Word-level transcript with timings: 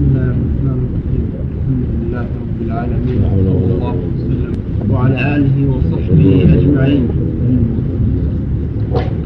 بسم 0.00 0.08
الله 0.08 0.30
الرحمن 0.30 0.78
الرحيم. 0.80 1.24
الحمد 1.56 1.84
لله 2.00 2.26
رب 2.42 2.58
العالمين. 2.66 3.20
صلى 3.30 3.52
الله 3.74 3.94
وسلم. 4.16 4.52
وعلى 4.90 5.36
آله 5.36 5.56
وصحبه 5.72 6.30
أجمعين. 6.56 7.04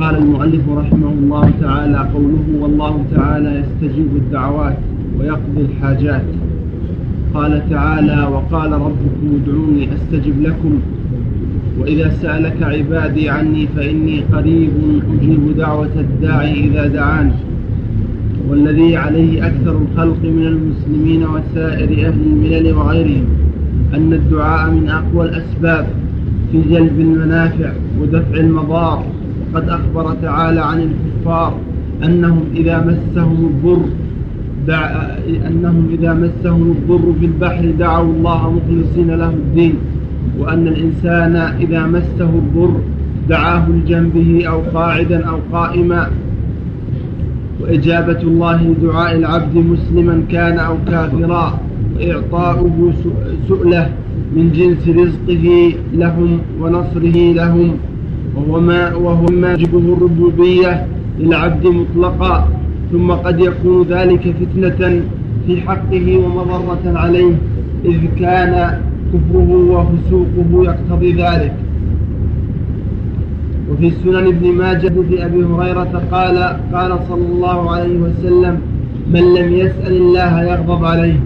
قال 0.00 0.14
المؤلف 0.18 0.68
رحمه 0.68 1.12
الله 1.12 1.50
تعالى 1.60 1.98
قوله 2.14 2.46
والله 2.60 3.04
تعالى 3.14 3.62
يستجيب 3.62 4.10
الدعوات 4.16 4.79
ويقضي 5.18 5.60
الحاجات. 5.60 6.27
قال 7.34 7.70
تعالى 7.70 8.18
وقال 8.34 8.72
ربكم 8.72 9.27
ادعوني 9.38 9.88
أستجب 9.95 10.43
لكم. 10.43 10.79
وإذا 11.79 12.09
سألك 12.09 12.62
عبادي 12.62 13.29
عني 13.30 13.66
فإني 13.77 14.20
قريب 14.32 14.70
أجيب 15.12 15.56
دعوة 15.56 15.95
الداعي 15.96 16.64
إذا 16.66 16.86
دعان 16.86 17.32
والذي 18.48 18.96
عليه 18.96 19.46
أكثر 19.46 19.79
الخلق 19.79 20.18
من 20.22 20.46
المسلمين 20.46 21.24
وسائر 21.24 22.08
أهل 22.08 22.21
الملل 22.26 22.75
وغيرهم 22.75 23.25
أن 23.94 24.12
الدعاء 24.12 24.71
من 24.71 24.89
أقوى 24.89 25.29
الأسباب 25.29 25.86
في 26.52 26.62
جلب 26.71 27.00
المنافع 27.00 27.72
ودفع 28.00 28.36
المضار 28.36 29.04
وقد 29.52 29.68
أخبر 29.68 30.14
تعالى 30.22 30.61
عن 30.61 30.80
الكفار 30.80 31.58
أنهم 32.05 32.44
إذا 32.56 32.80
مسهم 32.80 33.47
الضر. 33.47 33.84
أنهم 35.47 35.88
إذا 35.92 36.14
مسهم 36.14 36.62
الضر 36.70 37.12
في 37.20 37.27
البحر 37.27 37.70
دعوا 37.78 38.12
الله 38.12 38.52
مخلصين 38.52 39.11
له 39.11 39.30
الدين 39.30 39.74
وأن 40.38 40.69
الإنسان 40.69 41.36
إذا 41.36 41.86
مسه 41.86 42.24
الضر 42.24 42.80
دعاه 43.28 43.69
لجنبه 43.69 44.44
أو 44.48 44.61
قاعدا 44.74 45.27
أو 45.27 45.38
قائما 45.52 46.11
وإجابة 47.61 48.20
الله 48.22 48.62
لدعاء 48.62 49.17
العبد 49.17 49.56
مسلما 49.56 50.22
كان 50.31 50.58
أو 50.58 50.77
كافرا 50.89 51.58
وإعطاؤه 51.97 52.92
سؤلة 53.48 53.91
من 54.36 54.52
جنس 54.52 54.88
رزقه 54.88 55.72
لهم 55.94 56.38
ونصره 56.60 57.32
لهم 57.32 57.77
وهو 58.36 58.60
ما, 58.60 58.94
وهو 58.94 59.27
ما 59.27 59.52
يجبه 59.52 59.78
الربوبية 59.78 60.86
للعبد 61.19 61.66
مطلقا. 61.66 62.48
ثم 62.92 63.10
قد 63.10 63.41
يكون 63.41 63.82
ذلك 63.82 64.34
فتنة 64.41 65.02
في 65.47 65.60
حقه 65.60 66.19
ومضرة 66.19 66.98
عليه 66.98 67.32
إذ 67.84 68.00
كان 68.20 68.80
كفره 69.12 69.50
وفسوقه 69.70 70.64
يقتضي 70.64 71.12
ذلك. 71.12 71.52
وفي 73.75 73.91
سنن 73.91 74.27
ابن 74.27 74.53
ماجه 74.53 74.92
في 75.08 75.27
أبي 75.27 75.44
هريرة 75.44 76.03
قال 76.11 76.39
قال 76.72 76.98
صلى 77.08 77.27
الله 77.27 77.70
عليه 77.70 77.98
وسلم 77.98 78.61
من 79.11 79.34
لم 79.34 79.53
يسأل 79.53 79.97
الله 79.97 80.42
يغضب 80.42 80.84
عليه. 80.84 81.19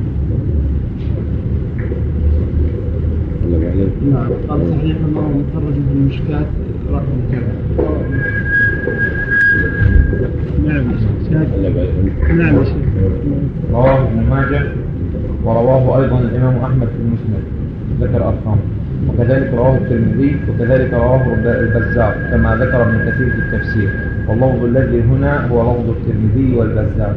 نعم 4.13 4.29
قال 4.49 4.61
صحيح 4.71 4.97
الله 5.09 5.21
مخرج 5.21 5.75
في 5.75 5.93
المشكاة 5.95 6.47
رقم 6.93 7.19
كذا. 7.33 7.53
نعم 10.67 10.85
نعم 12.39 12.57
رواه 13.73 14.03
ابن 14.03 14.19
ماجه 14.31 14.63
ورواه 15.45 16.03
أيضا 16.03 16.19
الإمام 16.21 16.57
أحمد 16.57 16.89
في 16.89 16.99
المسند 17.05 17.43
ذكر 18.01 18.29
أرقام. 18.29 18.59
وكذلك 19.09 19.55
رواه 19.55 19.77
الترمذي 19.77 20.37
وكذلك 20.49 20.95
رواه 20.95 21.23
البزار 21.45 22.15
كما 22.31 22.57
ذكر 22.57 22.83
ابن 22.83 22.99
كثير 23.11 23.31
في 23.31 23.39
التفسير. 23.39 23.91
واللفظ 24.29 24.65
الذي 24.65 25.01
هنا 25.01 25.47
هو 25.47 25.63
لفظ 25.63 25.89
الترمذي 25.91 26.57
والبزار. 26.57 27.15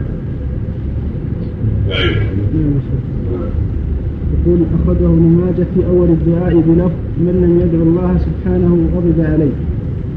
يقول 4.34 4.60
أخرجه 4.76 5.06
ابن 5.06 5.42
ماجه 5.42 5.66
في 5.76 5.86
أول 5.88 6.10
الدعاء 6.10 6.54
بلفظ 6.54 7.00
من 7.18 7.36
لم 7.44 7.54
يدعو 7.64 7.84
الله 7.84 8.18
سبحانه 8.18 8.72
غضب 8.96 9.20
عليه. 9.34 9.56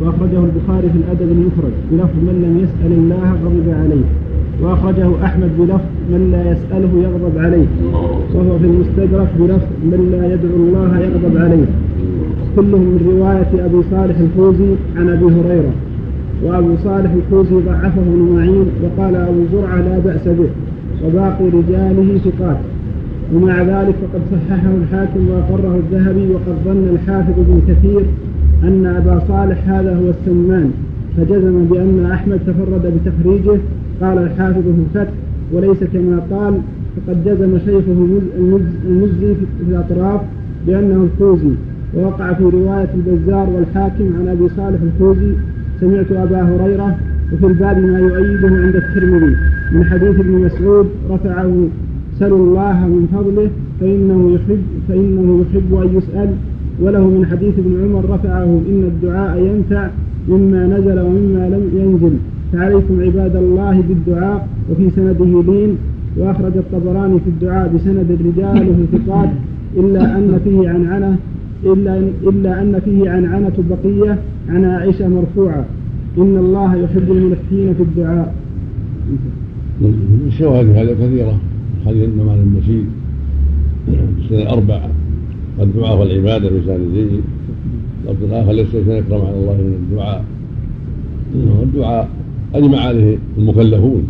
وأخرجه 0.00 0.44
البخاري 0.44 0.88
في 0.90 0.98
الأدب 0.98 1.32
المفرد 1.32 1.74
بلفظ 1.90 2.16
من 2.28 2.36
لم 2.44 2.54
يسأل 2.64 2.92
الله 2.92 3.28
غضب 3.44 3.68
عليه. 3.82 4.06
وأخرجه 4.62 5.08
أحمد 5.24 5.50
بلفظ 5.58 5.90
من 6.12 6.28
لا 6.32 6.42
يسأله 6.52 6.92
يغضب 7.02 7.38
عليه. 7.38 7.66
وهو 8.34 8.58
في 8.58 8.64
المستدرك 8.64 9.28
بلفظ 9.38 9.70
من 9.84 10.00
لا 10.12 10.34
يدعو 10.34 10.56
الله 10.56 10.98
يغضب 10.98 11.36
عليه. 11.36 11.66
كلهم 12.56 12.80
من 12.80 13.00
رواية 13.12 13.66
أبي 13.66 13.80
صالح 13.90 14.18
الفوزي 14.18 14.70
عن 14.96 15.08
أبي 15.08 15.24
هريرة. 15.24 15.72
وأبو 16.44 16.76
صالح 16.84 17.10
الفوزي 17.12 17.56
ضعفه 17.66 18.00
ابن 18.00 18.34
معين 18.34 18.66
وقال 18.82 19.16
أبو 19.16 19.40
زرعة 19.52 19.76
لا 19.76 19.98
بأس 19.98 20.28
به. 20.28 20.50
وباقي 21.04 21.44
رجاله 21.58 22.18
ثقات. 22.18 22.56
ومع 23.34 23.62
ذلك 23.62 23.94
فقد 24.02 24.22
صححه 24.32 24.70
الحاكم 24.82 25.28
وأقره 25.30 25.80
الذهبي 25.84 26.26
وقد 26.34 26.56
ظن 26.64 26.88
الحافظ 26.94 27.34
ابن 27.38 27.60
كثير 27.68 28.02
أن 28.62 28.86
أبا 28.86 29.22
صالح 29.28 29.68
هذا 29.68 29.96
هو 29.96 30.08
السمان. 30.10 30.70
فجزم 31.16 31.64
بأن 31.64 32.08
أحمد 32.12 32.40
تفرد 32.46 32.94
بتخريجه 32.94 33.58
قال 34.00 34.18
الحافظ 34.18 34.62
في 34.62 34.82
الفتح 34.88 35.12
وليس 35.52 35.84
كما 35.92 36.20
قال 36.30 36.54
فقد 36.96 37.24
جزم 37.24 37.58
شيخه 37.58 38.20
المزي 38.88 39.34
في 39.34 39.68
الأطراف 39.68 40.20
بأنه 40.66 41.02
الفوزي 41.02 41.54
ووقع 41.96 42.32
في 42.32 42.44
رواية 42.44 42.88
البزار 42.94 43.50
والحاكم 43.50 44.04
عن 44.20 44.28
أبي 44.28 44.48
صالح 44.48 44.80
الفوزي 44.82 45.32
سمعت 45.80 46.12
أبا 46.12 46.42
هريرة 46.42 46.96
وفي 47.32 47.46
الباب 47.46 47.78
ما 47.78 47.98
يؤيده 47.98 48.48
عند 48.48 48.76
الترمذي. 48.76 49.36
من 49.72 49.84
حديث 49.84 50.20
ابن 50.20 50.30
مسعود 50.30 50.86
رفعه 51.10 51.68
سلوا 52.18 52.38
الله 52.38 52.86
من 52.86 53.08
فضله 53.12 53.50
فإنه 53.80 54.34
يحب 54.34 54.62
فإنه 54.88 55.44
يحب 55.44 55.74
أن 55.74 55.96
يسأل 55.96 56.30
وله 56.80 57.08
من 57.08 57.26
حديث 57.26 57.58
ابن 57.58 57.84
عمر 57.84 58.14
رفعه 58.14 58.44
إن 58.44 58.82
الدعاء 58.84 59.38
ينفع 59.38 59.88
مما 60.28 60.66
نزل 60.66 61.00
ومما 61.00 61.48
لم 61.48 61.70
ينزل. 61.80 62.16
فعليكم 62.52 63.00
عباد 63.00 63.36
الله 63.36 63.82
بالدعاء 63.88 64.48
وفي 64.70 64.90
سنده 64.90 65.42
لين 65.52 65.76
وأخرج 66.16 66.56
الطبراني 66.56 67.20
في 67.20 67.30
الدعاء 67.30 67.72
بسند 67.74 68.18
وفي 68.70 68.98
ثقات 68.98 69.28
إلا 69.76 70.18
أن 70.18 70.40
فيه 70.44 70.68
عنعنة 70.68 71.16
إلا 71.64 71.98
إلا 72.22 72.62
أن 72.62 72.80
فيه 72.84 73.10
عنعنة 73.10 73.52
بقية 73.70 74.18
عن 74.48 74.64
عائشة 74.64 75.08
مرفوعة. 75.08 75.64
إن 76.18 76.36
الله 76.36 76.76
يحب 76.76 77.10
الملحين 77.10 77.74
في 77.74 77.82
الدعاء. 77.82 78.34
الشواهد 80.26 80.68
هذا 80.68 80.94
كثيرة. 80.94 81.38
حديث 81.86 82.08
النعمان 82.08 82.38
المسيد 82.38 82.84
السنة 84.18 84.42
الأربعة 84.42 84.90
الدعاء 85.60 86.00
والعبادة 86.00 86.50
بلسان 86.50 86.76
الدين 86.76 87.20
اللفظ 88.08 88.24
الآخر 88.24 88.52
ليس 88.52 88.70
شيء 88.70 88.98
أكرم 88.98 89.26
على 89.26 89.36
الله 89.36 89.54
من 89.54 89.74
الدعاء. 89.82 90.24
الدعاء 91.62 92.08
أجمع 92.54 92.78
عليه 92.80 93.16
المكلفون. 93.38 94.04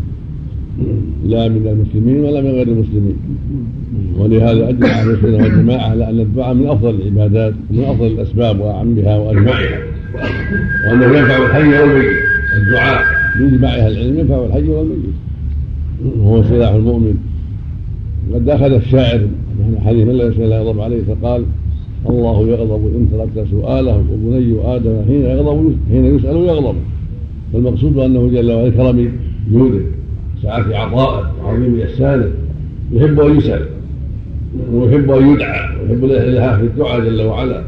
لا 1.26 1.48
من 1.48 1.66
المسلمين 1.66 2.24
ولا 2.24 2.40
من 2.40 2.50
غير 2.50 2.68
المسلمين. 2.68 3.16
ولهذا 4.18 4.68
أجمع 4.68 4.88
أهل 4.88 5.10
السنة 5.10 5.36
والجماعة 5.36 5.90
على 5.90 6.10
ان 6.10 6.20
الدعاء 6.20 6.54
من 6.54 6.66
أفضل 6.66 6.90
العبادات 6.90 7.54
ومن 7.70 7.84
أفضل 7.84 8.06
الأسباب 8.06 8.60
وأعمها 8.60 9.18
وأجمعها. 9.18 9.78
وأنه 10.86 11.18
ينفع 11.18 11.46
الحي 11.46 11.80
والميت. 11.80 12.12
الدعاء 12.56 13.04
باجماع 13.38 13.74
أهل 13.74 13.92
العلم 13.92 14.18
ينفع 14.18 14.44
الحي 14.44 14.68
والميت. 14.68 14.98
وهو 16.18 16.42
سلاح 16.42 16.70
المؤمن. 16.70 17.14
قد 18.34 18.48
أخذ 18.48 18.72
الشاعر 18.72 19.20
حديث 19.84 20.06
من 20.06 20.14
لا 20.14 20.24
يسأل 20.24 20.52
يغضب 20.52 20.80
عليه 20.80 21.02
فقال 21.04 21.44
الله 22.10 22.48
يغضب 22.48 22.86
إن 22.96 23.08
تركت 23.12 23.46
سؤاله 23.50 24.04
وبني 24.12 24.76
آدم 24.76 24.96
حين 25.06 25.22
يغضب 25.22 25.76
حين 25.90 26.04
يسأل 26.04 26.36
يغضب. 26.36 26.74
فالمقصود 27.52 27.98
أنه 27.98 28.28
جل 28.28 28.52
وعلا 28.52 28.70
كرم 28.70 29.12
جوده 29.52 29.80
سعة 30.42 30.64
عطائه 30.74 31.32
وعظيم 31.44 31.80
إحسانه 31.80 32.30
يحب 32.92 33.20
أن 33.20 33.38
يسأل 33.38 33.66
ويحب 34.72 35.10
أن 35.10 35.28
يدعى 35.28 35.60
ويحب 35.80 36.04
الإلهاء 36.04 36.58
في 36.58 36.64
الدعاء 36.64 37.00
جل 37.00 37.22
وعلا. 37.22 37.62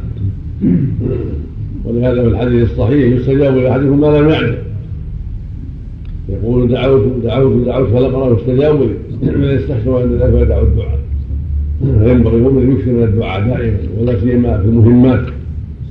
ولهذا 1.85 2.23
في 2.23 2.29
الحديث 2.29 2.71
الصحيح 2.71 3.17
يستجاب 3.17 3.57
لأحدكم 3.57 4.01
ما 4.01 4.19
لم 4.19 4.29
يعلم 4.29 4.57
يقول 6.29 6.69
دعوت 6.69 7.03
دعوت 7.25 7.67
دعوت 7.67 7.89
فلم 7.89 8.15
أرى 8.15 8.37
يستجاب 8.37 8.81
لي. 8.81 8.89
من 9.23 9.45
يستحسن 9.45 9.95
عند 9.95 10.13
ذلك 10.13 10.39
فيدعو 10.39 10.63
الدعاء. 10.63 10.99
فينبغي 11.81 12.37
المؤمن 12.37 12.63
ان 12.63 12.73
يكثر 12.73 12.93
من 12.93 13.03
الدعاء 13.03 13.49
دائما 13.49 13.79
ولا 14.01 14.21
سيما 14.21 14.59
في 14.59 14.65
المهمات. 14.69 15.25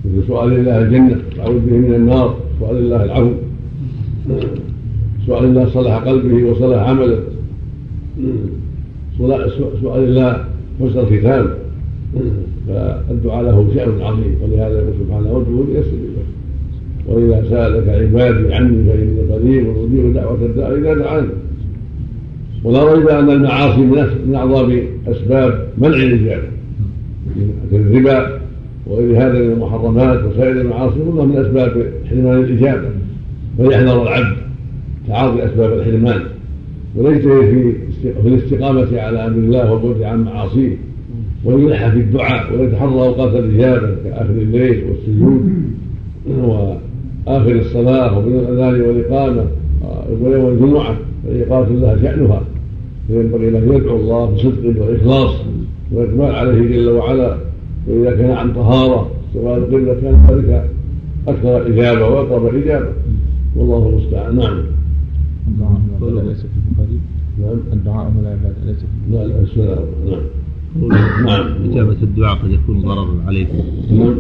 مثل 0.06 0.28
سؤال 0.28 0.54
الله 0.54 0.82
الجنة 0.82 1.18
تعوذ 1.38 1.60
به 1.60 1.78
من 1.78 1.94
النار. 1.96 2.38
سؤال 2.60 2.78
الله 2.78 3.04
العفو. 3.04 3.32
سؤال 5.28 5.44
الله 5.44 5.70
صلح 5.70 5.98
قلبه 5.98 6.44
وصلح 6.44 6.90
عمله. 6.90 7.20
سؤال 9.18 10.04
الله 10.04 10.44
حسن 10.80 11.00
الختام. 11.00 11.48
فالدعاء 12.68 13.44
له 13.44 13.58
شأن 13.76 14.02
عظيم 14.02 14.36
ولهذا 14.44 14.80
يقول 14.80 14.94
سبحانه 15.00 15.30
ادعوني 15.30 15.74
يستجب 15.80 16.12
لك 16.16 16.30
وإذا 17.08 17.44
سألك 17.50 17.90
عبادي 17.90 18.54
عني 18.54 18.84
فإني 18.84 19.22
قريب 19.32 19.66
أجيب 19.78 20.14
دعوة 20.14 20.46
الداع 20.46 20.68
إذا 20.68 20.94
دعاني. 20.94 21.28
ولا 22.66 22.94
ريب 22.94 23.08
أن 23.08 23.30
المعاصي 23.30 23.82
من 24.28 24.36
أعظم 24.36 24.80
أسباب 25.08 25.68
منع 25.78 25.96
الاجابه 25.96 26.48
كالربا 27.72 28.40
وغير 28.88 29.18
هذا 29.18 29.40
من 29.40 29.52
المحرمات 29.52 30.24
وسائر 30.24 30.62
المعاصي 30.62 30.96
كلها 30.96 31.26
من 31.26 31.38
أسباب 31.38 31.92
حرمان 32.10 32.40
الاجابه 32.44 32.90
فليحذر 33.58 34.04
العبد 34.04 34.38
تعاطي 35.08 35.46
أسباب 35.46 35.74
الحرمان. 35.80 36.22
ويجتهد 36.96 37.42
في 37.42 37.74
في 38.22 38.28
الاستقامة 38.28 39.00
على 39.00 39.26
أمر 39.26 39.38
الله 39.38 39.74
والبعد 39.74 40.02
عن 40.02 40.24
معاصيه. 40.24 40.78
ويلح 41.46 41.88
في 41.88 42.00
الدعاء 42.00 42.54
ويتحرى 42.54 42.90
أوقات 42.90 43.36
الإجابة 43.36 43.96
كآخر 44.04 44.30
الليل 44.30 44.84
والسجود 44.90 45.52
وآخر 46.28 47.52
الصلاة 47.52 48.18
وبين 48.18 48.40
الأذان 48.40 48.82
والإقامة 48.82 49.46
ويوم 50.22 50.54
الجمعة. 50.54 50.96
فالاقامه 51.24 51.70
لها 51.70 51.96
شأنها. 52.02 52.42
فينبغي 53.08 53.50
له 53.50 53.76
يدعو 53.76 53.96
الله 53.96 54.26
بصدق 54.26 54.82
وإخلاص 54.82 55.36
واقبال 55.92 56.36
عليه 56.36 56.62
جل 56.62 56.90
وعلا 56.90 57.38
وإذا 57.88 58.12
كان 58.12 58.32
عن 58.32 58.54
طهارة 58.54 59.10
سواء 59.34 59.58
القبله 59.58 59.94
كان 60.02 60.26
ذلك 60.30 60.70
أكثر 61.28 61.68
إجابة 61.68 62.08
وأقرب 62.08 62.56
إجابة. 62.56 62.90
والله 63.56 63.90
المستعان. 63.90 64.36
نعم. 64.36 64.64
الدعاء 65.48 66.26
ليس 66.26 66.38
في 66.40 66.46
البخاري 66.68 67.00
نعم. 67.42 67.60
الدعاء 67.74 68.10
من 68.10 68.20
العبادة 68.20 68.56
ليس 68.66 68.78
في 68.78 69.12
لا 69.12 69.28
لا 69.28 69.80
نعم. 70.76 71.26
نعم. 71.26 71.72
إجابة 71.72 71.98
الدعاء 72.04 72.36
قد 72.36 72.52
يكون 72.52 72.82
ضررا 72.82 73.08
عليكم. 73.28 73.58
نعم. 73.92 74.16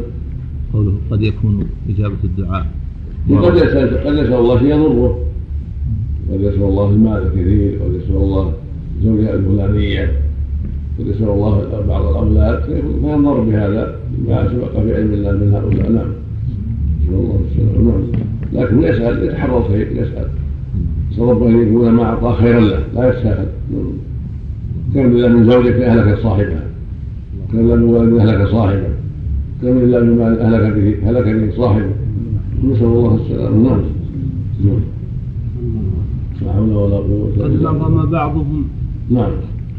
قوله 0.73 0.93
قد 1.11 1.21
يكون 1.21 1.67
إجابة 1.89 2.15
الدعاء 2.23 2.65
قد 3.29 3.55
يسأل 3.55 3.97
قد 3.97 4.13
يسأل 4.13 4.33
الله 4.33 4.59
شيء 4.59 4.67
يضره. 4.67 5.19
قد 6.31 6.41
يسأل 6.41 6.63
الله 6.63 6.89
المال 6.89 7.23
الكثير 7.23 7.79
قد 7.83 7.93
يسأل 7.93 8.15
الله 8.15 8.53
الزوجة 8.97 9.33
الفلانية 9.33 10.11
قد 10.99 11.07
يسأل 11.07 11.29
الله 11.29 11.83
بعض 11.87 12.05
الأولاد. 12.05 12.63
فينظر 13.01 13.39
بهذا 13.39 13.95
ما 14.27 14.47
سبق 14.47 14.83
في 14.83 14.95
علم 14.95 15.13
الله 15.13 15.31
من 15.31 15.53
هؤلاء. 15.53 15.91
نعم. 15.91 16.11
نسأل 17.01 17.13
الله 17.13 17.39
السلامة. 17.51 17.91
نعم. 17.91 18.01
لكن 18.53 18.83
يسأل 18.83 19.23
يتحرى 19.23 19.57
الخير 19.57 19.91
يسأل. 19.91 20.27
ربه 21.19 21.49
أن 21.49 21.67
يكون 21.67 21.91
ما 21.91 22.03
أعطاه 22.03 22.33
خيرا 22.33 22.59
له 22.59 22.79
لا 22.95 23.09
يتساهل 23.09 23.47
كان 24.93 25.13
لله 25.13 25.27
من 25.27 25.49
زوجك 25.49 25.73
أهلك 25.73 26.19
صاحبها 26.19 26.63
كان 27.51 27.67
له 27.67 27.75
من 27.75 27.83
ولد 27.83 28.19
أهلك 28.19 28.47
صاحبه. 28.47 28.87
كان 29.61 29.79
لله 29.79 29.99
من 29.99 30.17
مال 30.17 30.39
أهلك 30.39 30.73
به 30.73 31.09
هلك 31.09 31.25
به 31.35 31.57
صاحبه. 31.57 31.91
نسأل 32.63 32.85
الله 32.85 33.15
السلامة. 33.15 33.63
نعم. 33.63 33.81
نعم. 34.65 34.81
لا 36.41 36.53
حول 36.53 36.69
ولا 36.69 36.95
قوة 36.95 37.31
قد 37.35 37.51
إلا 37.51 37.71
بالله. 37.71 38.05
بعضهم 38.05 38.63
نعم. 39.09 39.31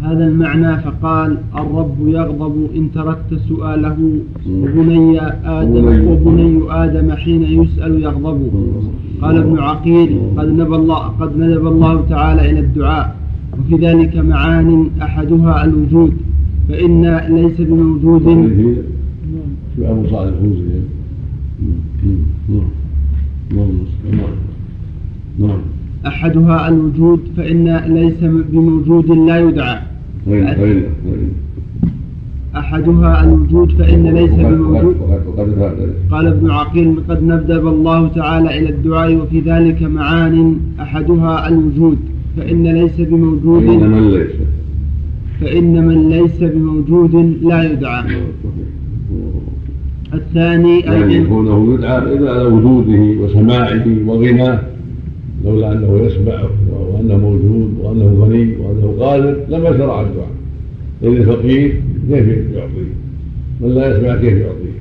هذا 0.02 0.26
المعنى 0.28 0.76
فقال 0.80 1.38
الرب 1.58 1.96
يغضب 2.08 2.68
إن 2.76 2.92
تركت 2.94 3.34
سؤاله 3.48 3.96
وبني 4.50 5.20
آدم 5.44 5.86
وبني- 6.08 6.70
آدم 6.70 7.12
حين 7.12 7.42
يسأل 7.42 8.02
يغضب. 8.02 8.40
قال 9.22 9.36
ابن 9.36 9.58
عقيل 9.58 10.18
قد 10.38 10.48
نبى 10.48 10.76
الله 10.76 10.98
قد 11.20 11.36
ندب 11.38 11.66
الله 11.66 12.04
تعالى 12.08 12.50
إلى 12.50 12.60
الدعاء 12.60 13.16
وفي 13.58 13.74
ذلك 13.86 14.16
معان 14.16 14.90
أحدها 15.02 15.64
الوجود 15.64 16.12
فإن 16.68 17.02
ليس 17.36 17.60
بموجود. 17.60 18.22
في 18.22 18.76
في 19.76 19.90
أبو 19.90 20.06
صالح 20.06 20.32
الخوزي 20.36 20.80
نعم. 22.48 22.68
نعم. 23.50 23.68
نعم. 24.10 24.18
نعم. 25.38 25.58
أحدها 26.06 26.68
الوجود 26.68 27.20
فإن 27.36 27.76
ليس 27.86 28.20
بموجود 28.52 29.10
لا 29.10 29.40
يدعى. 29.40 29.78
أحدها 32.56 33.24
الوجود 33.24 33.72
فإن 33.72 34.06
ليس 34.06 34.30
بموجود. 34.30 34.96
قال 36.10 36.26
ابن 36.26 36.50
عقيل 36.50 36.94
قد 37.08 37.22
ندب 37.22 37.66
الله 37.66 38.08
تعالى 38.08 38.58
إلى 38.58 38.68
الدعاء 38.68 39.14
وفي 39.14 39.40
ذلك 39.40 39.82
معان. 39.82 40.56
أحدها 40.80 41.48
الوجود 41.48 41.98
فإن 42.36 42.66
ليس 42.66 43.00
بموجود 43.00 43.62
إن 43.62 43.90
من 43.90 44.10
ليس؟ 44.10 44.30
فإن 45.40 45.86
من 45.86 46.08
ليس 46.08 46.38
بموجود 46.40 47.14
لا 47.42 47.72
يدعى. 47.72 48.04
الثاني 50.14 50.80
يعني 50.80 51.24
كونه 51.24 51.74
يدعى 51.74 51.98
إذا 51.98 52.30
على 52.30 52.44
وجوده 52.44 53.22
وسماعه 53.22 53.86
وغناه. 54.06 54.60
لولا 55.46 55.72
أنه 55.72 55.98
يسمع 56.06 56.44
وأنه 56.92 57.16
موجود 57.16 57.74
وأنه 57.82 58.24
غني 58.24 58.56
وأنه 58.56 58.96
قادر 59.00 59.36
لما 59.48 59.78
شرع 59.78 60.00
الدعاء 60.00 60.30
إذا 61.02 61.10
الفقير 61.10 61.82
كيف 62.10 62.28
يعطيه؟ 62.54 62.92
من 63.60 63.68
لا 63.74 63.96
يسمع 63.96 64.16
كيف 64.16 64.32
يعطيه؟ 64.32 64.76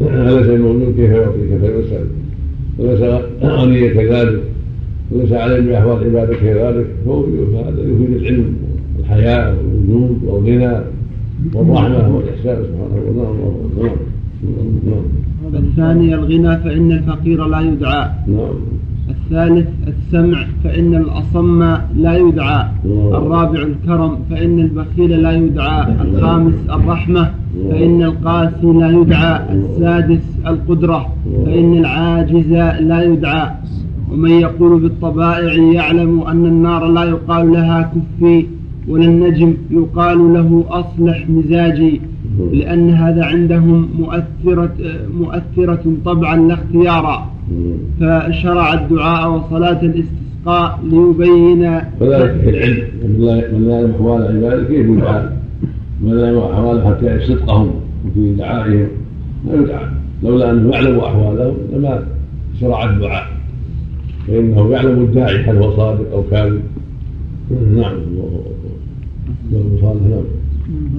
أليس 0.00 0.46
الموجود 0.46 0.94
كيف 0.96 1.10
يعطيه؟ 1.10 1.50
كيف 1.50 1.86
يسأل؟ 1.86 2.06
وليس 2.78 3.00
غنيا 3.42 3.88
كذلك 3.94 4.42
وليس 5.10 5.32
عليه 5.32 5.60
بأحوال 5.60 6.04
عباده 6.04 6.34
كذلك 6.34 6.86
فهو 7.04 7.24
هذا 7.24 7.80
يفيد 7.80 8.16
العلم 8.16 8.54
والحياة 8.98 9.54
والوجود 9.56 10.18
والغنى 10.24 10.80
والرحمة 11.54 12.16
والإحسان 12.16 12.64
سبحانه 12.64 13.02
وتعالى 13.06 13.38
نعم 13.82 13.96
نعم 14.86 15.54
الثاني 15.54 16.14
الغنى 16.14 16.58
فإن 16.58 16.92
الفقير 16.92 17.46
لا 17.46 17.60
يدعى 17.60 18.08
نعم 18.26 18.54
الثالث 19.28 19.68
السمع 19.88 20.38
فإن 20.64 20.94
الأصم 20.94 21.62
لا 21.96 22.16
يدعى. 22.16 22.64
الرابع 23.12 23.62
الكرم 23.62 24.18
فإن 24.30 24.58
البخيل 24.58 25.22
لا 25.22 25.32
يدعى. 25.32 25.86
الخامس 26.04 26.54
الرحمة 26.70 27.30
فإن 27.70 28.02
القاسي 28.02 28.66
لا 28.66 28.90
يدعى. 28.90 29.40
السادس 29.54 30.38
القدرة 30.46 31.12
فإن 31.46 31.78
العاجز 31.78 32.52
لا 32.80 33.02
يدعى. 33.02 33.50
ومن 34.12 34.30
يقول 34.30 34.80
بالطبائع 34.80 35.52
يعلم 35.52 36.20
أن 36.20 36.46
النار 36.46 36.86
لا 36.86 37.04
يقال 37.04 37.52
لها 37.52 37.92
كفي 37.92 38.46
ولا 38.88 39.04
النجم 39.04 39.54
يقال 39.70 40.18
له 40.34 40.64
أصلح 40.68 41.28
مزاجي. 41.28 42.00
لأن 42.52 42.90
هذا 42.90 43.24
عندهم 43.24 43.88
مؤثرة 43.98 44.76
مؤثرة 45.20 45.84
طبعا 46.04 46.36
لا 46.36 46.54
اختيارا. 46.54 47.30
فشرع 48.00 48.74
الدعاء 48.74 49.30
وصلاة 49.30 49.82
الاستسقاء 49.82 50.80
ليبين 50.84 51.80
فذلك 52.00 52.40
في 52.40 52.50
العلم. 52.50 52.84
من 53.02 53.16
لا 53.18 53.36
يعلم 53.36 53.90
احوال 53.90 54.22
عباده 54.22 54.64
كيف 54.64 54.86
يدعى؟ 54.86 55.28
من 56.02 56.12
لا 56.12 56.24
يعلم 56.24 56.38
احوالهم 56.38 56.94
حتى 56.94 57.06
يعرف 57.06 57.22
صدقهم 57.22 57.70
وفي 58.06 58.34
دعائهم. 58.34 58.88
لا 59.46 59.54
يدعى. 59.60 59.86
لولا 60.22 60.50
أنه 60.50 60.70
يعلم 60.70 60.98
احوالهم 60.98 61.56
لما 61.72 62.02
شرع 62.60 62.90
الدعاء. 62.90 63.26
فإنه 64.26 64.70
يعلم 64.70 65.02
الداعي 65.02 65.36
هل 65.36 65.56
هو 65.56 65.76
صادق 65.76 66.12
أو 66.12 66.22
كاذب. 66.30 66.62
نعم. 67.50 67.94
الله 67.94 68.42
اكبر 69.50 69.60
الله 69.60 69.80
صالح 69.80 70.02
نعم. 70.02 70.24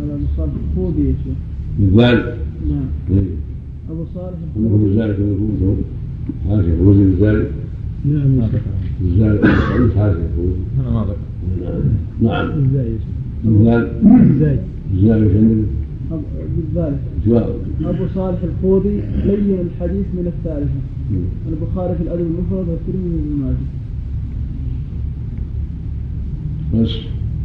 هذا 0.01 0.19
مصاب 0.33 0.49
فوضي 0.75 1.07
يا 1.07 1.13
شيخ. 1.23 1.37
لذلك. 1.79 2.37
نعم. 2.69 3.25
أبو 3.89 4.05
صالح. 4.15 4.37
انه 6.45 6.61
لذلك 6.61 6.67
يقول 6.67 6.71
حاشا 6.71 6.77
فوزي 6.77 7.03
لذلك 7.03 7.51
نعم 8.05 8.27
ما 8.27 8.47
ذكر 8.47 8.71
لذلك 9.01 9.45
حاشا 9.95 10.27
فوزي 10.35 10.61
أنا 10.79 10.89
ما 10.91 11.01
ذكر 11.01 11.17
نعم. 12.21 12.51
عندنا؟ 12.51 13.87
بالذلك 16.55 16.99
جواب. 17.25 17.55
أبو 17.83 18.07
صالح 18.15 18.37
الخوضي 18.43 19.01
لين 19.25 19.59
الحديث 19.59 20.05
من 20.13 20.27
الثالثة. 20.27 20.79
البخاري 21.49 21.95
في 21.95 22.03
الأدب 22.03 22.21
المفرد 22.21 22.67
والترمذي 22.69 23.15
وابن 23.15 23.33
ماجه. 23.41 23.67
بس. 26.83 26.91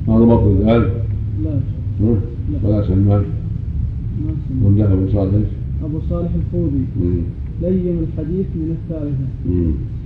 ما 0.09 0.19
ضبط 0.19 0.67
ذلك 0.67 1.05
لا؟ 1.45 1.61
ولا 2.65 2.83
سلمان. 2.87 3.25
ما. 4.25 4.69
ولا 4.69 4.93
أبو 4.93 5.09
صالح؟ 5.13 5.49
أبو 5.85 5.99
صالح 6.11 6.31
الخوضي. 6.35 6.85
لين 7.71 7.99
الحديث 7.99 8.47
من 8.55 8.77
الثالثة. 8.79 9.27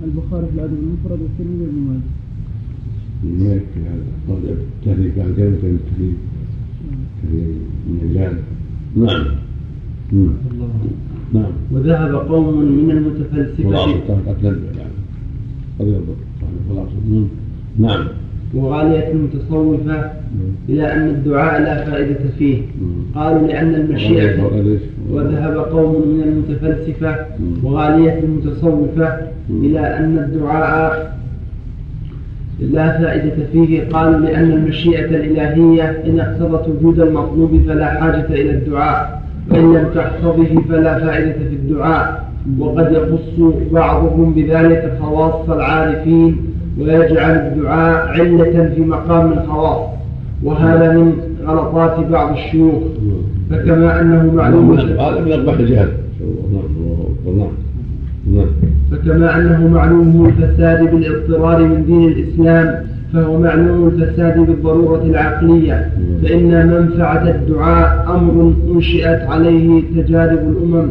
البخاري 0.03 0.45
في 0.47 0.53
الأدب 0.55 0.73
المفرد 0.83 1.19
والترمذي 1.21 1.63
وابن 1.63 1.79
ماجه. 1.87 2.09
ما 3.43 3.53
يكفي 3.53 3.79
هذا. 3.79 4.55
تهريك 4.85 5.19
عن 5.19 5.33
كلمة 5.37 5.55
التهريك 5.55 6.15
تهريك 7.23 7.57
من 7.87 7.99
الرجال 8.01 8.37
نعم. 8.95 9.25
مم. 10.13 10.29
نعم. 11.33 11.51
وذهب 11.71 12.15
قوم 12.15 12.57
من 12.61 12.91
المتفلسفة. 12.91 13.63
خلاصة 13.63 14.19
قتل 14.27 14.59
يعني. 14.77 14.93
خلاصة 16.69 16.99
مم. 17.09 17.25
نعم. 17.79 18.07
وغالية 18.53 19.11
المتصوفة 19.11 20.11
إلى 20.69 20.93
أن 20.93 21.07
الدعاء 21.07 21.61
لا 21.61 21.85
فائدة 21.85 22.19
فيه. 22.37 22.61
قالوا 23.15 23.47
لأن 23.47 23.75
المشيئة؟ 23.75 24.43
وذهب 25.11 25.57
قوم 25.57 25.91
من 25.91 26.23
المتفلسفة. 26.23 27.15
وغالية 27.63 28.19
المتصوفة. 28.19 29.17
إلى 29.49 29.79
أن 29.79 30.17
الدعاء 30.17 31.19
لا 32.59 32.97
فائدة 33.01 33.35
فيه 33.51 33.83
قالوا 33.89 34.19
لأن 34.19 34.51
المشيئة 34.51 35.05
الإلهية 35.05 36.03
إن 36.05 36.19
اقتضت 36.19 36.67
وجود 36.69 36.99
المطلوب 36.99 37.61
فلا 37.67 38.01
حاجة 38.01 38.25
إلى 38.25 38.51
الدعاء 38.51 39.21
وإن 39.51 39.73
لم 39.73 39.87
تقتضه 39.95 40.61
فلا 40.69 40.99
فائدة 40.99 41.33
في 41.33 41.55
الدعاء 41.55 42.29
وقد 42.59 42.91
يخص 42.91 43.53
بعضهم 43.71 44.33
بذلك 44.33 44.97
خواص 45.01 45.49
العارفين 45.49 46.37
ويجعل 46.79 47.31
الدعاء 47.31 48.07
علة 48.07 48.73
في 48.75 48.81
مقام 48.81 49.31
الخواص. 49.31 49.89
وهذا 50.43 50.93
من 50.93 51.13
غلطات 51.47 51.99
بعض 51.99 52.31
الشيوخ. 52.37 52.83
فكما 53.49 54.01
أنه 54.01 54.33
معلوم 54.33 54.79
هذا 54.79 55.21
من 55.25 55.31
أقبح 55.31 55.53
الجهل. 55.59 55.89
نعم 56.53 57.37
نعم 57.37 57.47
نعم 58.33 58.47
فكما 58.91 59.37
أنه 59.37 59.67
معلوم 59.67 60.25
الفساد 60.25 60.91
بالاضطرار 60.91 61.63
من 61.63 61.85
دين 61.85 62.07
الإسلام 62.07 62.85
فهو 63.13 63.39
معلوم 63.39 63.87
الفساد 63.87 64.39
بالضرورة 64.39 65.03
العقلية. 65.03 65.91
فإن 66.23 66.67
منفعة 66.67 67.29
الدعاء 67.29 68.15
أمر 68.15 68.53
أنشئت 68.71 69.21
عليه 69.21 69.83
تجارب 69.95 70.39
الأمم. 70.39 70.89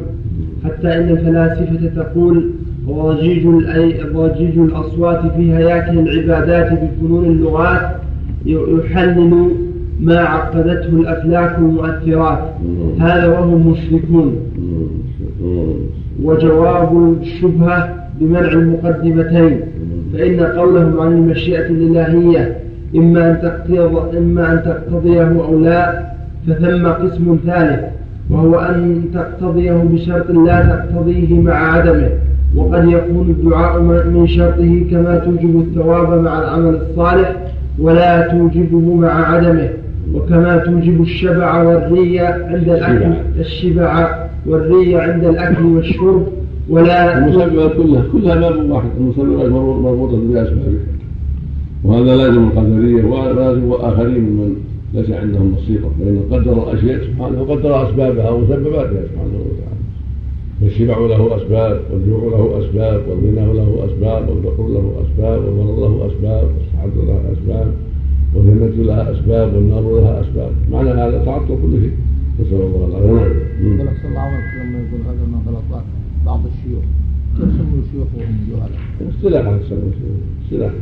حتى 0.65 0.99
إن 0.99 1.09
الفلاسفة 1.09 2.03
تقول 2.03 2.51
ضجيج 2.89 3.47
ضجيج 4.15 4.59
الأصوات 4.59 5.21
في 5.37 5.55
هياكل 5.55 5.99
العبادات 5.99 6.73
بفنون 6.73 7.25
اللغات 7.25 7.91
يحلل 8.47 9.51
ما 10.01 10.19
عقدته 10.19 10.89
الأفلاك 10.89 11.59
المؤثرات 11.59 12.39
هذا 13.01 13.27
وهم 13.27 13.71
مشركون. 13.71 14.37
وجواب 16.23 17.17
الشبهة 17.23 17.95
بمنع 18.21 18.53
المقدمتين. 18.53 19.61
فإن 20.13 20.41
قولهم 20.41 21.01
عن 21.01 21.13
المشيئة 21.13 21.67
الإلهية 21.67 22.57
إما 22.97 23.31
أن 23.31 23.41
تقتضي 23.43 24.19
إما 24.19 24.53
أن 24.53 24.63
تقتضيه 24.63 25.45
أو 25.45 25.61
لا 25.61 26.09
فثم 26.47 26.87
قسم 26.87 27.39
ثالث 27.47 27.81
وهو 28.31 28.55
أن 28.59 29.05
تقتضيه 29.15 29.73
بشرط 29.73 30.31
لا 30.31 30.63
تقتضيه 30.63 31.41
مع 31.41 31.73
عدمه. 31.73 32.11
وقد 32.57 32.89
يكون 32.89 33.31
الدعاء 33.31 33.81
من 33.83 34.27
شرطه 34.29 34.85
كما 34.91 35.19
توجب 35.19 35.61
الثواب 35.61 36.23
مع 36.23 36.39
العمل 36.39 36.75
الصالح 36.75 37.37
ولا 37.79 38.29
توجبه 38.29 38.95
مع 38.95 39.35
عدمه 39.35 39.69
وكما 40.15 40.57
توجب 40.57 41.01
الشبع 41.01 41.63
والري 41.63 42.21
عند 42.21 42.69
الأكل 42.69 43.13
الشبع. 43.39 44.29
والري 44.47 44.97
عند 44.97 45.25
الأكل 45.25 45.65
والشرب 45.65 46.27
ولا 46.69 47.19
المسببات 47.19 47.73
كلها 47.77 48.03
كلها 48.13 48.35
باب 48.35 48.71
واحد 48.71 48.89
المسببات 48.99 49.51
مربوطة 49.51 50.17
بأسبابها 50.17 50.81
وهذا 51.85 52.17
لازم 52.17 52.45
القدرية 52.45 53.05
ولازم 53.05 53.73
آخرين 53.73 54.23
من 54.23 54.55
ليس 54.95 55.11
عندهم 55.11 55.55
بسيطة 55.55 55.91
فإن 55.99 56.21
قدر 56.31 56.53
الأشياء 56.53 57.01
سبحانه 57.05 57.43
وقدر 57.43 57.89
أسبابها 57.89 58.31
ومسبباتها 58.31 59.03
سبحانه 59.11 59.39
وتعالى. 59.39 59.78
فالشبع 60.61 60.99
له 60.99 61.37
أسباب 61.37 61.81
والجوع 61.93 62.23
له 62.31 62.59
أسباب 62.59 63.09
والغنى 63.09 63.53
له 63.55 63.85
أسباب 63.85 64.29
والفقر 64.29 64.69
له 64.69 64.93
أسباب 65.03 65.45
والمرض 65.45 65.79
له 65.79 66.07
أسباب 66.07 66.45
والصحة 66.45 67.07
لها 67.07 67.33
أسباب 67.33 67.75
والجنة 68.35 68.85
لها 68.85 69.13
أسباب 69.13 69.55
والنار 69.55 70.01
لها 70.01 70.21
أسباب. 70.21 70.51
معنى 70.71 70.91
هذا 70.91 71.25
تعطل 71.25 71.59
كل 71.63 71.81
شيء. 71.81 71.93
نسأل 72.41 72.55
الله 72.55 72.87
العافية. 72.89 73.07
نعم. 73.07 73.79
يقول 73.79 73.89
صلى 74.03 74.09
الله 74.09 74.21
عليه 74.21 74.39
وسلم 74.39 74.63
لما 74.63 74.79
يقول 74.79 75.01
هذا 75.07 75.27
من 75.27 75.41
غلطات 75.47 75.85
بعض 76.27 76.41
الشيوخ. 76.47 76.85
كيف 77.37 77.49
سموا 77.49 77.83
الشيوخ 77.87 78.09
وهم 78.17 78.37
جهلاء؟ 78.51 79.11
اصطلاح 79.11 79.47
هذا 79.47 79.61
اصطلاح 80.45 80.73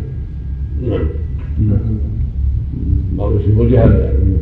نعم. 0.89 1.09
بعض 3.19 3.33
الشيوخ 3.33 3.63
جهل 3.63 4.01
يعني 4.01 4.37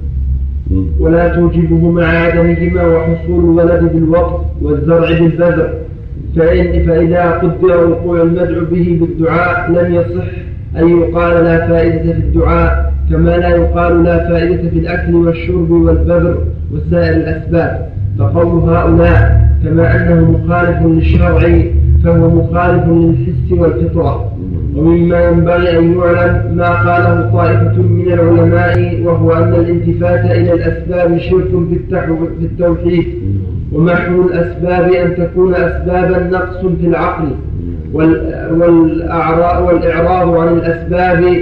ولا 1.01 1.29
توجبه 1.29 1.91
مع 1.91 2.05
عدمهما 2.05 2.83
وحصول 2.87 3.45
الولد 3.45 3.93
بالوقت 3.93 4.45
والزرع 4.63 5.19
بالبذر. 5.19 5.75
فإن 6.37 6.87
فإذا 6.87 7.31
قدر 7.31 7.89
وقوع 7.91 8.23
المدعو 8.23 8.65
به 8.65 8.99
بالدعاء 9.01 9.71
لم 9.71 9.95
يصح 9.95 10.25
أن 10.77 10.89
يقال 10.89 11.45
لا 11.45 11.67
فائدة 11.69 12.13
في 12.13 12.19
الدعاء 12.19 12.93
كما 13.11 13.37
لا 13.37 13.49
يقال 13.49 14.05
لا 14.05 14.29
فائدة 14.29 14.71
في 14.71 14.79
الأكل 14.79 15.15
والشرب 15.15 15.71
والبذر 15.71 16.39
وسائر 16.73 17.17
الأسباب. 17.17 17.89
فقول 18.19 18.71
هؤلاء 18.71 19.49
كما 19.65 19.97
أنه 19.97 20.31
مخالف 20.31 20.87
للشرع 20.87 21.63
فهو 22.05 22.31
مخالف 22.31 22.85
للحس 22.89 23.53
والفطرة. 23.53 24.34
ومما 24.77 25.29
ينبغي 25.29 25.79
أن 25.79 25.99
يعلم 25.99 26.57
ما 26.57 26.69
قاله 26.69 27.31
طائفة 27.33 27.83
من 27.83 28.13
العلماء 28.13 29.01
وهو 29.05 29.33
أن 29.33 29.55
الالتفات 29.55 30.25
إلى 30.25 30.53
الأسباب 30.53 31.19
شرك 31.19 31.51
في 31.69 32.45
التوحيد 32.45 33.07
ومحو 33.73 34.23
الأسباب 34.23 34.93
أن 34.93 35.17
تكون 35.17 35.55
أسبابا 35.55 36.29
نقص 36.33 36.67
في 36.81 36.87
العقل 36.87 37.29
والإعراض 39.65 40.35
عن 40.35 40.49
الأسباب 40.59 41.37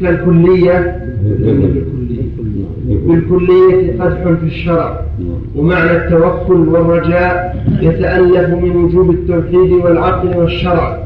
كالكلية. 0.00 0.96
بالكلية 2.88 4.02
قدح 4.02 4.22
في 4.40 4.46
الشرع. 4.46 5.00
ومعنى 5.56 5.90
التوكل 5.96 6.68
والرجاء 6.68 7.64
يتألف 7.82 8.48
من 8.64 8.76
وجوب 8.76 9.10
التوحيد 9.10 9.72
والعقل 9.72 10.36
والشرع. 10.36 11.04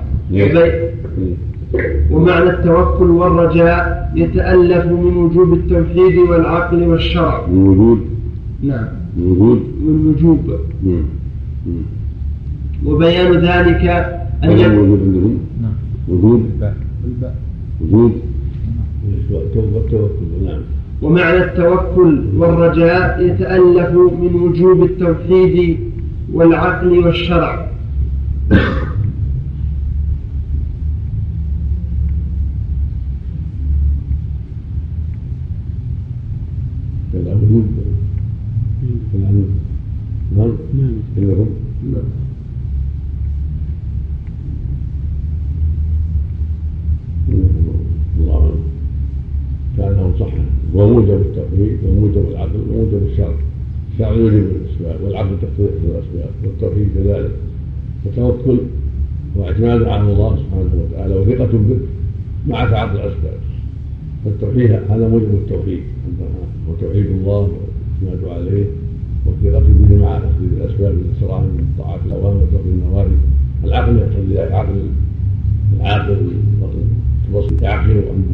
ومعنى 2.10 2.50
التوكل 2.50 3.10
والرجاء 3.10 4.12
يتألف 4.16 4.86
من 4.86 5.16
وجوب 5.16 5.52
التوحيد 5.52 6.18
والعقل 6.18 6.82
والشرع. 6.82 7.46
من 7.46 7.68
وجود. 7.68 8.00
نعم. 8.62 8.86
من 9.16 9.30
وجود. 9.30 9.62
من 9.82 10.06
وجوب. 10.06 10.38
نعم. 10.86 11.04
وبيان 12.86 13.32
ذلك 13.32 13.84
أن 14.44 14.50
الوجود 14.50 15.00
عندهم 15.00 15.38
نعم. 15.62 15.72
وجود. 16.08 16.50
الباء. 17.04 17.34
وجود. 17.80 18.12
التوكل 19.54 20.44
نعم. 20.44 20.60
ومعنى 21.02 21.44
التوكل 21.44 22.24
والرجاء 22.36 23.26
يتألف 23.26 23.90
من 23.90 24.34
وجوب 24.34 24.84
التوحيد 24.84 25.78
والعقل 26.32 26.98
والشرع. 26.98 27.68
الله 48.18 48.71
كانه 49.76 50.12
صح 50.20 50.32
وموجب 50.74 51.20
التوحيد 51.20 51.78
وموجب 51.86 52.24
العقل 52.30 52.60
وموجب 52.70 53.02
الشرع 53.12 53.34
الشرع 53.92 54.10
يوجب 54.12 54.46
الاسباب 54.50 55.04
والعقل 55.04 55.36
تقتضي 55.42 55.68
الاسباب 55.84 56.30
والتوحيد 56.44 56.88
كذلك 56.94 57.30
التوكل 58.06 58.58
واعتماد 59.36 59.82
على 59.82 60.12
الله 60.12 60.36
سبحانه 60.36 60.70
وتعالى 60.82 61.14
وثقة 61.14 61.58
به 61.58 61.78
مع 62.46 62.70
تعاطي 62.70 62.92
الاسباب 62.92 63.38
فالتوحيد 64.24 64.70
هذا 64.70 65.08
موجب 65.08 65.34
التوحيد 65.34 65.80
هو 66.68 66.74
توحيد 66.80 67.06
الله 67.06 67.52
والاعتماد 68.02 68.38
عليه 68.38 68.64
والثقة 69.26 69.60
به 69.88 69.96
مع 70.02 70.16
اخذ 70.16 70.42
الاسباب 70.56 70.94
الاسراء 70.94 71.40
من 71.40 71.66
الطاعات 71.70 72.00
الاوامر 72.06 72.36
وترك 72.42 72.64
النوافل 72.66 73.10
العقل 73.64 73.96
يقتضي 73.96 74.34
ذلك 74.34 74.52
عقل 74.52 74.74
العاقل 75.80 76.16
يعقل 77.62 77.90
ان 77.90 78.24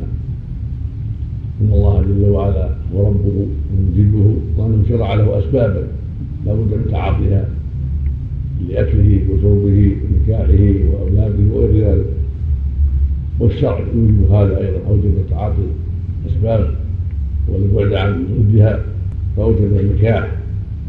إن 1.61 1.73
الله 1.73 2.03
جل 2.03 2.31
وعلا 2.31 2.71
هو 2.95 3.09
ربه 3.09 3.47
ومجيبه 3.73 4.37
وانه 4.57 4.85
شرع 4.88 5.15
له 5.15 5.38
أسبابا 5.38 5.87
لا 6.47 6.55
بد 6.55 6.75
من 6.75 6.87
تعاطيها 6.91 7.49
لأكله 8.69 9.21
وشربه 9.31 9.97
ونكاحه 10.03 10.88
وأولاده 10.88 11.55
وغير 11.55 11.85
ذلك 11.85 12.07
والشرع 13.41 13.79
يوجب 13.79 14.31
هذا 14.31 14.59
أيضا 14.59 14.79
اوجب 14.88 15.15
تعاطي 15.31 15.62
الاسباب 16.27 16.75
والبعد 17.49 17.93
عن 17.93 18.27
ضدها 18.41 18.85
فأوجب 19.37 19.77
النكاح 19.81 20.37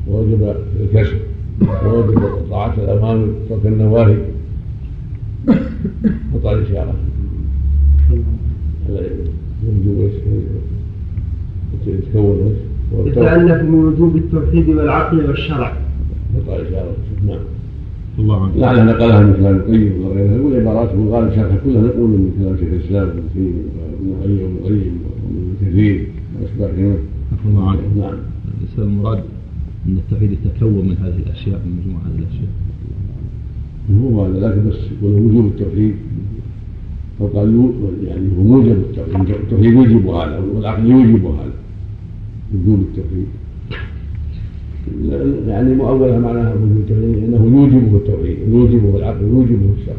ووجب 0.08 0.56
الكسب 0.80 1.18
ووجب 1.86 2.20
طاعه 2.50 2.74
الاوامر 2.78 3.34
ترك 3.50 3.66
النواهي. 3.66 4.18
قطع 6.34 6.52
الإشارة. 6.52 6.96
يتكون 11.88 12.56
يتألف 13.06 13.64
من 13.64 13.86
وجوب 13.86 14.16
التوحيد 14.16 14.70
والعقل 14.70 15.26
والشرع. 15.26 15.78
قطع 16.36 16.58
نعم 17.28 17.40
الله 18.20 18.44
عنك. 18.44 18.58
لعله 18.58 18.84
نقلها 18.84 19.22
من 19.22 19.34
كلام 19.34 19.56
القيم 19.56 20.06
وغيرها 20.06 20.36
يقول 20.36 20.56
عبارات 20.56 20.96
من 20.96 21.08
غالب 21.10 21.30
شرحها 21.36 21.58
كلها 21.66 21.82
نقول 21.82 22.10
من 22.10 22.32
كلام 22.40 22.58
شيخ 22.58 22.68
الإسلام 22.74 23.08
ابن 23.08 23.22
تيمية 23.34 23.54
وابن 24.02 24.08
القيم 24.12 24.42
وابن 24.42 24.56
القيم 24.58 24.98
وابن 25.26 25.54
كثير 25.62 26.08
واشباههم 26.42 26.98
عفوا 27.32 27.52
الله 27.52 27.70
عنك. 27.70 27.80
نعم. 27.98 28.14
ليس 28.62 28.80
المراد 28.80 29.24
أن 29.88 29.98
التوحيد 29.98 30.32
يتكون 30.32 30.88
من 30.88 30.98
هذه 30.98 31.20
الأشياء 31.26 31.62
من 31.66 31.72
مجموعة 31.80 32.02
هذه 32.02 32.20
الأشياء. 32.20 32.50
هو 34.02 34.26
هذا 34.26 34.48
لكن 34.48 34.70
بس 34.70 34.78
يقول 35.02 35.22
وجوب 35.22 35.46
التوحيد. 35.46 35.96
فقال 37.20 37.54
يو- 37.54 37.74
يعني 38.08 38.28
هو 38.38 38.44
موجب 38.44 38.72
التوحيد 38.72 39.30
التوحيد 39.30 39.74
يوجب 39.74 40.08
هذا 40.08 40.44
والعقل 40.56 40.90
يوجب 40.92 41.26
هذا 41.26 41.54
وجوب 42.54 42.80
التوحيد. 42.82 43.26
يعني 45.48 45.76
مؤولها 45.76 46.20
معناها 46.20 46.54
وجوب 46.54 46.78
التوحيد 46.78 47.24
انه 47.24 47.62
يوجبه 47.62 47.98
التوحيد 47.98 48.38
يوجبه 48.52 48.98
العقل 48.98 49.22
يوجبه 49.22 49.74
الشرع. 49.82 49.96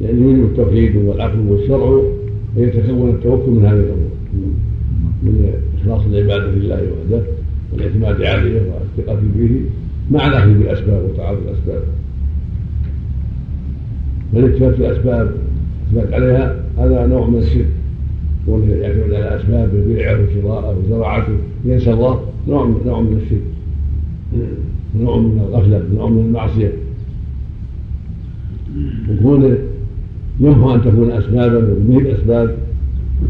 يعني 0.00 0.20
يوجب 0.20 0.44
التوحيد 0.44 0.96
والعقل 0.96 1.38
والشرع 1.40 2.02
فيتكون 2.54 3.10
التوكل 3.10 3.50
من 3.50 3.64
هذه 3.64 3.72
الأمور 3.80 4.10
من 5.22 5.52
إخلاص 5.80 6.02
العبادة 6.06 6.50
لله 6.50 6.74
وحده 6.92 7.22
والاعتماد 7.72 8.22
عليه 8.22 8.60
والثقه 8.60 9.20
به 9.36 9.60
مع 10.10 10.26
الاخذ 10.26 10.54
بالأسباب 10.58 11.04
وتعاطي 11.10 11.38
الأسباب. 11.42 11.82
والاكتفاء 14.32 14.72
في 14.72 14.92
الاعتماد 15.92 16.12
عليها 16.14 16.56
هذا 16.78 17.06
نوع 17.06 17.26
من 17.26 17.38
الشرك. 17.38 17.66
وانه 18.46 18.74
يعتمد 18.74 19.14
على 19.14 19.36
أسباب 19.36 19.70
بيعه 19.88 20.18
وشراءه 20.20 20.78
وزراعته 20.78 21.32
ينسى 21.64 21.92
الله 21.92 22.20
نوع 22.48 22.66
من 22.66 22.80
نوع 22.86 23.00
من 23.00 23.16
الشرك. 23.16 23.42
نوع 25.00 25.18
من 25.18 25.40
الغفلة 25.48 25.82
نوع 25.94 26.08
من 26.08 26.18
المعصية. 26.18 26.72
وكونه 29.10 29.58
ينفع 30.40 30.74
أن 30.74 30.82
تكون 30.82 31.10
اسبابا 31.10 31.58
وتنهي 31.58 31.98
الاسباب 31.98 32.56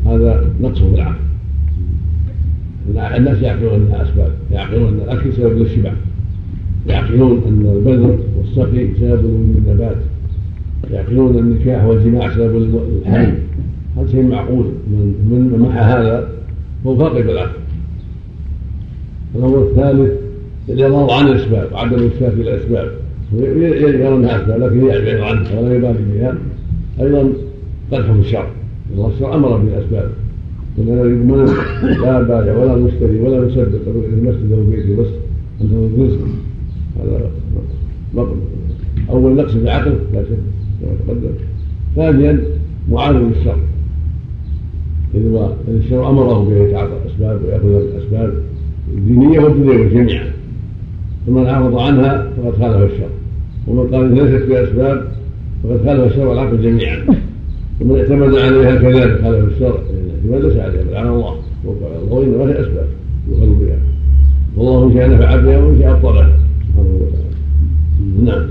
هذا 0.07 0.51
نقص 0.61 0.79
في 0.79 0.95
العقل. 0.95 1.17
الناس 3.17 3.43
يعقلون 3.43 3.75
أنها 3.75 4.03
أسباب. 4.03 4.33
يعقلون 4.51 4.89
أن 4.89 5.01
الأكل 5.01 5.33
سبب 5.33 5.59
للشبع. 5.59 5.93
يعقلون 6.89 7.43
أن 7.47 7.77
البذر 7.77 8.19
والسقي 8.39 8.89
سبب 9.01 9.23
لوجود 9.23 9.97
يعقلون 10.91 11.39
النكاح 11.39 11.85
والجماع 11.85 12.35
سبب 12.35 12.57
الحمل 13.03 13.39
هذا 13.97 14.07
شيء 14.13 14.23
معقول. 14.23 14.65
من 14.65 15.15
من 15.31 15.59
محى 15.59 15.79
هذا 15.79 16.29
هو 16.87 16.97
فاقد 16.97 17.29
العقل 17.29 17.59
الأمر 19.35 19.63
الثالث 19.63 20.13
الاعراض 20.69 21.11
عن 21.11 21.27
الأسباب 21.27 21.73
وعدم 21.73 21.95
الاشفاق 21.95 22.31
في 22.31 22.43
الأسباب. 22.43 22.91
يرى 23.35 24.09
انها 24.09 24.43
اسباب 24.43 24.61
لكن 24.63 24.87
يعرض 24.87 25.23
عنها 25.23 25.61
ولا 25.61 25.75
يبالي 25.75 25.99
بها. 26.15 26.39
أيضا 27.01 27.33
قدح 27.93 28.13
في 28.13 28.21
الشرع 28.21 28.51
الله 28.95 29.09
الشرع 29.15 29.35
أمر 29.35 29.57
بالاسباب 29.57 30.11
ولا 30.79 31.03
من 31.03 31.47
لا 32.03 32.23
بائع 32.23 32.57
ولا 32.59 32.77
مشتري 32.77 33.21
ولا 33.21 33.41
مسدد 33.41 33.81
تقول 33.87 34.05
المسجد 34.05 34.51
له 34.51 34.67
بيتي 34.71 34.97
بس. 34.97 35.07
انت 35.61 35.73
رزق 36.01 36.19
هذا 37.03 37.31
أول 39.11 39.37
نقص 39.37 39.51
في 39.51 39.59
العقل 39.59 39.97
لا 40.13 40.23
شك. 40.23 40.39
ثانيا 41.97 42.41
معارض 42.91 43.23
للشرع 43.23 43.57
إذا 45.15 45.57
الشرع 45.69 46.11
أمره 46.11 46.45
بأن 46.45 46.69
يتعاطى 46.69 46.93
الأسباب 47.05 47.41
ويأخذ 47.45 47.67
الأسباب 47.67 48.35
الدينية 48.95 49.41
والدنيوية 49.41 49.89
جميعا. 49.89 50.33
فمن 51.27 51.47
أعرض 51.47 51.79
عنها 51.79 52.31
فقد 52.37 52.53
خالف 52.59 52.93
الشرع 52.93 53.09
ومن 53.67 53.95
قال 53.95 54.15
ليست 54.15 54.47
باسباب 54.49 55.09
فقد 55.65 55.81
خالف 55.85 56.13
الشرع 56.13 56.27
والعقل 56.27 56.63
جميعا. 56.63 56.99
ومن 57.81 57.99
اعتمد 57.99 58.35
عليها 58.35 58.77
كذلك 58.77 59.23
خالف 59.23 59.53
الشرع 59.53 59.79
الاعتماد 60.27 60.45
ليس 60.45 60.57
عليها 60.61 60.83
بل 60.83 60.95
على 60.95 61.09
الله. 61.09 61.35
توكل 61.65 61.85
على 61.85 61.99
الله 62.03 62.15
وانما 62.15 62.45
هي 62.45 62.61
أسباب 62.61 62.87
يؤخذ 63.29 63.47
بها. 63.47 63.79
والله 64.57 64.85
إن 64.85 64.95
شاء 64.95 65.11
نفع 65.11 65.37
بها 65.37 65.59
وإن 65.59 65.79
شاء 65.81 65.91
أبطلها. 65.91 66.33
سبحانه 66.69 67.01
وتعالى. 67.01 67.27
نعم. 68.25 68.47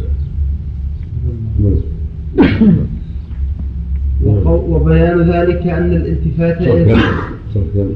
وبيان 4.46 5.22
ذلك 5.22 5.68
أن 5.68 5.94
الالتفات 5.94 6.62
إلى 6.62 6.94
كم 6.94 7.00
صف 7.54 7.62
كم 7.76 7.90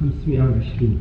520 0.00 0.96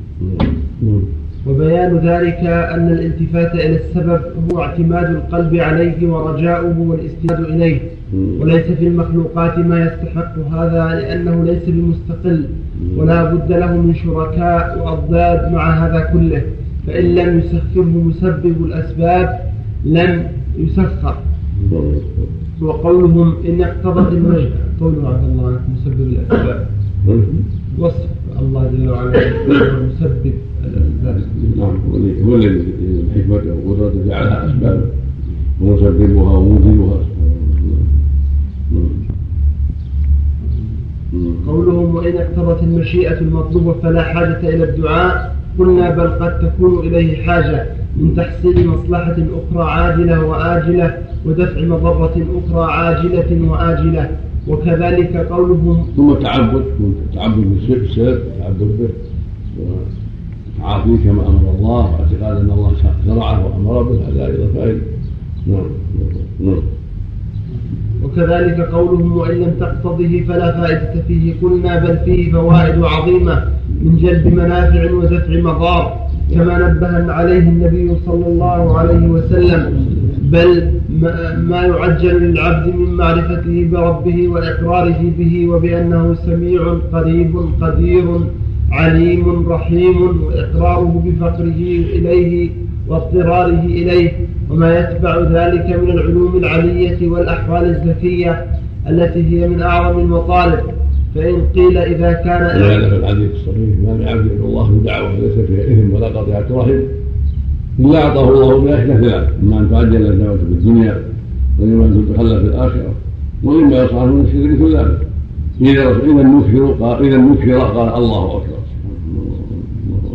نعم. 0.82 1.02
وبيان 1.48 1.98
ذلك 1.98 2.40
أن 2.46 2.88
الالتفات 2.88 3.54
إلى 3.54 3.76
السبب 3.76 4.22
هو 4.52 4.62
اعتماد 4.62 5.10
القلب 5.10 5.56
عليه 5.56 6.08
ورجاؤه 6.08 6.80
والاستناد 6.80 7.40
إليه. 7.40 7.80
وليس 8.40 8.66
في 8.66 8.88
المخلوقات 8.88 9.58
ما 9.58 9.86
يستحق 9.86 10.38
هذا 10.40 11.00
لأنه 11.00 11.44
ليس 11.44 11.64
بمستقل. 11.68 12.46
ولا 12.98 13.34
بد 13.34 13.52
له 13.52 13.78
من 13.78 13.96
شركاء 13.96 14.80
وأضداد 14.80 15.54
مع 15.54 15.86
هذا 15.86 16.00
كله. 16.14 16.42
فإن 16.88 17.16
لم 17.16 17.40
يسخره 17.40 18.04
مسبب 18.08 18.66
الأسباب 18.66 19.40
لم 19.86 20.24
يسخر. 20.58 21.18
وقولهم 22.62 23.34
إن 23.48 23.62
اقتضت 23.62 24.14
المشي 24.14 24.48
قوله 24.82 25.08
عبد 25.10 25.24
الله 25.30 25.60
مسبب 25.74 26.00
الأسباب. 26.00 26.68
وصف 27.80 28.06
الله 28.40 28.72
جل 28.78 28.90
وعلا 28.90 29.10
مسبب 29.86 30.34
الأسباب. 30.64 31.22
نعم 31.58 31.76
هو 32.26 32.36
الذي- 32.36 32.66
بحكمته 33.16 33.54
وقدرته 33.66 34.08
جعلها 34.08 34.46
اسبابا 34.46 34.86
ومسببها. 35.62 36.34
نعم. 38.72 38.94
قولهم 41.48 41.96
وإن 41.96 42.16
اقتضت 42.18 42.64
المشيئة 42.64 43.20
المطلوبة 43.22 43.74
فلا 43.74 44.04
حاجة 44.04 44.40
إلى 44.50 44.64
الدعاء. 44.64 45.36
قلنا 45.60 45.90
بل 45.90 46.08
قد 46.08 46.40
تكون 46.40 46.88
إليه 46.88 47.24
حاجة 47.24 47.66
من 47.98 48.16
تحصيل 48.16 48.68
مصلحة 48.68 49.16
أخرى 49.16 49.64
عاجلة 49.72 50.26
وآجلة. 50.26 50.98
ودفع 51.26 51.62
مضرة 51.62 52.28
أخرى 52.40 52.72
عاجلة 52.72 53.52
وآجلة 53.52 54.18
وكذلك 54.48 55.16
قولهم 55.16 55.88
ثم 55.96 56.12
التعبد 56.12 56.64
التعبد 56.80 57.46
بالسر 57.46 58.02
التعبد 58.08 58.60
به. 58.60 58.90
وتعاطيه 59.60 61.04
كما 61.04 61.28
أمر 61.28 61.56
الله 61.60 61.92
واعتقاد 61.92 62.38
أن 62.38 62.52
الله 62.52 62.72
شرعه 63.06 63.46
وأمر 63.46 63.84
به 63.84 64.08
هذا 64.08 64.26
أيضا 64.26 64.48
فائدة. 64.54 64.82
نعم 65.48 65.66
نعم. 66.40 66.62
وكذلك 68.04 68.60
قولهم 68.60 69.18
وإن 69.18 69.38
لم 69.38 69.54
تقتضه 69.60 70.24
فلا 70.28 70.62
فائدة 70.62 71.02
فيه. 71.08 71.34
قلنا 71.42 71.80
بل 71.80 71.98
فيه 72.06 72.32
فوائد 72.32 72.84
عظيمة 72.84 73.44
من 73.82 73.98
جلب 73.98 74.28
منافع 74.28 74.92
ودفع 74.92 75.42
مضار. 75.42 76.01
كما 76.34 76.58
نبه 76.70 77.14
عليه 77.14 77.40
النبي 77.40 77.92
صلى 78.06 78.28
الله 78.28 78.78
عليه 78.80 79.08
وسلم 79.08 79.86
بل 80.32 80.72
ما- 81.02 81.62
يعجل 81.66 82.16
للعبد 82.24 82.76
من 82.76 82.94
معرفته 82.94 83.68
بربه 83.72 84.28
وإقراره 84.28 85.02
به 85.18 85.48
وبأنه 85.50 86.14
سميع 86.26 86.62
قريب 86.94 87.36
قدير 87.62 88.06
عليم 88.72 89.50
رحيم 89.50 90.24
وإقراره 90.24 91.04
بفقره 91.06 91.62
إليه 91.96 92.50
واضطراره 92.88 93.64
إليه 93.66 94.12
وما 94.50 94.80
يتبع 94.80 95.18
ذلك 95.20 95.80
من 95.84 95.90
العلوم 95.92 96.38
العلية 96.38 97.08
والأحوال 97.10 97.66
الزكية 97.70 98.46
التي 98.90 99.22
هي 99.42 99.48
من 99.48 99.62
أعظم 99.62 100.00
المطالب. 100.00 100.60
فإن 101.16 101.42
قيل 101.56 101.78
إذا 101.78 102.14
كان 102.14 102.42
هذا 102.42 102.90
في 102.90 102.96
الحديث 102.96 103.32
الصحيح 103.32 103.80
ما 103.84 103.94
من 103.94 104.08
عبد 104.08 104.32
يدعو 104.32 104.46
الله 104.48 104.70
بدعوة 104.70 105.20
ليس 105.20 105.34
فيها 105.48 105.64
اثم 105.64 105.94
ولا 105.94 106.08
قطيعه 106.08 106.46
رحم 106.52 106.80
الا 107.80 108.04
اعطاه 108.04 108.30
الله 108.30 108.58
بها 108.58 108.76
احدى 108.80 108.94
ثلاث 108.94 109.30
إما 109.44 109.60
أن 109.60 109.70
تعجل 109.72 110.12
الدعوة 110.12 110.38
في 110.38 110.44
الدنيا 110.44 111.04
وإما 111.60 111.86
أن 111.86 112.06
تتخلى 112.08 112.40
في 112.40 112.46
الآخرة 112.46 112.94
وإما 113.44 113.84
يصعد 113.84 114.08
من 114.08 114.26
الشرك 114.26 114.62
مثل 114.62 114.78
ذلك 114.78 115.08
اذا 115.62 115.90
إذا 115.90 116.22
النكر 116.22 116.84
قال 116.84 117.06
إذا 117.06 117.16
النكر 117.16 117.60
قال 117.60 118.04
الله 118.04 118.42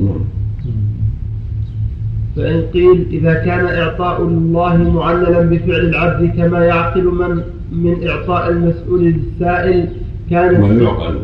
نعم 0.01 0.21
فإن 2.37 2.63
قيل 2.75 3.07
إذا 3.11 3.35
كان 3.35 3.67
إعطاء 3.67 4.23
الله 4.23 4.91
معللا 4.91 5.41
بفعل 5.41 5.81
العبد 5.81 6.31
كما 6.37 6.65
يعقل 6.65 7.05
من 7.05 7.43
من 7.73 8.09
إعطاء 8.09 8.51
المسؤول 8.51 9.05
للسائل 9.05 9.89
كان 10.31 10.61
ما 10.61 10.83
يعقل. 10.83 11.19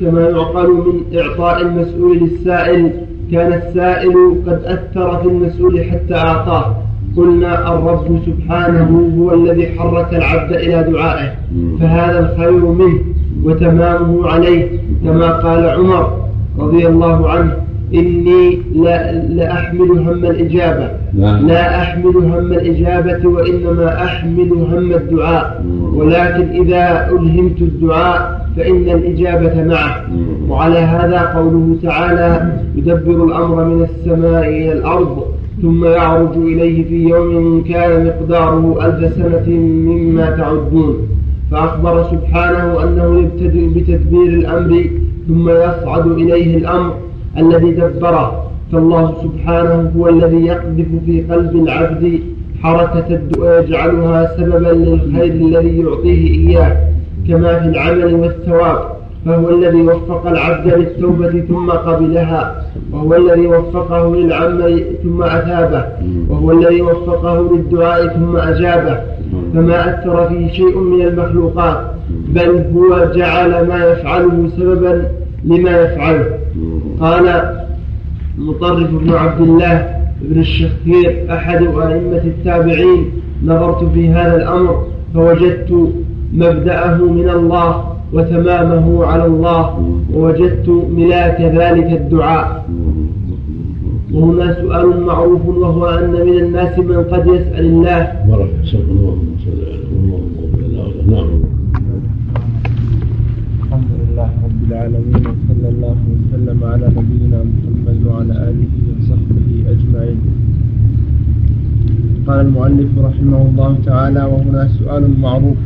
كما 0.00 0.20
يعقل 0.20 0.68
من 0.70 1.18
إعطاء 1.18 1.62
المسؤول 1.62 2.18
للسائل. 2.18 2.90
كان 3.32 3.52
السائل 3.52 4.34
قد 4.46 4.60
أثر 4.64 5.16
في 5.22 5.28
المسؤول 5.28 5.84
حتى 5.84 6.14
أعطاه. 6.14 6.76
قلنا 7.16 7.72
الرب 7.74 8.20
سبحانه 8.26 9.12
هو 9.18 9.34
الذي 9.34 9.66
حرك 9.66 10.14
العبد 10.14 10.52
إلى 10.52 10.92
دعائه. 10.92 11.34
فهذا 11.80 12.32
الخير 12.32 12.66
منه 12.66 13.00
وتمامه 13.44 14.28
عليه. 14.28 14.68
كما 15.04 15.32
قال 15.32 15.68
عمر 15.68 16.26
رضي 16.58 16.86
الله 16.86 17.30
عنه 17.30 17.56
إني 17.94 18.58
لا, 18.74 19.12
لا 19.12 19.52
أحمل 19.52 19.90
هم 19.90 20.08
الإجابة 20.24 20.90
نعم. 21.14 21.46
لا 21.46 21.82
أحمل 21.82 22.16
هم 22.16 22.34
الإجابة 22.52 23.28
وإنما 23.28 24.04
أحمل 24.04 24.52
هم 24.52 24.92
الدعاء. 24.94 25.64
ولكن 25.94 26.48
إذا 26.62 27.08
ألهمت 27.10 27.60
الدعاء 27.60 28.46
فإن 28.56 28.88
الإجابة 28.88 29.64
معه. 29.64 30.02
وعلى 30.48 30.78
هذا 30.78 31.20
قوله 31.20 31.76
تعالى 31.82 32.52
يدبر 32.76 33.24
الأمر 33.24 33.64
من 33.64 33.82
السماء 33.82 34.48
إلى 34.48 34.72
الأرض 34.72 35.24
ثم 35.62 35.84
يعرج 35.84 36.36
إليه 36.36 36.84
في 36.84 37.08
يوم 37.08 37.64
كان 37.68 38.06
مقداره 38.06 38.86
ألف 38.86 39.14
سنة 39.14 39.56
مما 39.58 40.30
تعدون 40.30 40.96
فأخبر 41.50 42.04
سبحانه 42.10 42.82
أنه 42.82 43.18
يبتدئ 43.20 43.68
بتدبير 43.68 44.28
الأمر 44.28 44.84
ثم 45.28 45.48
يصعد 45.48 46.06
إليه 46.06 46.56
الأمر 46.56 46.94
الذي 47.38 47.70
دبره. 47.70 48.50
فالله 48.72 49.14
سبحانه 49.22 49.92
هو 49.96 50.08
الذي 50.08 50.46
يقذف 50.46 50.86
في 51.06 51.22
قلب 51.30 51.56
العبد 51.56 52.20
حركة 52.62 53.06
الدعاء 53.10 53.64
يجعلها 53.64 54.36
سببا 54.36 54.68
للخير 54.68 55.32
الذي 55.32 55.78
يعطيه 55.78 56.48
إياه 56.48 56.76
كما 57.28 57.60
في 57.60 57.68
العمل 57.68 58.14
والثواب. 58.14 58.78
فهو 59.26 59.50
الذي 59.50 59.82
وفق 59.82 60.26
العبد 60.26 60.74
للتوبة 60.74 61.40
ثم 61.48 61.70
قبلها 61.70 62.64
وهو 62.92 63.14
الذي 63.14 63.46
وفقه 63.46 64.16
للعمل 64.16 64.84
ثم 65.02 65.22
أثابه 65.22 65.84
وهو 66.28 66.52
الذي 66.52 66.82
وفقه 66.82 67.48
للدعاء 67.52 68.08
ثم 68.08 68.36
أجابه. 68.36 69.00
فما 69.54 69.94
أثر 69.94 70.28
فيه 70.28 70.52
شيء 70.52 70.78
من 70.78 71.02
المخلوقات 71.02 71.78
بل 72.28 72.64
هو 72.74 73.12
جعل 73.14 73.68
ما 73.68 73.84
يفعله 73.84 74.48
سببا 74.56 75.04
لما 75.44 75.70
يفعله 75.70 76.26
قال 77.00 77.26
مطرف 78.38 78.90
بن 78.90 79.12
عبد 79.12 79.40
الله 79.40 79.96
بن 80.22 80.40
الشخير 80.40 81.26
أحد 81.30 81.62
أئمة 81.62 82.24
التابعين 82.24 83.04
نظرت 83.44 83.84
في 83.84 84.08
هذا 84.08 84.36
الأمر 84.36 84.86
فوجدت 85.14 85.92
مبدأه 86.32 86.96
من 86.96 87.28
الله 87.28 87.84
وتمامه 88.12 89.04
على 89.04 89.26
الله 89.26 89.94
ووجدت 90.12 90.68
ملاك 90.90 91.40
ذلك 91.40 92.00
الدعاء. 92.00 92.66
وهنا 94.12 94.54
سؤال 94.62 95.00
معروف 95.00 95.46
وهو 95.46 95.86
أن 95.86 96.10
من 96.10 96.38
الناس 96.38 96.78
من 96.78 96.96
قد 97.12 97.26
يسأل 97.26 97.64
الله 97.66 98.12
بارك 98.28 98.50
الله 98.74 98.80
اللهم 98.90 99.36
صل 99.44 99.60
على 99.66 99.82
اللهم 99.92 100.30
اغفر 100.42 100.66
له 100.66 101.16
نعم 101.16 101.30
الحمد 103.62 103.90
لله 104.00 104.30
رب 104.44 104.65
العالمين 104.76 105.24
وصلى 105.32 105.68
الله 105.74 105.96
وسلم 106.12 106.58
على 106.64 106.86
نبينا 106.96 107.38
محمد 107.50 107.98
وعلى 108.06 108.34
آله 108.48 108.72
وصحبه 108.88 109.48
أجمعين. 109.72 110.18
قال 112.26 112.38
المؤلف 112.46 112.90
رحمه 113.08 113.40
الله 113.48 113.72
تعالى 113.88 114.22
وهنا 114.32 114.62
سؤال 114.78 115.04
معروف 115.20 115.56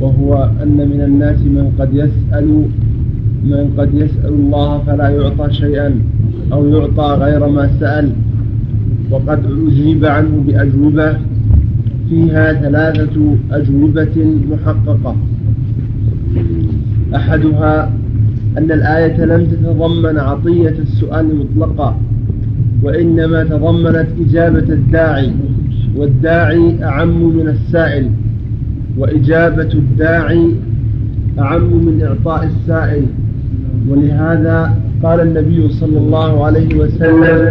وهو 0.00 0.30
أن 0.62 0.78
من 0.92 1.00
الناس 1.08 1.38
من 1.56 1.66
قد 1.78 1.90
يسأل 2.02 2.48
من 3.44 3.64
قد 3.78 3.90
يسأل 3.94 4.32
الله 4.40 4.70
فلا 4.86 5.08
يعطى 5.08 5.46
شيئا 5.52 5.90
أو 6.52 6.60
يعطى 6.68 7.08
غير 7.24 7.42
ما 7.56 7.64
سأل 7.80 8.06
وقد 9.10 9.40
أجيب 9.68 10.04
عنه 10.04 10.34
بأجوبة 10.46 11.08
فيها 12.08 12.52
ثلاثة 12.52 13.16
أجوبة 13.50 14.16
محققة. 14.50 15.14
أحدها 17.16 17.90
أن 18.58 18.72
الآية 18.72 19.24
لم 19.24 19.46
تتضمن 19.46 20.18
عطية 20.18 20.74
السؤال 20.78 21.26
مطلقا 21.36 21.96
وإنما 22.82 23.44
تضمنت 23.44 24.06
إجابة 24.28 24.58
الداعي 24.72 25.32
والداعي 25.96 26.84
أعم 26.84 27.36
من 27.36 27.48
السائل 27.48 28.10
وإجابة 28.98 29.72
الداعي 29.74 30.50
أعم 31.38 31.62
من 31.86 32.02
إعطاء 32.02 32.44
السائل. 32.44 33.06
ولهذا 33.88 34.74
قال 35.02 35.20
النبي 35.20 35.68
صلى 35.68 35.98
الله 35.98 36.44
عليه 36.44 36.76
وسلم 36.76 37.50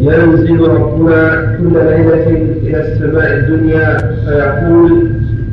ينزل 0.00 0.60
ربنا 0.60 1.56
كل 1.58 1.72
ليلة 1.72 2.26
إلى 2.62 2.92
السماء 2.92 3.38
الدنيا 3.38 3.96
فيقول 4.24 4.92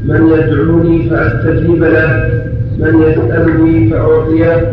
من 0.05 0.27
يدعوني 0.27 1.09
فأستجيب 1.09 1.83
له؟ 1.83 2.46
من 2.79 3.01
يسألني 3.01 3.89
فأعطيه 3.89 4.71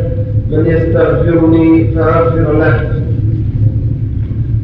من 0.51 0.67
يستغفرني 0.67 1.95
فأغفر 1.95 2.59
له. 2.59 2.81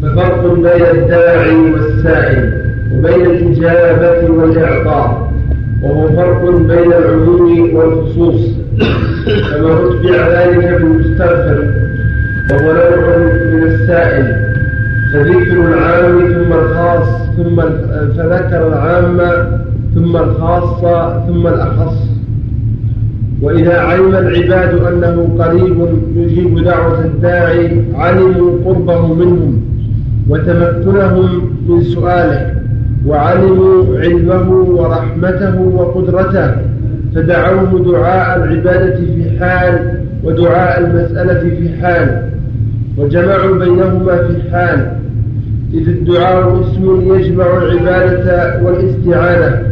ففرق 0.02 0.54
بين 0.54 0.84
الداعي 0.98 1.56
والسائل 1.72 2.52
وبين 2.94 3.26
الإجابة 3.26 4.30
والإعطاء 4.32 5.32
وهو 5.82 6.08
فرق 6.08 6.50
بين 6.50 6.92
العموم 6.92 7.74
والخصوص. 7.74 8.40
كما 9.50 9.72
أتبع 9.72 10.28
ذلك 10.28 10.80
بالمستغفر 10.80 11.58
وهو 12.50 12.72
نوع 12.72 13.16
من 13.52 13.62
السائل. 13.62 14.50
فذكر 15.12 15.68
العام 15.68 16.18
ثم 16.18 16.52
الخاص 16.52 17.08
ثم 17.36 17.60
فذكر 18.16 18.68
العام 18.68 19.18
ثم 19.94 20.16
الخاص 20.16 20.80
ثم 21.26 21.46
الأخص. 21.46 22.19
وإذا 23.42 23.80
علم 23.80 24.14
العباد 24.14 24.74
أنه 24.84 25.36
قريب 25.38 25.88
يجيب 26.16 26.64
دعوة 26.64 27.04
الداعي 27.04 27.82
علموا 27.94 28.58
قربه 28.64 29.14
منهم 29.14 29.62
وتمكنهم 30.28 31.56
من 31.68 31.82
سؤاله 31.82 32.54
وعلموا 33.06 33.98
علمه 33.98 34.50
ورحمته 34.50 35.60
وقدرته 35.60 36.54
فدعوه 37.14 37.84
دعاء 37.84 38.36
العبادة 38.36 38.96
في 38.96 39.38
حال 39.40 40.00
ودعاء 40.24 40.80
المسألة 40.80 41.40
في 41.50 41.68
حال 41.82 42.30
وجمعوا 42.98 43.58
بينهما 43.58 44.16
في 44.16 44.50
حال. 44.52 44.92
إذ 45.74 45.88
الدعاء 45.88 46.60
اسم 46.60 47.14
يجمع 47.14 47.46
العبادة 47.56 48.62
والاستعانة. 48.62 49.62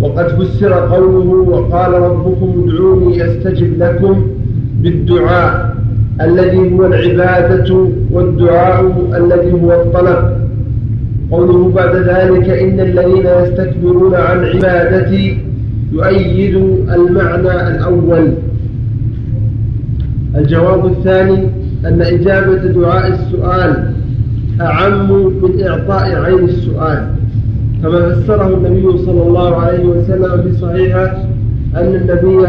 وقد 0.00 0.28
فسر 0.28 0.72
قوله 0.72 1.28
وقال 1.48 1.92
ربكم 1.92 2.64
ادعوني 2.64 3.24
أستجب 3.24 3.78
لكم 3.78 4.26
بالدعاء 4.80 5.74
الذي 6.20 6.74
هو 6.74 6.86
العبادة 6.86 7.88
والدعاء 8.10 8.92
الذي 9.16 9.52
هو 9.52 9.72
الطلب. 9.72 10.44
قوله 11.30 11.68
بعد 11.68 11.96
ذلك 11.96 12.48
إن 12.48 12.80
الذين 12.80 13.26
يستكبرون 13.26 14.14
عن 14.14 14.44
عبادتي 14.44 15.38
يؤيد 15.92 16.54
المعنى 16.94 17.68
الأول. 17.68 18.34
الجواب 20.36 20.86
الثاني 20.86 21.48
أن 21.86 22.02
إجابة 22.02 22.56
دعاء 22.56 23.08
السؤال 23.08 23.92
أعم 24.60 25.12
من 25.42 25.66
إعطاء 25.66 26.22
عين 26.24 26.44
السؤال. 26.44 27.13
كما 27.84 28.10
فسره 28.10 28.46
النبي 28.46 28.98
صلى 28.98 29.22
الله 29.22 29.56
عليه 29.56 29.84
وسلم 29.84 30.42
في 30.42 30.52
صحيحه 30.52 31.16
أن 31.76 31.94
النبي 31.94 32.46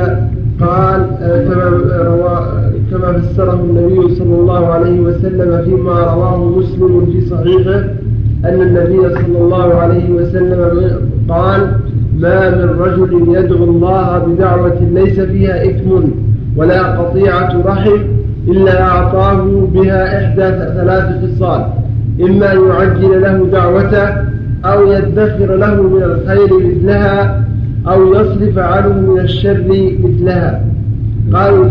قال 0.59 1.05
كما 1.19 1.63
روى 2.03 2.47
كما 2.91 3.19
فسره 3.19 3.53
النبي 3.53 4.15
صلى 4.15 4.35
الله 4.35 4.67
عليه 4.67 4.99
وسلم 4.99 5.61
فيما 5.65 5.99
رواه 6.13 6.45
مسلم 6.45 7.05
في 7.05 7.21
صحيحه 7.21 7.79
أن 8.45 8.61
النبي 8.61 9.09
صلى 9.09 9.37
الله 9.37 9.73
عليه 9.73 10.09
وسلم 10.11 10.91
قال 11.29 11.61
ما 12.19 12.49
من 12.49 12.69
رجل 12.79 13.35
يدعو 13.35 13.63
الله 13.63 14.17
بدعوة 14.17 14.79
ليس 14.93 15.19
فيها 15.19 15.65
إثم 15.69 15.91
ولا 16.57 16.81
قطيعة 16.99 17.61
رحم 17.65 17.97
إلا 18.47 18.81
أعطاه 18.81 19.67
بها 19.73 20.25
إحدى 20.25 20.47
ثلاث 20.79 21.05
خصال 21.23 21.65
إما 22.21 22.53
يعجل 22.53 23.21
له 23.21 23.47
دعوته 23.51 24.34
أو 24.65 24.91
يدخر 24.91 25.55
له 25.55 25.81
من 25.83 26.03
الخير 26.03 26.49
مثلها 26.67 27.45
أو 27.87 28.13
يصرف 28.15 28.57
عنه 28.57 28.93
من 29.11 29.19
الشر 29.19 29.63
مثلها. 30.03 30.65
قالوا 31.33 31.69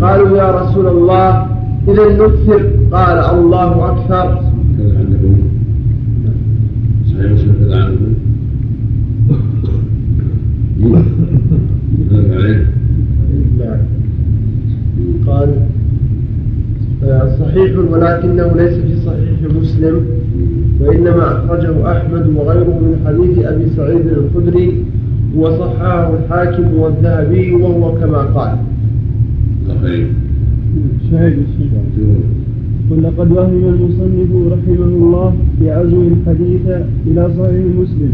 قالوا 0.00 0.36
يا 0.38 0.50
رسول 0.60 0.86
الله 0.86 1.46
إذا 1.88 2.04
نكثر 2.12 2.62
قال 2.92 3.18
الله 3.18 3.90
أكثر. 3.90 4.42
كذا 4.78 4.98
عندكم 4.98 5.36
صحيح 7.06 7.32
مسلم 7.32 7.54
كذا 7.60 7.84
عندكم 7.84 8.14
كذا 12.10 12.34
عليه 12.34 12.66
نعم 13.58 13.78
قال 15.26 15.48
آه، 17.04 17.36
صحيح 17.52 17.78
ولكنه 17.92 18.52
ليس 18.56 18.74
في 18.74 18.96
صحيح 19.06 19.56
مسلم 19.60 20.00
وإنما 20.80 21.24
أخرجه 21.32 21.92
أحمد 21.92 22.26
وغيره 22.36 22.78
من 22.84 22.94
حديث 23.06 23.44
أبي 23.46 23.66
سعيد 23.76 24.06
الخدري 24.06 24.84
وصححه 25.36 26.14
الحاكم 26.14 26.74
والذهبي 26.78 27.52
وهو 27.52 27.92
كما 27.92 28.18
قال. 28.18 28.56
صحيح. 29.68 30.06
شاهد 31.10 31.32
الشيخ 31.32 31.72
لقد 33.02 33.32
وهم 33.32 33.64
المصنف 33.74 34.52
رحمه 34.52 34.84
الله 34.84 35.34
في 35.58 35.70
عزو 35.70 36.02
الحديث 36.02 36.66
إلى 37.06 37.28
صحيح 37.38 37.64
مسلم 37.80 38.12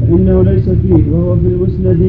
فإنه 0.00 0.42
ليس 0.42 0.68
فيه 0.68 1.12
وهو 1.12 1.36
في 1.36 1.46
المسند 1.46 2.02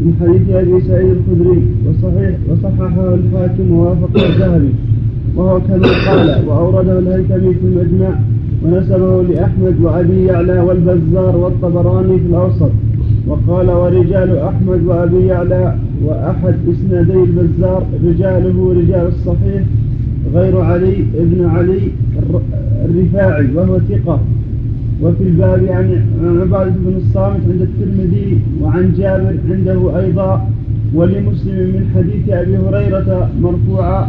من 0.00 0.12
حديث 0.20 0.50
أبي 0.50 0.80
سعيد 0.80 1.08
الخدري 1.10 1.62
وصحيح 1.88 2.36
وصححه 2.50 3.14
الحاكم 3.14 3.70
ووافقه 3.70 4.26
الذهبي. 4.28 4.72
وهو 5.36 5.60
كما 5.60 5.88
قال 6.06 6.48
وأورده 6.48 6.98
الهيثمي 6.98 7.54
في 7.54 7.64
المجمع 7.64 8.18
ونسبه 8.64 9.22
لأحمد 9.22 9.74
وأبي 9.82 10.24
يعلى 10.24 10.60
والبزار 10.60 11.36
والطبراني 11.36 12.18
في 12.18 12.26
الأوسط. 12.26 12.70
وقال 13.26 13.70
ورجال 13.70 14.38
أحمد 14.38 14.86
وأبي 14.86 15.26
يعلى 15.26 15.76
وأحد 16.04 16.54
إسنادي 16.70 17.12
البزار 17.12 17.82
رجاله 18.04 18.72
رجال 18.72 19.06
الصحيح 19.06 19.62
غير 20.34 20.60
علي 20.60 20.96
ابن 21.18 21.44
علي 21.44 21.80
الرفاعي 22.84 23.46
وهو 23.54 23.78
ثقة. 23.78 24.20
وفي 25.02 25.24
الباب 25.24 25.66
عن 25.70 26.00
عبادة 26.40 26.70
بن 26.70 26.96
الصامت 26.96 27.40
عند 27.50 27.60
الترمذي 27.60 28.38
وعن 28.62 28.92
جابر 28.98 29.34
عنده 29.50 30.00
أيضا 30.00 30.48
ولمسلم 30.94 31.66
من 31.74 31.90
حديث 31.94 32.28
أبي 32.28 32.56
هريرة 32.56 33.30
مرفوعا 33.40 34.08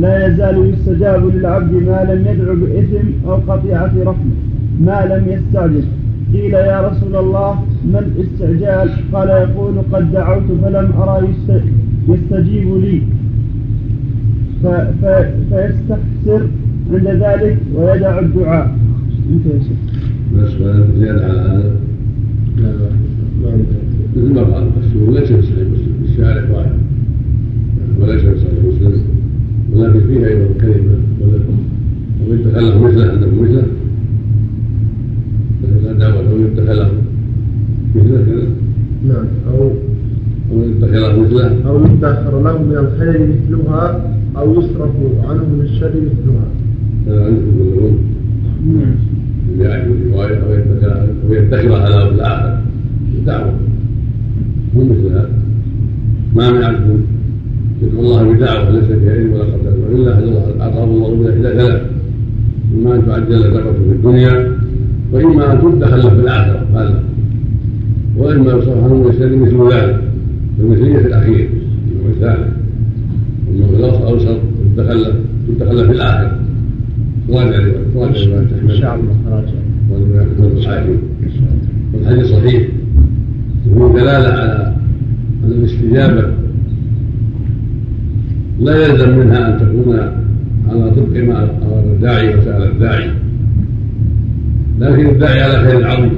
لا 0.00 0.26
يزال 0.26 0.72
يستجاب 0.72 1.36
للعبد 1.36 1.72
ما 1.72 2.04
لم 2.12 2.20
يدع 2.26 2.52
بإثم 2.54 3.08
أو 3.26 3.34
قطيعة 3.34 3.92
رحمة 3.98 4.34
ما 4.80 5.06
لم 5.06 5.28
يستعجل. 5.32 5.84
قيل 6.32 6.54
يا 6.54 6.88
رسول 6.88 7.16
الله 7.16 7.64
ما 7.92 7.98
الاستعجال؟ 7.98 8.90
قال 9.12 9.28
يقول 9.28 9.74
قد 9.92 10.12
دعوت 10.12 10.42
فلم 10.62 10.92
أرى 11.02 11.28
يستجيب 12.08 12.68
لي. 12.76 13.02
فيستحسر 15.50 16.42
عند 16.92 17.08
ذلك 17.08 17.58
ويدع 17.74 18.18
الدعاء. 18.18 18.76
انت 19.30 19.46
يا 19.46 19.58
شيخ. 19.58 19.80
بس 20.36 20.50
زيادة 20.98 21.24
على 21.24 21.40
هذا 22.58 22.90
مثل 24.16 24.34
ما 24.34 24.42
قال 24.42 24.64
الشهور 24.84 25.10
ليس 25.10 25.32
في 25.32 25.42
صحيح 25.42 25.66
مسلم 25.72 25.94
الشارع 26.04 26.42
واحد. 26.56 26.78
وليس 28.00 28.20
في 28.20 28.38
صحيح 28.38 28.64
مسلم. 28.68 29.02
ولكن 29.74 30.00
فيها 30.00 30.28
أيضا 30.28 30.46
كلمه 30.60 30.96
ومن 31.20 32.44
تكلم 32.44 32.82
مثله 32.84 33.12
عندكم 33.12 33.42
مثله. 33.42 33.66
لا 35.84 35.92
دعوة 35.92 36.34
ومن 36.34 36.56
تكلم 36.56 36.88
مثله 37.94 38.24
كذا. 38.24 38.46
نعم. 39.08 39.26
أو 39.50 39.70
ومن 40.52 40.80
تكلم 40.80 41.22
مثله. 41.22 41.68
أو 41.68 41.84
يدخر 41.84 42.42
له 42.42 42.62
من 42.62 42.76
الخير 42.76 43.28
مثلها 43.28 44.14
أو 44.36 44.52
يصرف 44.52 44.90
عنه 45.28 45.42
من 45.42 45.60
الشر 45.60 45.92
مثلها. 45.94 46.46
هذا 47.06 47.24
عندكم 47.24 47.50
تقولون 47.58 47.98
يعرف 49.58 49.86
الرواية 49.86 50.36
أو 50.36 51.32
يدخرها 51.32 51.88
له 51.88 52.08
في 52.08 52.14
الآخر. 52.14 52.58
دعوة. 53.26 53.54
مو 54.74 54.84
مثل 54.84 55.06
هذا 55.06 55.30
ما 56.34 56.52
من 56.52 56.62
عبد 56.62 57.00
يدعو 57.82 58.00
الله 58.00 58.32
بدعوة 58.32 58.70
ليس 58.70 58.84
فيها 58.84 59.12
علم 59.12 59.32
ولا 59.32 59.42
قدر 59.44 59.74
وإلا 59.90 60.62
أعطاه 60.62 60.84
الله 60.84 61.14
من 61.14 61.26
إحدى 61.28 61.42
ثلاث 61.42 61.82
إما 62.74 62.94
أن 62.94 63.06
تعجل 63.06 63.42
دعوته 63.42 63.72
في 63.72 63.92
الدنيا 63.92 64.52
وإما 65.12 65.52
أن 65.52 65.58
تدخل 65.60 65.98
له 65.98 66.08
في 66.08 66.20
الآخرة 66.20 66.66
هذا 66.74 67.02
وإما 68.16 68.52
يصرف 68.52 68.84
عنه 68.84 69.08
الشر 69.10 69.36
مثل 69.36 69.74
ذلك. 69.74 70.02
المثلية 70.60 70.98
في 70.98 71.06
الأخير 71.06 71.48
الثالث 72.08 72.48
أما 73.50 73.66
في 73.66 73.76
الأوسط 73.76 74.02
أوسط 74.02 74.38
تدخل 74.76 75.14
تدخل 75.48 75.86
في 75.86 75.92
الآخرة. 75.92 76.38
راجع 77.30 77.58
راجع 77.96 78.38
إن 78.62 78.70
شاء 78.70 78.94
الله 78.94 79.16
راجع. 79.30 79.52
والحديث 81.94 82.26
صحيح. 82.26 82.68
وفيه 83.76 84.00
دلالة 84.00 84.28
على 84.28 84.74
أن 85.44 85.50
الاستجابة 85.52 86.41
لا 88.62 88.86
يلزم 88.86 89.18
منها 89.18 89.48
أن 89.48 89.58
تكون 89.58 89.98
على 90.70 90.90
طبق 90.90 91.24
ما 91.24 91.42
أمر 91.42 91.84
الداعي 91.94 92.38
وسأل 92.38 92.62
الداعي. 92.62 93.10
لكن 94.80 95.06
الداعي 95.06 95.40
على 95.40 95.70
خير 95.70 95.86
عظيم 95.86 96.12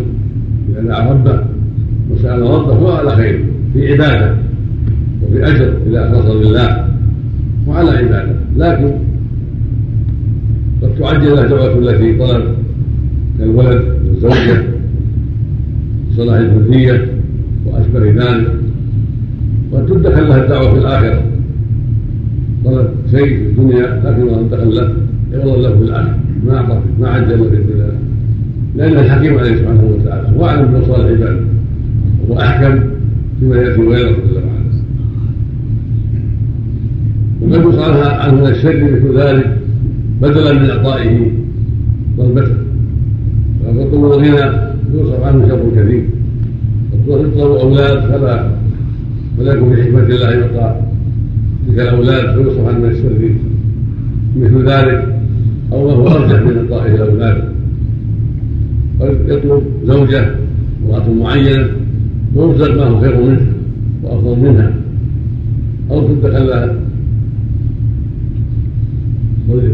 إذا 0.70 0.82
دعا 0.82 1.10
ربه 1.10 1.40
وسأل 2.10 2.42
ربه 2.42 2.72
هو 2.72 2.92
على 2.92 3.10
خير 3.10 3.44
في 3.72 3.92
عبادة 3.92 4.34
وفي 5.22 5.44
أجر 5.44 5.72
إذا 5.86 6.10
أخلص 6.10 6.26
لله 6.26 6.88
وعلى 7.66 7.90
عبادة. 7.90 8.34
لكن 8.56 8.92
قد 10.82 10.94
تعجل 11.00 11.34
له 11.34 11.44
الدعوة 11.44 11.78
التي 11.78 12.18
طلب 12.18 12.44
كالولد 13.38 13.82
والزوجة 14.06 14.62
صلاح 16.16 16.36
الذرية 16.36 17.08
وأشبه 17.66 18.10
ذلك 18.10 18.48
قد 19.72 19.86
تدخل 19.86 20.28
له 20.28 20.44
الدعوة 20.44 20.72
في 20.72 20.78
الآخرة. 20.78 21.22
طلب 22.64 22.88
شيء 23.10 23.26
في 23.26 23.46
الدنيا 23.46 24.02
لكن 24.04 24.22
الله 24.22 24.64
له 24.64 24.94
يغضب 25.32 25.60
له 25.60 25.70
في 25.78 25.84
الآخرة. 25.84 26.18
ما 26.46 26.56
أعطى 26.56 26.80
ما 27.00 27.08
عجل 27.08 27.38
في 27.38 27.56
الدنيا. 27.56 27.92
لأنه 28.76 29.00
الحكيم 29.00 29.38
عليه 29.38 29.56
سبحانه 29.56 29.84
وتعالى 29.84 30.28
وأعلم 30.36 30.66
بمصالح 30.66 31.06
عباده 31.06 31.40
وأحكم 32.28 32.80
فيما 33.40 33.56
يأتي 33.56 33.80
غيره 33.80 34.10
جل 34.10 34.36
وعلا 34.36 34.64
وقد 37.42 37.74
يقال 37.74 38.08
عنه 38.08 38.34
من 38.34 38.46
الشر 38.46 38.84
مثل 38.84 39.18
ذلك 39.18 39.58
بدلا 40.22 40.52
من 40.52 40.70
إعطائه 40.70 41.32
ضربته. 42.18 42.54
فيطلب 43.64 44.04
الغنى 44.04 44.28
يوصف 44.94 45.22
عنه 45.22 45.48
شر 45.48 45.70
كثير. 45.76 46.04
يطلب 47.08 47.38
أولاد 47.38 48.00
فلا 48.00 48.50
ولا 49.38 49.54
يكون 49.54 49.74
في 49.74 49.82
حكمة 49.82 50.00
الله 50.02 50.30
يعطى 50.30 50.83
فيوصف 51.70 52.68
عنه 52.68 52.78
من 52.78 52.90
الشر 52.90 53.30
مثل 54.36 54.68
ذلك 54.68 55.14
أو 55.72 55.86
ما 55.86 55.92
هو 55.92 56.08
أرجح 56.08 56.40
من 56.40 56.56
إعطائه 56.56 56.94
الأولاد 56.94 57.44
قد 59.00 59.16
يطلب 59.28 59.62
زوجة 59.84 60.34
امرأة 60.84 61.10
معينة 61.14 61.68
ويرزق 62.34 62.74
ما 62.76 62.84
هو 62.84 63.00
خير 63.00 63.16
منها 63.16 63.46
وأفضل 64.02 64.40
منها. 64.40 64.72
تدخل 65.90 66.46
لها 66.46 66.74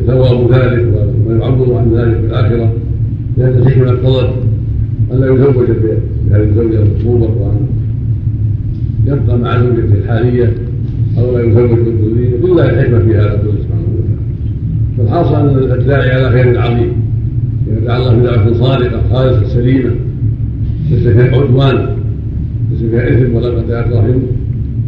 ثواب 0.07 0.53
ذلك 0.53 0.89
ويعبر 1.27 1.75
عن 1.75 1.93
ذلك 1.95 2.17
في 2.21 2.27
الآخرة. 2.27 2.73
لأن 3.39 3.57
الحكمة 3.57 3.91
اقتضت 3.91 4.31
أن 5.13 5.21
لا 5.21 5.27
يزوج 5.27 5.67
بهذه 6.31 6.43
الزوجة 6.43 6.83
المطلوبة 6.83 7.25
وأن 7.25 7.67
يبقى 9.07 9.39
مع 9.39 9.59
زوجته 9.59 9.95
الحالية. 9.95 10.53
أو 11.21 11.37
لا 11.37 11.45
يزوج 11.45 11.71
بالذرية 11.71 12.37
لله 12.37 12.71
الحكمة 12.71 12.99
في 12.99 13.17
هذا 13.17 13.43
كله 13.43 13.55
سبحانه 13.63 13.87
وتعالى. 13.89 14.21
فالحاصل 14.99 15.35
أن 15.35 15.73
الداعي 15.81 16.11
على 16.11 16.31
خير 16.31 16.61
عظيم 16.61 16.93
الله 17.69 18.15
بدعوة 18.15 18.53
صادقة 18.53 19.03
خالصة 19.13 19.45
سليمة 19.45 19.91
ليس 20.91 21.09
فيها 21.09 21.37
عدوان. 21.37 21.89
ليس 22.71 22.83
فيها 22.91 23.09
إثم 23.09 23.35
ولا 23.35 23.49
قطيعة 23.49 24.01
رحم. 24.01 24.19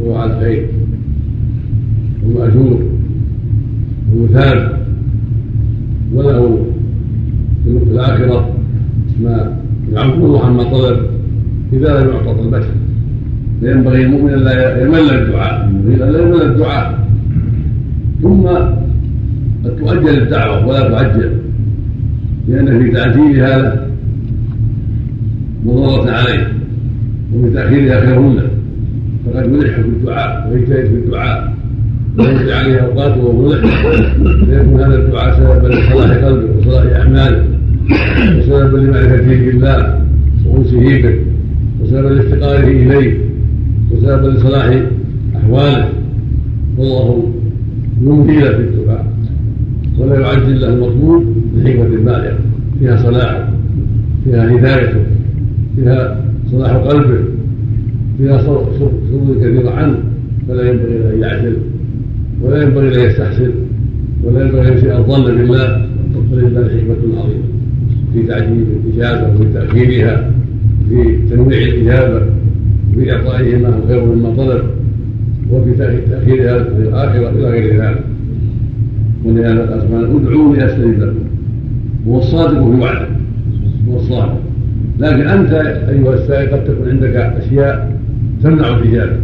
هو 0.02 0.14
على 0.14 0.40
خير. 0.40 0.68
ومأجور 2.26 2.82
ومثاب 4.14 4.78
وله 6.14 6.66
في 7.64 7.70
الآخرة 7.92 8.54
ما 9.22 9.56
يعبره 9.92 10.44
عما 10.44 10.62
طلب. 10.62 10.98
إذا 11.72 12.00
لم 12.00 12.08
يعطى 12.08 12.34
طلبته 12.42 12.66
فينبغي 13.62 14.02
المؤمن 14.02 14.32
لا 14.32 14.82
يمل 14.82 15.10
الدعاء. 15.10 15.64
أن 15.64 16.12
لا 16.12 16.22
يمل 16.22 16.42
الدعاء. 16.42 17.08
ثم 18.22 18.46
قد 19.64 19.76
تؤجل 19.78 20.22
الدعوة 20.22 20.66
ولا 20.66 20.88
تعجل 20.88 21.32
لأن 22.48 22.78
في 22.78 22.90
تعجيلها 22.90 23.58
له 23.58 23.86
مضرة 25.64 26.10
عليه 26.10 26.52
وفي 27.34 27.54
تأخيرها 27.54 28.00
خير 28.00 28.20
له 28.20 28.48
فقد 29.26 29.52
يلح 29.52 29.74
في 29.74 29.80
الدعاء 29.80 30.50
ويجتهد 30.52 30.86
في 30.86 30.94
الدعاء 30.94 31.54
ويجري 32.18 32.52
عليه 32.52 32.78
أوقاته 32.78 33.24
وهو 33.24 33.50
فيكون 33.50 34.80
هذا 34.80 34.96
الدعاء 34.96 35.36
سببا 35.36 35.74
لصلاح 35.74 36.10
قلبه 36.10 36.58
وصلاح 36.58 36.84
أعماله 36.96 37.44
وسببا 38.38 38.78
لمعرفته 38.78 39.46
بالله 39.46 40.00
وأنسه 40.46 40.80
به 40.80 41.18
وسببا 41.82 42.08
لافتقاره 42.08 42.66
إليه. 42.66 43.31
وسببا 43.92 44.28
لصلاح 44.28 44.82
أحواله. 45.36 45.88
والله 46.78 47.30
يمضي 48.02 48.40
في 48.40 48.56
الدعاء 48.56 49.06
ولا 49.98 50.20
يعجل 50.20 50.60
له 50.60 50.68
المطلوب 50.68 51.24
بحكمة 51.56 51.84
بالغه 51.84 52.38
فيها 52.78 52.96
صلاحه 52.96 53.48
فيها 54.24 54.56
هدايته 54.56 55.00
فيها 55.76 56.24
صلاح 56.50 56.72
قلبه 56.72 57.18
فيها 58.18 58.38
صبر 58.42 58.66
كثير 59.40 59.68
عنه. 59.72 59.98
فلا 60.48 60.70
ينبغي 60.70 60.98
له 60.98 61.14
ان 61.14 61.20
يعجل 61.20 61.56
ولا 62.42 62.62
ينبغي 62.62 62.88
ان 62.88 63.10
يستحسن 63.10 63.50
ولا 64.24 64.44
ينبغي 64.44 64.68
أن 64.68 64.76
يشيء 64.76 64.98
الظن 64.98 65.24
بالله. 65.24 65.86
ولله 66.32 66.68
حكمة 66.68 67.20
عظيمة 67.20 67.42
في 68.12 68.22
تعجيل 68.22 68.64
الإجابة 68.84 69.34
وفي 69.34 69.52
تأخيرها 69.52 70.30
في 70.88 71.18
تنويع 71.30 71.58
الإجابة. 71.58 72.22
وفي 72.92 73.12
إعطائه 73.12 73.56
ما 73.56 73.68
هو 73.68 73.86
خير 73.88 74.04
مما 74.04 74.34
طلب 74.36 74.62
وفي 75.50 75.72
تأخيرها 76.10 76.64
في 76.64 76.82
الآخرة 76.82 77.28
إلى 77.28 77.44
غير 77.44 77.82
ذلك. 77.82 78.04
ولهذا 79.24 79.70
قال 79.70 79.82
سبحانه 79.82 80.20
ادعوني 80.20 80.66
أستجب 80.66 81.00
لكم. 81.00 81.18
هو 82.08 82.18
الصادق 82.18 82.70
في 82.70 82.80
وعده. 82.80 83.08
هو 83.88 83.96
الصادق. 83.96 84.40
لكن 84.98 85.28
أنت 85.28 85.52
أيها 85.88 86.14
السائل 86.14 86.50
قد 86.50 86.64
تكون 86.64 86.88
عندك 86.88 87.16
أشياء 87.16 87.96
تمنع 88.42 88.76
الإجابة. 88.76 89.16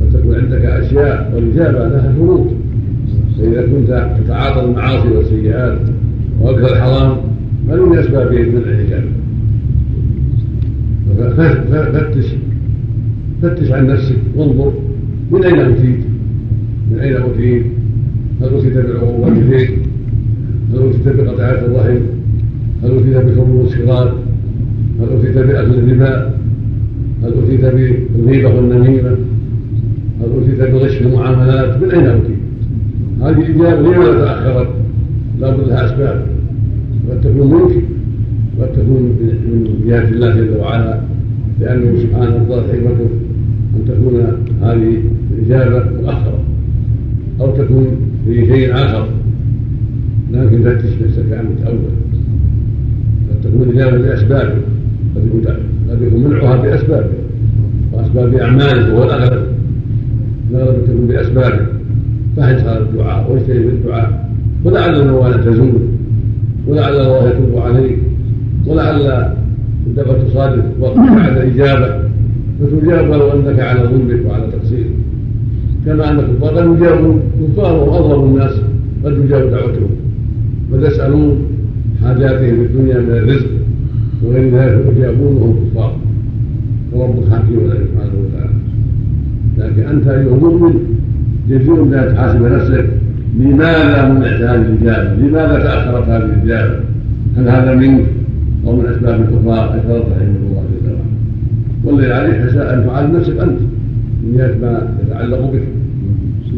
قد 0.00 0.20
تكون 0.20 0.34
عندك 0.34 0.64
أشياء 0.64 1.32
والإجابة 1.34 1.88
لها 1.88 2.12
شروط. 2.16 2.46
فإذا 3.38 3.62
كنت 3.62 4.10
تتعاطى 4.24 4.64
المعاصي 4.64 5.08
والسيئات 5.08 5.78
وأكثر 6.40 6.72
الحرام 6.72 7.16
ما 7.68 7.76
من 7.76 7.98
أسباب 7.98 8.32
منع 8.32 8.66
الإجابة 8.66 9.08
فتش 11.92 12.26
فتش 13.42 13.72
عن 13.72 13.86
نفسك 13.86 14.16
وانظر 14.36 14.72
من 15.30 15.44
أين 15.44 15.60
أوتيت؟ 15.60 15.98
من 16.90 16.98
أين 16.98 17.16
أوتيت؟ 17.16 17.62
هل 18.42 18.48
أوتيت 18.48 18.76
بعقوبات 18.76 19.36
البيت 19.36 19.70
هل 20.72 20.78
أوتيت 20.78 21.08
بقطعات 21.08 21.58
الرحم؟ 21.58 22.00
هل 22.82 22.90
أوتيت 22.90 23.16
بحب 23.16 23.46
المسكرات 23.50 24.12
هل 25.00 25.08
أوتيت 25.12 25.38
بأكل 25.38 25.74
الربا 25.74 26.34
هل 27.22 27.32
أوتيت 27.32 27.60
بالغيبة 27.60 28.54
والنميمة؟ 28.54 29.16
هل 30.20 30.30
أوتيت 30.34 30.60
بغش 30.60 31.02
المعاملات؟ 31.02 31.82
من 31.82 31.90
أين 31.90 32.06
أوتيت؟ 32.06 32.36
هذه 33.22 33.50
الإجابة 33.50 33.80
لماذا 33.80 34.24
تأخرت 34.24 34.68
لا 35.40 35.56
بد 35.56 35.68
لها 35.68 35.84
أسباب. 35.86 36.26
قد 37.10 37.20
تكون 37.20 37.50
منك 37.54 37.82
قد 38.60 38.72
تكون 38.72 39.02
من 39.46 39.84
جهة 39.86 40.08
الله 40.08 40.34
جل 40.34 40.56
وعلا 40.56 41.00
لأنه 41.60 41.98
سبحانه 41.98 42.36
اقتضت 42.36 42.72
حكمته. 42.72 43.08
تكون 43.88 44.20
هذه 44.62 45.02
الإجابة 45.38 45.84
مؤخرة 46.02 46.38
أو 47.40 47.56
تكون 47.56 47.86
في 48.24 48.46
شيء 48.46 48.74
آخر 48.74 49.08
لكن 50.32 50.62
فتش 50.62 51.02
نفسك 51.02 51.32
أنت 51.32 51.66
أول 51.66 51.78
قد 53.30 53.40
تكون 53.50 53.62
الإجابة 53.62 53.96
لأسباب 53.96 54.54
قد 55.16 55.26
يكون 55.26 55.42
قد 55.90 56.02
يكون 56.02 56.24
منعها 56.24 56.56
بأسباب 56.56 57.10
وأسباب 57.92 58.34
أعمالك 58.34 58.94
وهو 58.94 59.04
الأغلب. 59.04 59.46
الأغلب 60.50 60.84
تكون 60.86 61.06
بأسبابه 61.06 61.66
فاحرص 62.36 62.62
على 62.62 62.78
الدعاء 62.78 63.32
واجتهد 63.32 63.64
الدعاء؟ 63.66 64.30
ولعل 64.64 65.00
الموالة 65.00 65.36
تزول 65.36 65.80
ولعل 66.66 66.92
الله 66.94 67.28
يتوب 67.28 67.58
عليك 67.58 67.98
ولعل 68.66 69.30
الدعوة 69.86 70.22
تصادف 70.24 70.64
وقت 70.80 70.96
بعد 70.96 71.36
إجابة. 71.36 72.05
فتجاب 72.60 73.10
ولو 73.10 73.32
أنك 73.32 73.60
على 73.60 73.80
ظلمك 73.80 74.26
وعلى 74.26 74.44
تقصيرك 74.52 74.90
كما 75.86 76.10
أن 76.10 76.18
الكفار 76.18 76.54
قد 76.54 76.76
يجاب 76.76 77.20
كفار 77.40 77.74
وأظلم 77.88 78.24
الناس 78.24 78.60
قد 79.04 79.12
يجاب 79.24 79.50
دعوتهم. 79.50 79.90
وتسألون 80.72 81.36
حاجاتهم 82.02 82.56
في 82.56 82.62
الدنيا 82.62 82.98
من 82.98 83.10
الرزق 83.10 83.46
وغير 84.24 84.54
ذلك 84.54 84.96
يجابون 84.96 85.36
وهم 85.36 85.56
كفار. 85.70 85.96
وربك 86.92 87.32
حكيم 87.32 87.60
سبحانه 87.70 88.12
وتعالى. 88.24 88.56
لكن 89.58 89.82
أنت 89.88 90.06
أيها 90.08 90.20
المؤمن 90.20 90.74
جدير 91.48 91.82
بأن 91.82 92.14
تحاسب 92.14 92.42
نفسك. 92.42 92.86
لماذا 93.38 94.08
منعت 94.08 94.40
هذه 94.40 94.62
الإجابة؟ 94.62 95.14
لماذا 95.14 95.58
تأخرت 95.58 96.08
هذه 96.08 96.24
الإجابة؟ 96.24 96.80
هل 97.36 97.48
هذا 97.48 97.74
منك 97.74 98.04
أو 98.66 98.76
من 98.76 98.86
أسباب 98.86 99.20
الكفار؟ 99.20 99.58
اعترضت 99.58 100.06
رحمه 100.10 100.46
الله. 100.48 100.62
والذي 101.86 102.12
عليك 102.12 102.34
أن 102.34 102.84
تعالج 102.86 103.16
نفسك 103.16 103.38
أنت 103.38 103.60
من 104.22 104.36
جهة 104.36 104.58
ما 104.60 104.94
يتعلق 105.06 105.52
بك. 105.52 105.62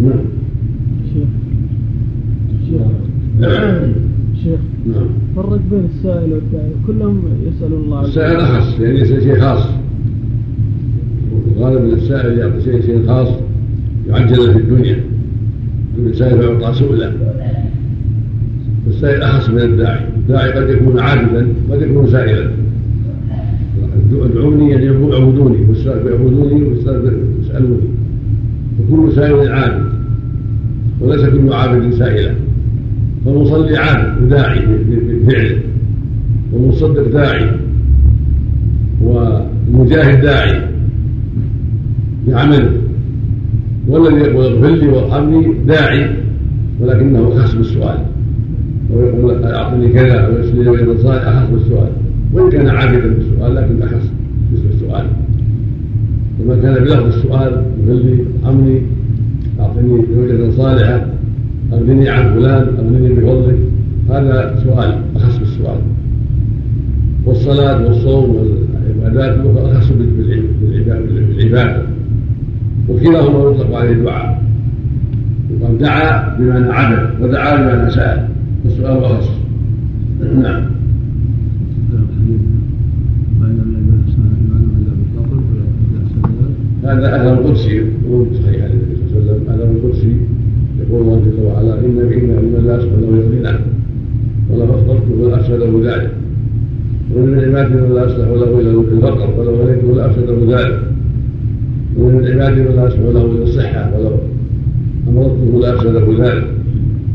نعم. 0.02 0.20
شيخ 1.12 1.28
شيخ 4.44 4.60
نعم. 4.86 5.06
فرق 5.36 5.60
بين 5.70 5.88
السائل 5.94 6.32
والداعي. 6.32 6.70
كلهم 6.86 7.22
يسألون 7.46 7.84
الله 7.84 8.04
السائل 8.04 8.36
أخص 8.36 8.80
يعني 8.80 9.00
يسأل 9.00 9.22
شيء 9.22 9.40
خاص. 9.40 9.66
غالبا 11.58 11.94
السائل 11.94 12.38
يعطي 12.38 12.60
شيء 12.60 12.80
شيء 12.80 13.06
خاص 13.06 13.28
يعجل 14.08 14.52
في 14.52 14.58
الدنيا. 14.58 15.00
السائل 15.98 16.40
يعطى 16.40 16.74
سؤلا. 16.74 17.12
السائل 18.86 19.22
أخص 19.22 19.50
من 19.50 19.58
الداعي. 19.58 20.04
الداعي 20.16 20.52
قد 20.52 20.70
يكون 20.70 20.98
عابدا 20.98 21.46
قد 21.70 21.82
يكون 21.82 22.06
سائلا. 22.06 22.50
ادعوني 24.12 24.70
يعني 24.70 24.88
اعبدوني 24.88 25.56
يعبدوني 26.10 26.64
ويسألوني 26.64 27.88
وكل 28.80 29.12
سائل 29.12 29.52
عابد 29.52 29.88
وليس 31.00 31.24
كل 31.24 31.52
عابد 31.52 31.94
سائلا 31.94 32.34
فالمصلي 33.24 33.76
عابد 33.76 34.22
وداعي 34.22 34.60
بفعله. 34.66 35.58
والمصدق 36.52 37.12
داعي. 37.12 37.50
والمجاهد 39.02 40.20
داعي. 40.20 40.62
بعمله 42.28 42.70
والذي 43.88 44.16
يقول 44.16 44.44
اغفر 44.44 44.74
لي 44.74 44.88
وارحمني 44.88 45.54
داعي 45.66 46.10
ولكنه 46.80 47.28
أخص 47.28 47.54
بالسؤال. 47.54 47.98
ويقول 48.94 49.44
أعطني 49.44 49.88
كذا 49.88 50.44
لي 50.54 50.70
غير 50.70 50.96
صالح 50.98 51.28
أخص 51.28 51.50
بالسؤال. 51.50 51.90
وان 52.32 52.50
كان 52.50 52.68
عابدا 52.68 53.08
بالسؤال 53.08 53.54
لكن 53.54 53.82
اخص 53.82 54.10
باسم 54.50 54.68
السؤال. 54.74 55.06
وما 56.40 56.62
كان 56.62 56.74
بلفظ 56.74 57.06
السؤال 57.06 57.64
لي 57.86 58.24
ارحمني 58.44 58.82
أعطني 59.60 60.02
زوجة 60.14 60.50
صالحة 60.50 61.06
أغنني 61.72 62.08
عن 62.08 62.34
فلان 62.34 62.68
أغنني 62.78 63.08
بفضلك. 63.08 63.58
هذا 64.10 64.60
سؤال 64.64 64.98
أخص 65.16 65.38
بالسؤال. 65.38 65.78
والصلاة 67.26 67.86
والصوم 67.86 68.36
والعبادات 68.36 69.40
الأخرى 69.40 69.72
أخص 69.72 69.92
بالعبادة 71.36 71.82
وكلاهما 72.88 73.50
يطلق 73.50 73.76
عليه 73.76 73.92
الدعاء. 73.92 74.42
يقال 75.50 75.78
دعا 75.78 76.36
بمعنى 76.38 76.72
عبد 76.72 77.22
ودعا 77.22 77.56
بمعنى 77.56 77.90
سأل 77.90 78.28
والسؤال 78.64 79.04
أخص. 79.04 79.30
نعم. 80.42 80.77
هذا 86.84 87.16
اثر 87.16 87.42
قدسي 87.42 87.76
يقول 87.76 88.26
صحيح 88.34 88.64
عن 88.64 88.70
النبي 88.70 88.94
صلى 89.10 89.20
الله 89.20 89.32
عليه 89.32 89.32
وسلم 89.32 89.48
اثر 89.48 89.88
قدسي 89.88 90.16
يقول 90.80 91.00
الله 91.02 91.16
جل 91.20 91.44
وعلا 91.44 91.74
إن 91.78 91.98
إن 91.98 92.30
ان 92.58 92.66
لا 92.66 92.78
اسفل 92.78 93.02
له 93.02 93.16
يغنينا 93.16 93.60
ولا 94.50 94.64
اخبرت 94.64 95.02
ولا 95.20 95.36
افسد 95.40 95.52
له 95.52 95.72
ذلك 95.84 96.10
ومن 97.16 97.38
العباد 97.38 97.72
من 97.72 97.94
لا 97.94 98.04
يصلح 98.04 98.28
له 98.28 98.60
إلى 98.60 98.70
الفقر. 98.70 99.40
ولو 99.40 99.54
غنيت 99.54 99.84
ولا 99.84 100.06
افسد 100.06 100.30
له 100.30 100.58
ذلك 100.58 100.82
ومن 101.98 102.18
العباد 102.18 102.58
من 102.58 102.76
لا 102.76 102.86
يصلح 102.86 103.00
له 103.00 103.24
إلى 103.24 103.42
الصحة. 103.42 103.92
ولو 103.98 104.16
امرضته 105.08 105.60
لا 105.60 105.74
افسد 105.74 105.94
له 105.96 106.26
ذلك 106.26 106.46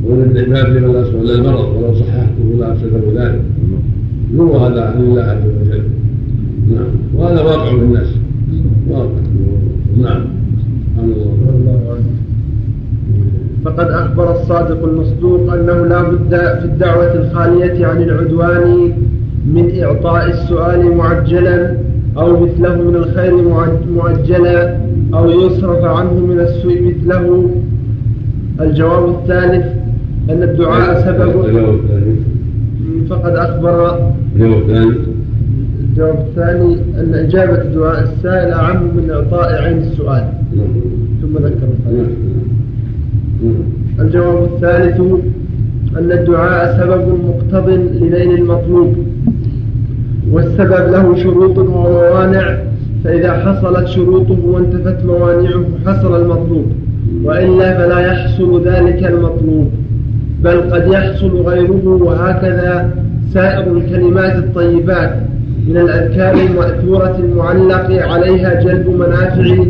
ومن 0.07 0.27
العباد 0.35 0.77
من 0.77 0.93
لا 0.93 1.01
يصلح 1.01 1.21
له 1.21 1.35
المرض. 1.35 1.77
ولو 1.77 1.93
صححته 1.93 2.45
لا 2.59 2.71
افسد 2.71 2.91
له 2.93 3.23
ذلك 3.23 3.41
يروى 4.33 4.55
هذا 4.55 4.81
عن 4.85 5.01
الله 5.01 5.21
عز 5.21 5.45
وجل. 5.45 5.83
نعم. 6.69 6.87
وهذا 7.15 7.41
واقع 7.41 7.69
في 7.69 7.75
الناس 7.75 8.07
واقع. 8.89 9.09
نعم. 10.01 10.25
فقد 13.65 13.87
أخبر 13.87 14.31
الصادق 14.41 14.85
المصدوق 14.85 15.53
أنه 15.53 15.85
لا 15.85 16.01
بد 16.01 16.29
في 16.59 16.65
الدعوة 16.65 17.13
الخالية 17.13 17.85
عن 17.85 18.01
العدوان 18.01 18.91
من 19.45 19.83
إعطاء 19.83 20.29
السؤال 20.29 20.97
معجلا 20.97 21.77
أو 22.17 22.45
مثله 22.45 22.75
من 22.75 22.95
الخير 22.95 23.33
مؤجلا 23.91 24.77
أو 25.13 25.29
يصرف 25.29 25.83
عنه 25.83 26.13
من 26.13 26.39
السوء 26.39 26.81
مثله. 26.81 27.49
الجواب 28.61 29.09
الثالث 29.09 29.65
أن 30.29 30.43
الدعاء 30.43 31.01
سبب 31.05 31.31
فقد 33.09 33.35
أخبر 33.35 33.99
الجواب 34.35 34.61
الثاني 34.61 35.12
الجواب 35.93 36.19
الثاني 36.19 36.77
أن 36.99 37.13
إجابة 37.13 37.63
دعاء 37.63 38.03
السائل 38.03 38.53
أعم 38.53 38.83
من 38.83 39.11
إعطاء 39.11 39.63
عين 39.63 39.77
السؤال. 39.77 40.23
ثم 41.21 41.37
ذكر 41.37 41.67
الثالث 41.67 42.09
الجواب 43.99 44.43
الثالث 44.43 44.99
أن 45.97 46.11
الدعاء 46.11 46.77
سبب 46.77 47.19
مقتض 47.27 47.69
لنيل 47.69 48.39
المطلوب 48.39 48.95
والسبب 50.31 50.91
له 50.91 51.15
شروط 51.15 51.57
وموانع 51.57 52.57
فإذا 53.03 53.33
حصلت 53.33 53.87
شروطه 53.87 54.37
وانتفت 54.45 55.05
موانعه 55.05 55.63
حصل 55.85 56.21
المطلوب 56.21 56.65
وإلا 57.23 57.77
فلا 57.77 57.99
يحصل 57.99 58.67
ذلك 58.67 59.05
المطلوب 59.05 59.71
بل 60.43 60.61
قد 60.71 60.87
يحصل 60.87 61.41
غيره 61.41 61.99
وهكذا 62.03 62.89
سائر 63.33 63.77
الكلمات 63.77 64.35
الطيبات 64.35 65.15
من 65.67 65.77
الأذكار 65.77 66.33
المأثورة 66.33 67.17
المعلق 67.19 68.03
عليها 68.03 68.63
جلب 68.63 68.89
منافع 68.89 69.65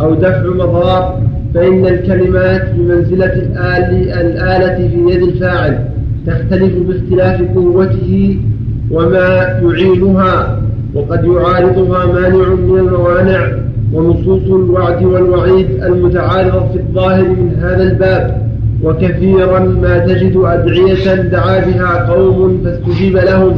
أو 0.00 0.14
دفع 0.14 0.42
مضار 0.46 1.20
فإن 1.54 1.86
الكلمات 1.86 2.62
بمنزلة 2.74 3.32
الآل 3.32 4.12
الآلة 4.20 4.88
في 4.88 5.14
يد 5.14 5.22
الفاعل 5.22 5.78
تختلف 6.26 6.72
باختلاف 6.78 7.42
قوته 7.54 8.38
وما 8.90 9.60
يعينها 9.62 10.62
وقد 10.94 11.24
يعارضها 11.24 12.06
مانع 12.06 12.48
من 12.48 12.78
الموانع 12.78 13.48
ونصوص 13.92 14.42
الوعد 14.42 15.04
والوعيد 15.04 15.82
المتعارضة 15.82 16.68
في 16.72 16.78
الظاهر 16.78 17.28
من 17.28 17.56
هذا 17.62 17.82
الباب. 17.82 18.44
وكثيرا 18.82 19.58
ما 19.58 19.98
تجد 19.98 20.36
أدعية 20.36 21.14
دعا 21.14 21.58
بها 21.58 22.12
قوم 22.12 22.60
فاستجيب 22.64 23.16
لهم. 23.16 23.56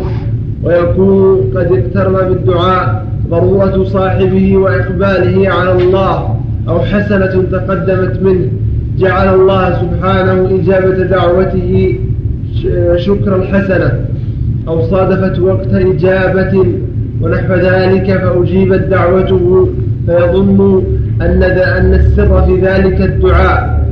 ويكون 0.62 1.50
قد 1.56 1.72
اقترن 1.72 2.28
بالدعاء 2.28 3.06
ضرورة 3.30 3.84
صاحبه 3.84 4.56
وإقباله 4.56 5.50
على 5.50 5.72
الله 5.72 6.36
أو 6.68 6.80
حسنة 6.80 7.42
تقدمت 7.52 8.22
منه. 8.22 8.48
جعل 8.98 9.34
الله 9.34 9.74
سبحانه 9.82 10.60
إجابة 10.60 11.02
دعوته 11.04 11.98
شكر 12.96 13.36
الحسنة 13.36 13.92
أو 14.68 14.82
صادفت 14.82 15.38
وقت 15.38 15.72
إجابة 15.74 16.66
ونحو 17.22 17.54
ذلك 17.54 18.18
فأجيبت 18.22 18.80
دعوته 18.80 19.68
فيظن 20.06 20.82
أن 21.20 21.42
أن 21.42 21.94
السر 21.94 22.42
في 22.42 22.60
ذلك 22.60 23.00
الدعاء. 23.00 23.86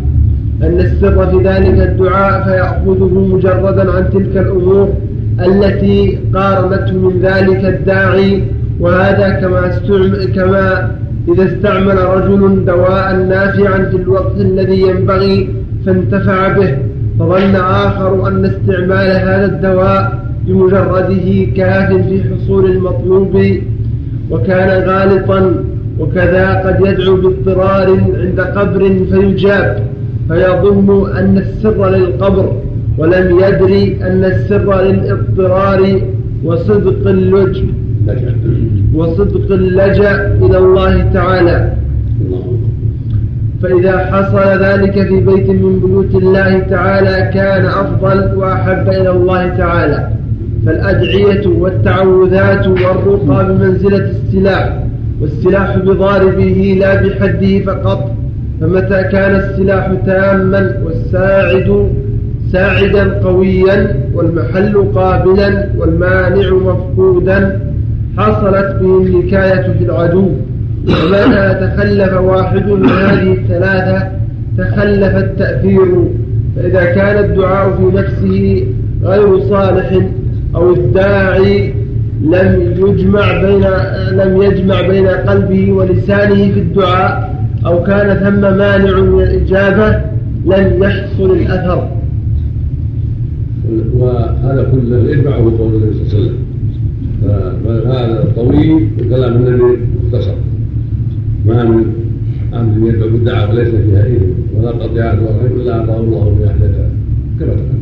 أن 0.62 0.80
السر 0.80 1.26
في 1.26 1.48
ذلك 1.48 1.88
الدعاء 1.88 2.44
فيأخذه 2.44 3.28
مجردا 3.32 3.92
عن 3.92 4.10
تلك 4.12 4.36
الأمور. 4.36 4.88
التي 5.40 6.18
قارنته 6.34 6.98
من 6.98 7.20
ذلك 7.22 7.64
الداعي 7.64 8.42
وهذا 8.80 9.28
كما 9.30 9.68
استعمل 9.68 10.24
كما 10.34 10.90
إذا 11.28 11.44
استعمل 11.44 11.98
رجل 11.98 12.64
دواء 12.64 13.16
نافعا 13.16 13.84
في 13.90 13.96
الوقت 13.96 14.36
الذي 14.36 14.80
ينبغي 14.80 15.48
فانتفع 15.86 16.48
به 16.48 16.76
فظن 17.18 17.54
آخر 17.56 18.28
أن 18.28 18.44
استعمال 18.44 19.10
هذا 19.10 19.44
الدواء 19.44 20.24
بمجرده 20.46 21.52
كاف 21.56 21.92
في 21.92 22.22
حصول 22.22 22.70
المطلوب 22.70 23.40
وكان 24.30 24.88
غالطا 24.88 25.64
وكذا 25.98 26.54
قد 26.54 26.86
يدعو 26.86 27.16
باضطرار 27.16 27.90
عند 28.20 28.40
قبر 28.40 28.80
فيجاب 29.10 29.86
فيظن 30.28 31.10
أن 31.16 31.38
السر 31.38 31.88
للقبر. 31.88 32.52
ولم 32.98 33.40
يدري 33.40 33.98
أن 34.02 34.24
السر 34.24 34.82
للإضطرار 34.82 36.00
وصدق 36.44 37.08
اللجأ. 37.08 37.66
وصدق 38.94 39.52
اللجأ 39.52 40.26
إلى 40.42 40.58
الله 40.58 41.10
تعالى. 41.14 41.72
فإذا 43.62 43.98
حصل 43.98 44.64
ذلك 44.64 44.92
في 45.08 45.20
بيت 45.20 45.48
من 45.50 45.80
بيوت 45.80 46.14
الله 46.14 46.58
تعالى 46.58 47.30
كان 47.34 47.66
أفضل 47.66 48.36
وأحب 48.36 48.88
إلى 48.88 49.10
الله 49.10 49.48
تعالى. 49.48 50.08
فالأدعية 50.66 51.46
والتعوذات 51.46 52.66
والرقى 52.68 53.46
بمنزلة 53.46 54.10
السلاح 54.10 54.84
والسلاح 55.20 55.78
بضاربه 55.78 56.76
لا 56.80 57.02
بحده 57.02 57.58
فقط 57.58 58.10
فمتى 58.60 59.02
كان 59.02 59.34
السلاح 59.36 59.92
تاما 60.06 60.72
والساعد 60.84 61.88
ساعدا 62.54 63.20
قويا 63.24 63.96
والمحل 64.14 64.92
قابلا 64.94 65.68
والمانع 65.78 66.50
مفقودا. 66.50 67.60
حصلت 68.18 68.76
به 68.80 68.96
النكاية 68.98 69.72
في 69.78 69.84
العدو. 69.84 70.28
ومتى 70.88 71.54
تخلف 71.60 72.12
واحد 72.12 72.66
من 72.68 72.88
هذه 72.88 73.32
الثلاثة 73.32 74.08
تخلف 74.58 75.16
التأثير. 75.16 76.04
فإذا 76.56 76.84
كان 76.84 77.24
الدعاء 77.24 77.70
في 77.76 77.96
نفسه 77.96 78.66
غير 79.02 79.40
صالح 79.40 79.98
أو 80.54 80.72
الداعي 80.72 81.74
لم 82.22 82.74
يجمع 82.76 83.42
بين 83.42 83.64
لم 84.12 84.42
يجمع 84.42 84.80
بين 84.80 85.06
قلبه 85.06 85.72
ولسانه 85.72 86.52
في 86.52 86.60
الدعاء 86.60 87.34
أو 87.66 87.82
كان 87.82 88.16
ثم 88.16 88.40
مانع 88.40 89.00
من 89.00 89.22
الإجابة 89.22 90.00
لم 90.46 90.82
يحصل 90.82 91.30
الأثر. 91.30 91.88
وهذا 93.98 94.68
كله 94.72 95.10
يجمعه 95.10 95.58
قول 95.58 95.74
النبي 95.74 95.92
صلى 95.94 96.02
الله 96.02 96.14
عليه 96.14 96.24
وسلم. 96.24 96.38
فهذا 97.64 98.22
الطويل 98.22 98.88
وكلام 99.00 99.32
النبي 99.36 99.78
مختصر. 100.04 100.34
ما 101.46 101.64
من 101.64 101.84
أمر 102.54 102.88
يدعو 102.88 103.08
بالدعوه 103.08 103.50
وليس 103.50 103.68
فيها 103.68 104.06
اثم 104.06 104.26
ولا 104.56 104.70
قطيعه 104.70 105.18
ولا 105.22 105.62
الا 105.62 105.80
أعطاه 105.80 106.00
الله 106.00 106.36
بأحدثها 106.40 106.88
كما 107.40 107.54
تقدم 107.54 107.80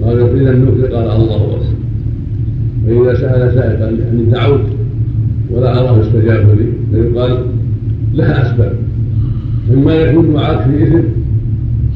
وهذا 0.00 0.34
اذا 0.34 0.50
النكر 0.50 0.94
قال 0.94 1.06
الله 1.10 1.36
اكبر 1.36 1.58
فإذا 2.86 3.14
سأل 3.14 3.54
سائل 3.54 3.82
قال 3.82 4.00
اني 4.00 4.24
دعوت 4.24 4.60
ولا 5.50 5.80
أراه 5.80 6.00
استجاب 6.00 6.46
لي 6.58 6.66
فيقال 6.92 7.38
لها 8.14 8.42
أسباب. 8.42 8.72
اما 9.74 9.94
يكون 9.94 10.32
دعاءك 10.32 10.60
في 10.60 10.84
اثم 10.84 10.96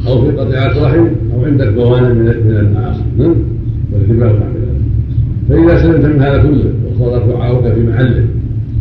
أو 0.07 0.25
في 0.25 0.37
قطيعة 0.37 0.85
رحم 0.85 1.07
أو 1.35 1.45
عندك 1.45 1.69
موانع 1.77 2.09
من 2.09 2.25
من 2.25 2.57
المعاصي. 2.57 3.03
عن 4.43 4.55
ذلك 4.55 4.79
فإذا 5.49 5.83
سلمت 5.83 6.05
من 6.05 6.23
هذا 6.23 6.43
كله 6.43 6.73
وصار 6.91 7.27
دعاؤك 7.27 7.75
في 7.75 7.81
محله 7.81 8.25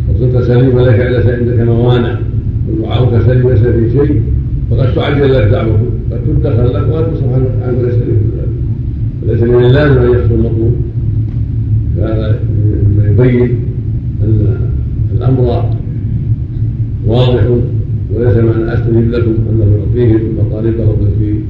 وصرت 0.08 0.42
سليما 0.42 0.80
لك 0.80 1.00
ليس 1.00 1.26
عندك 1.26 1.60
موانع 1.60 2.18
ودعاؤك 2.68 3.22
سليم 3.26 3.48
ليس 3.48 3.60
في 3.60 3.90
شيء 3.90 4.22
فقد 4.70 4.94
تعجل 4.94 5.34
لك 5.34 5.44
دعوته 5.44 5.86
قد 6.10 6.18
تدخل 6.26 6.74
لك 6.74 6.88
وقد 6.90 7.12
تصرف 7.12 7.32
عنك 7.62 7.78
ليس 7.82 7.94
ليس 9.26 9.42
من 9.42 9.64
اللازم 9.64 9.98
ان 9.98 10.10
يحصل 10.10 10.34
المطلوب. 10.34 10.74
فهذا 11.96 12.40
يبين 13.10 13.58
أن 14.24 14.56
الأمر 15.16 15.64
واضح 17.06 17.42
وليس 18.14 18.36
معنى 18.36 18.74
استجيب 18.74 19.10
لكم 19.10 19.34
انه 19.50 19.64
يعطيهم 19.78 20.38
مطالبهم 20.38 20.96
التي 21.02 21.40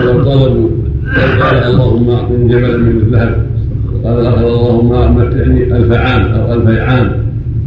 ولو 0.00 0.24
طلبوا 0.24 0.68
قال 1.40 1.56
اللهم 1.64 2.10
أعطني 2.10 2.48
جبلا 2.48 2.76
من 2.76 2.96
الذهب. 2.96 3.46
قال 4.04 4.20
الآخر 4.20 4.48
اللهم 4.48 5.16
متعني 5.16 5.76
ألف 5.76 5.92
عام 5.92 6.22
أو 6.22 6.54
الفي 6.54 6.80
عام. 6.80 7.12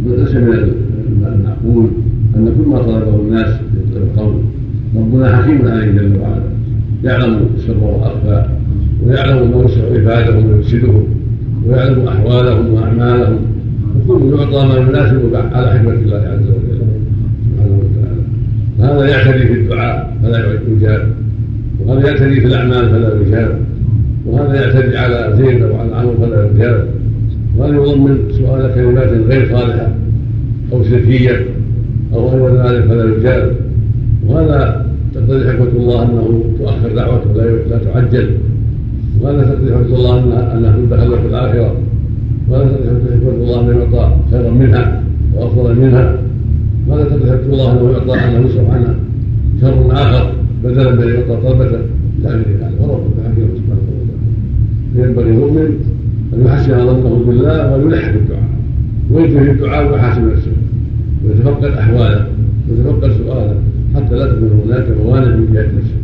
ليس 0.06 0.36
من 0.36 0.72
المعقول 1.26 1.88
أن 2.36 2.54
كل 2.58 2.70
ما 2.70 2.78
طلبه 2.78 3.16
الناس 3.16 3.56
القول. 3.96 4.34
ربنا 4.96 5.38
حكيم 5.38 5.68
عليه 5.68 5.92
جل 5.92 6.18
وعلا. 6.22 6.44
يعلم 7.04 7.50
السر 7.56 7.84
واخفى 7.84 8.46
ويعلم 9.06 9.52
ما 9.52 9.62
يوسع 9.62 9.82
عبادهم 9.94 10.52
ويفسدهم 10.52 11.04
ويعلم 11.66 12.08
أحوالهم 12.08 12.74
وأعمالهم. 12.74 13.40
وكل 13.96 14.40
يعطى 14.40 14.68
ما 14.68 14.76
يناسب 14.76 15.36
على 15.54 15.70
حكمة 15.72 15.94
الله 15.94 16.18
عز 16.18 16.48
وجل. 16.50 16.87
هذا 18.88 19.08
يعتدي 19.08 19.48
في 19.48 19.54
الدعاء 19.54 20.18
فلا 20.24 20.40
يجاب 20.68 21.08
وهذا 21.86 22.10
يعتدي 22.10 22.42
في 22.42 22.48
الأعمال 22.48 22.90
فلا 22.90 23.22
يجاب 23.22 23.60
وهذا 24.26 24.56
يعتدي 24.56 24.98
على 24.98 25.38
زيد 25.38 25.62
أو 25.62 25.76
على 25.76 25.96
عمرو 25.96 26.18
فلا 26.18 26.50
يجاب 26.52 26.88
وهذا 27.58 27.76
يضمن 27.76 28.18
سؤال 28.32 28.76
كلمات 28.76 29.10
غير 29.10 29.50
صالحة 29.52 29.88
أو 30.74 30.84
شركية 30.84 31.46
أو 32.14 32.30
غير 32.30 32.56
ذلك 32.56 32.86
فلا 32.86 33.16
يجاب 33.16 33.56
وهذا 34.28 34.88
تقتضي 35.16 35.50
حكمة 35.50 35.68
الله 35.68 36.04
أنه 36.04 36.44
تؤخر 36.60 36.96
دعوته 36.96 37.34
لا 37.70 37.78
تعجل. 37.78 38.30
وهذا 39.22 39.44
تقتضي 39.44 39.74
حكمة 39.74 39.96
الله 39.96 40.20
انه 40.58 40.88
دخل 40.92 41.20
في 41.22 41.28
الآخرة. 41.28 41.76
وهذا 42.50 42.66
تقتضي 42.66 43.16
حكمة 43.16 43.32
الله 43.32 43.62
انه 43.62 43.80
يعطى 43.80 44.16
خيرا 44.32 44.50
منها 44.52 45.04
وأفضل 45.36 45.76
منها. 45.76 46.16
تقتضي 46.96 47.32
حكمه 47.32 47.54
الله 47.54 47.72
انه 47.72 47.92
يعطى 47.92 48.14
انه 48.14 48.48
يصرف 48.48 48.70
عنها 48.70 48.96
شر 49.62 49.92
آخر 49.92 50.34
بدلا 50.64 50.92
من 50.92 51.08
يعطى 51.08 51.42
طلبة. 51.44 51.80
تعمل 52.24 52.44
ذلك 52.62 52.82
وربك 52.82 53.18
حكيم 53.26 53.50
سبحانه 53.56 53.82
وتعالى. 53.88 54.18
فينبغي 54.96 55.30
المؤمن 55.30 55.70
أن 56.34 56.46
يحسن 56.46 56.86
ظنه 56.86 57.24
بالله 57.28 57.78
ويلح 57.78 58.10
في 58.10 58.18
الدعاء 58.18 58.50
في 59.44 59.52
الدعاء 59.52 59.92
ويحاسب 59.92 60.22
نفسه. 60.22 60.52
ويتفقد 61.26 61.72
أحواله 61.72 62.28
ويتفقد 62.70 63.12
سؤاله. 63.12 63.56
حتى 63.96 64.16
لا 64.16 64.34
تكون 64.34 64.62
هناك 64.66 64.86
موانع 65.04 65.36
من 65.36 65.54
جهة 65.54 65.68
نفسه. 65.78 65.98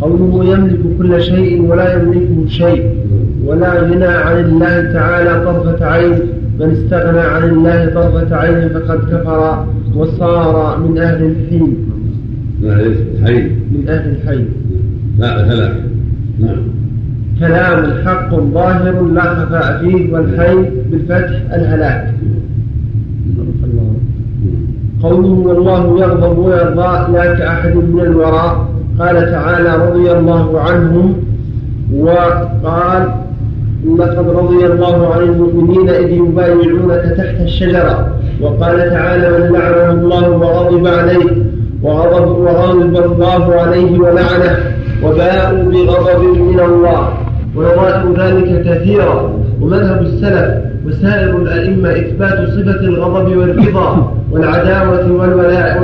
قوله 0.00 0.44
يملك 0.44 0.80
كل 0.98 1.22
شيء 1.22 1.62
ولا 1.62 2.02
يملكه 2.02 2.48
شيء 2.48 2.90
ولا 3.46 3.80
غنى 3.80 4.04
عن 4.04 4.44
الله 4.44 4.92
تعالى 4.92 5.44
طرفة 5.44 5.86
عين 5.86 6.18
من 6.60 6.70
استغنى 6.70 7.18
عن 7.20 7.48
الله 7.50 7.86
طرفة 7.94 8.36
عين 8.36 8.68
فقد 8.68 8.98
كفر 8.98 9.66
وصار 9.94 10.78
من 10.80 10.98
أهل 10.98 11.24
الحين. 11.24 11.76
الحي 12.62 13.42
من 13.42 13.84
أهل 13.88 14.10
الحي. 14.10 14.44
لا 15.18 15.40
الهلاك 15.40 15.76
نعم. 16.40 16.62
كلام 17.40 18.04
حق 18.04 18.34
ظاهر 18.34 19.02
لا 19.02 19.34
خفاء 19.34 19.78
فيه 19.80 20.12
والحي 20.12 20.56
بالفتح 20.90 21.54
الهلاك. 21.54 22.14
قوله 25.02 25.28
والله 25.28 26.00
يغضب 26.00 26.38
ويرضى 26.38 27.12
لا 27.12 27.34
كأحد 27.34 27.76
من 27.76 28.00
الوراء 28.00 28.65
قال 28.98 29.30
تعالى 29.30 29.88
رضي 29.88 30.12
الله 30.12 30.60
عنهم 30.60 31.16
وقال 31.94 33.08
لقد 33.98 34.28
رضي 34.28 34.66
الله 34.66 35.14
عن 35.14 35.22
المؤمنين 35.22 35.88
إذ 35.88 36.10
يبايعونك 36.10 37.14
تحت 37.16 37.40
الشجرة. 37.40 38.08
وقال 38.40 38.90
تعالى 38.90 39.28
من 39.38 39.52
لعنه 39.52 39.90
الله 39.90 40.30
وغضب 40.30 40.86
عليه 40.86 41.30
وغضب 41.82 42.28
وغضب 42.38 42.96
الله 43.04 43.54
عليه 43.54 43.98
ولعنه 43.98 44.56
وباءوا 45.04 45.62
بغضب 45.62 46.22
من 46.40 46.60
الله. 46.60 47.08
ونظائر 47.56 48.12
ذلك 48.18 48.62
كثيرة 48.68 49.38
ومذهب 49.60 50.02
السلف 50.02 50.54
وسائر 50.86 51.36
الأئمة 51.36 51.90
إثبات 51.90 52.48
صفة 52.48 52.80
الغضب 52.80 53.36
والرضا 53.36 54.12
والعداوة 54.30 55.12
والولاية 55.12 55.80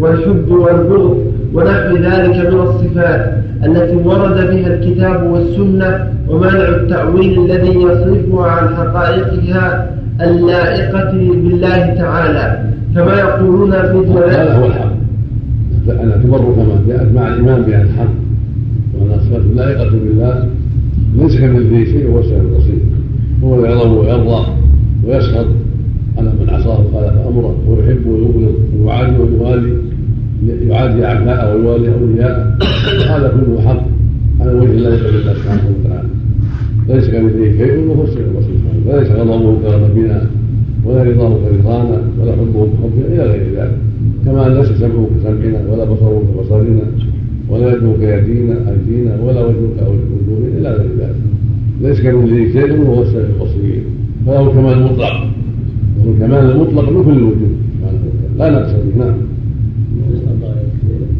والحب 0.00 0.50
والبغض. 0.50 1.29
ونحو 1.54 1.96
ذلك 1.96 2.52
من 2.52 2.60
الصفات 2.60 3.34
التي 3.64 3.96
ورد 3.96 4.36
بها 4.50 4.74
الكتاب 4.74 5.30
والسنة 5.32 6.12
ومنع 6.28 6.68
التأويل 6.68 7.44
الذي 7.44 7.74
يصرفها 7.74 8.46
عن 8.46 8.76
حقائقها 8.76 9.90
اللائقة 10.20 11.12
بالله 11.12 11.94
تعالى. 11.94 12.64
كما 12.94 13.14
يقولون 13.14 13.68
مثل 13.70 14.34
هذا 14.34 14.54
هو 14.56 14.66
الحق. 14.66 14.92
أن 15.90 16.10
أعتبر 16.10 16.38
كما 16.38 16.80
جاءت 16.88 17.12
مع 17.14 17.28
الإيمان 17.28 17.62
بأن 17.62 17.80
الحق. 17.80 18.14
وأن 18.94 19.20
صفات 19.20 19.42
لائقة 19.56 19.90
بالله 19.90 20.48
ليس 21.16 21.40
كمثله 21.40 21.84
شيء 21.84 22.06
وهو 22.10 22.18
السميع 22.18 22.40
البصير. 22.40 22.78
هو 23.44 23.64
يغضب 23.64 23.90
ويرضى 23.90 24.46
ويسخط 25.06 25.46
على 26.18 26.32
من 26.40 26.50
عصاه 26.50 26.80
وخالف 26.80 27.14
أمره 27.28 27.54
ويحب 27.68 28.06
ويبغض 28.06 28.54
ويعادي 28.76 29.16
ويوالي 29.18 29.89
يعادي 30.48 31.04
اعداءه 31.04 31.56
ويوالي 31.56 31.94
أولياءه. 31.94 32.58
هذا 33.08 33.28
كله 33.28 33.60
حق 33.60 33.82
على 34.40 34.52
وجه 34.52 34.70
الله 34.70 34.96
سبحانه 34.96 35.64
وتعالى. 35.70 36.08
ليس 36.88 37.10
كمثله 37.10 37.58
شيء 37.58 37.86
وهو 37.88 38.04
السميع 38.04 38.26
البصير 38.26 38.56
فليس 38.86 39.10
غضبه 39.10 39.58
كغضبنا 39.62 40.26
ولا 40.84 41.02
رضاه 41.02 41.38
كرضانا 41.44 41.98
ولا 42.20 42.32
حبه 42.32 42.68
كحبنا 42.72 43.06
إلى 43.14 43.22
غير 43.32 43.44
ذلك. 43.56 43.76
كما 44.24 44.48
ليس 44.48 44.68
سمعه 44.72 45.08
كسمعنا 45.16 45.60
ولا 45.72 45.84
بصره 45.84 46.22
كبصرنا 46.28 46.86
ولا 47.48 47.76
يده 47.76 47.92
كيدينا 48.00 48.56
أيدينا 48.70 49.22
ولا 49.22 49.40
وجهه 49.46 49.70
كوجوهنا 49.78 50.58
إلى 50.58 50.68
غير 50.68 50.90
ذلك. 51.00 51.16
ليس 51.82 52.00
كمثله 52.00 52.52
شيء 52.52 52.80
وهو 52.80 53.02
السميع 53.02 53.26
البصير. 53.26 53.82
فله 54.26 54.48
الكمال 54.48 54.72
المطلق. 54.72 55.14
وهو 55.98 56.10
الكمال 56.12 56.50
المطلق 56.50 56.90
من 56.90 57.04
كل 57.04 57.12
الوجود 57.12 57.56
لا 58.38 58.50
نقص 58.50 58.72
به 58.72 59.04
نعم 59.04 59.14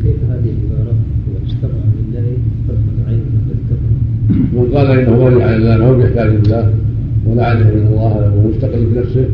كيف 0.03 0.16
هذه 0.31 0.51
العبارة 0.57 0.95
واشترى 1.33 1.81
بالله 1.97 2.27
طرفة 2.68 3.09
عين 3.09 3.21
فقد 3.68 3.81
من 4.61 4.67
قال 4.75 4.87
إنه 4.91 5.25
ولي 5.25 5.43
على 5.43 5.57
الله 5.57 5.77
ما 5.79 5.87
هو 5.87 5.95
بيحتاج 5.95 6.29
لله 6.29 6.73
ولا 7.27 7.47
عليه 7.47 7.65
من 7.65 7.87
الله 7.91 8.03
وهو 8.03 8.49
مستقل 8.49 8.85
بنفسه 8.85 9.25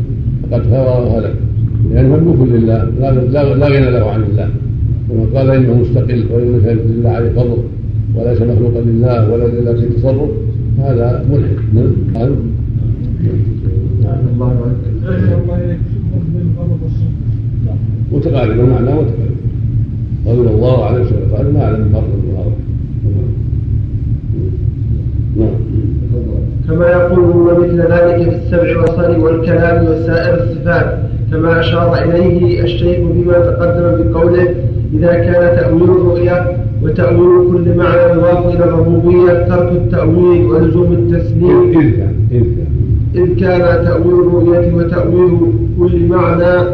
فقد 0.43 0.62
خير 0.70 0.87
وهلك. 0.87 1.35
لأنه 1.91 2.16
مملوك 2.16 2.49
لله 2.49 2.85
لا 3.01 3.11
لا 3.35 3.55
لا 3.55 3.66
غنى 3.68 3.91
له 3.91 4.11
عن 4.11 4.22
الله. 4.22 4.49
ومن 5.11 5.27
قال 5.35 5.51
إنه 5.51 5.74
مستقل 5.74 6.24
وليس 6.33 6.64
لله 6.64 7.11
عليه 7.11 7.31
فضل 7.31 7.59
وليس 8.14 8.43
مخلوقا 8.43 8.81
لله 8.81 9.33
ولا 9.33 9.45
لله 9.45 9.72
في 9.74 9.87
تصرف. 9.97 10.31
هذا 10.79 11.24
ملحد. 11.31 11.57
نعم. 11.74 11.93
نعم. 12.14 12.35
الله 14.35 14.47
عنك 14.47 14.77
متقارب 18.12 18.51
المعنى 18.51 18.87
متقارب 18.87 19.37
رضي 20.27 20.49
الله 20.55 20.85
عليه 20.85 21.01
وسلم. 21.03 21.35
قال 21.37 21.55
ما 21.55 21.64
أعلم 21.64 21.89
فرق 21.93 22.11
نعم 22.37 22.65
كما 26.68 26.87
يقولون 26.91 27.59
مثل 27.59 27.80
ذلك 27.80 28.30
في 28.30 28.37
السمع 28.37 28.80
والصر 28.80 29.20
والكلام 29.20 29.84
وسائر 29.87 30.34
الصفات 30.43 30.99
كما 31.32 31.61
أشار 31.61 31.95
إليه 32.05 32.62
الشيخ 32.62 32.97
فيما 32.97 33.32
تقدم 33.32 34.12
بقوله 34.12 34.55
إذا 34.95 35.12
كان 35.14 35.57
تأويل 35.57 35.82
الرؤيا 35.82 36.57
وتأويل 36.82 37.51
كل 37.53 37.76
معنى 37.76 38.12
يضاف 38.12 38.55
إلى 38.55 38.64
الربوبية 38.64 39.32
ترك 39.49 39.72
التأويل 39.72 40.47
ولزوم 40.47 40.93
التسليم. 40.93 41.80
إذ 42.32 42.45
إذ 43.14 43.41
كان 43.41 43.84
تأويل 43.84 44.14
الرؤية 44.14 44.74
وتأويل 44.74 45.39
كل 45.78 46.07
معنى 46.07 46.68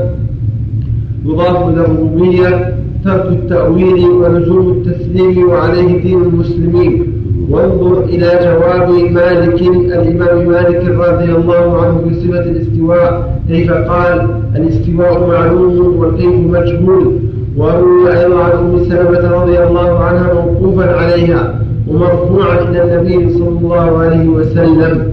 يضاف 1.26 1.68
إلى 1.68 1.80
الربوبية 1.80 2.74
ترك 3.04 3.26
التأويل 3.26 4.04
ولزوم 4.04 4.68
التسليم 4.72 5.48
وعليه 5.48 6.02
دين 6.02 6.22
المسلمين. 6.22 7.06
وانظر 7.50 8.04
إلى 8.04 8.28
جواب 8.44 8.90
مالك 8.90 9.60
الإمام 9.62 10.48
مالك 10.48 10.84
رضي 10.84 11.32
الله 11.32 11.80
عنه 11.82 12.00
في 12.08 12.14
صفة 12.14 12.40
الاستواء. 12.40 13.40
كيف 13.48 13.72
قال؟ 13.72 14.30
الاستواء 14.56 15.28
معلوم 15.28 15.96
والكيف 15.98 16.34
مجهول. 16.34 17.18
وروي 17.56 18.20
أيضا 18.20 18.44
عن 18.44 18.50
أم 18.50 18.84
سلمة 18.84 19.30
رضي 19.30 19.58
الله 19.58 19.98
عنها 19.98 20.34
موقوفا 20.34 20.96
عليها 20.96 21.60
ومرفوعا 21.88 22.58
إلى 22.70 22.84
النبي 22.84 23.32
صلى 23.32 23.48
الله 23.48 23.98
عليه 23.98 24.28
وسلم. 24.28 25.12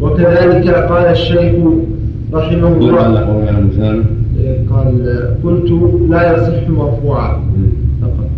وكذلك 0.00 0.68
قال 0.68 1.06
الشيخ 1.06 1.54
رحمه 2.34 2.68
الله. 2.76 3.02
قال 4.70 4.96
قلت 5.44 5.70
لا 6.10 6.32
يصح 6.32 6.68
مرفوعا. 6.68 7.42
فقط. 8.02 8.28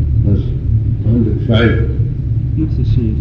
عندك. 1.06 1.32
شعيب 1.48 1.95
نفس 2.58 2.80
الشيء. 2.80 3.14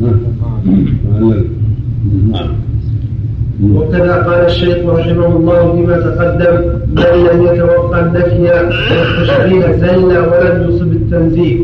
نعم 0.00 1.34
نعم 2.32 2.50
وكذا 3.74 4.22
قال 4.22 4.46
الشيخ 4.46 4.86
رحمه 4.86 5.26
الله 5.26 5.72
فيما 5.72 5.96
تقدم 5.96 6.54
من 6.96 7.02
لم 7.26 7.54
يتوقع 7.54 8.00
النفي 8.00 8.42
والتشبيه 8.42 9.76
زل 9.76 10.18
ولم 10.18 10.70
يصب 10.70 10.92
التنزيه. 10.92 11.58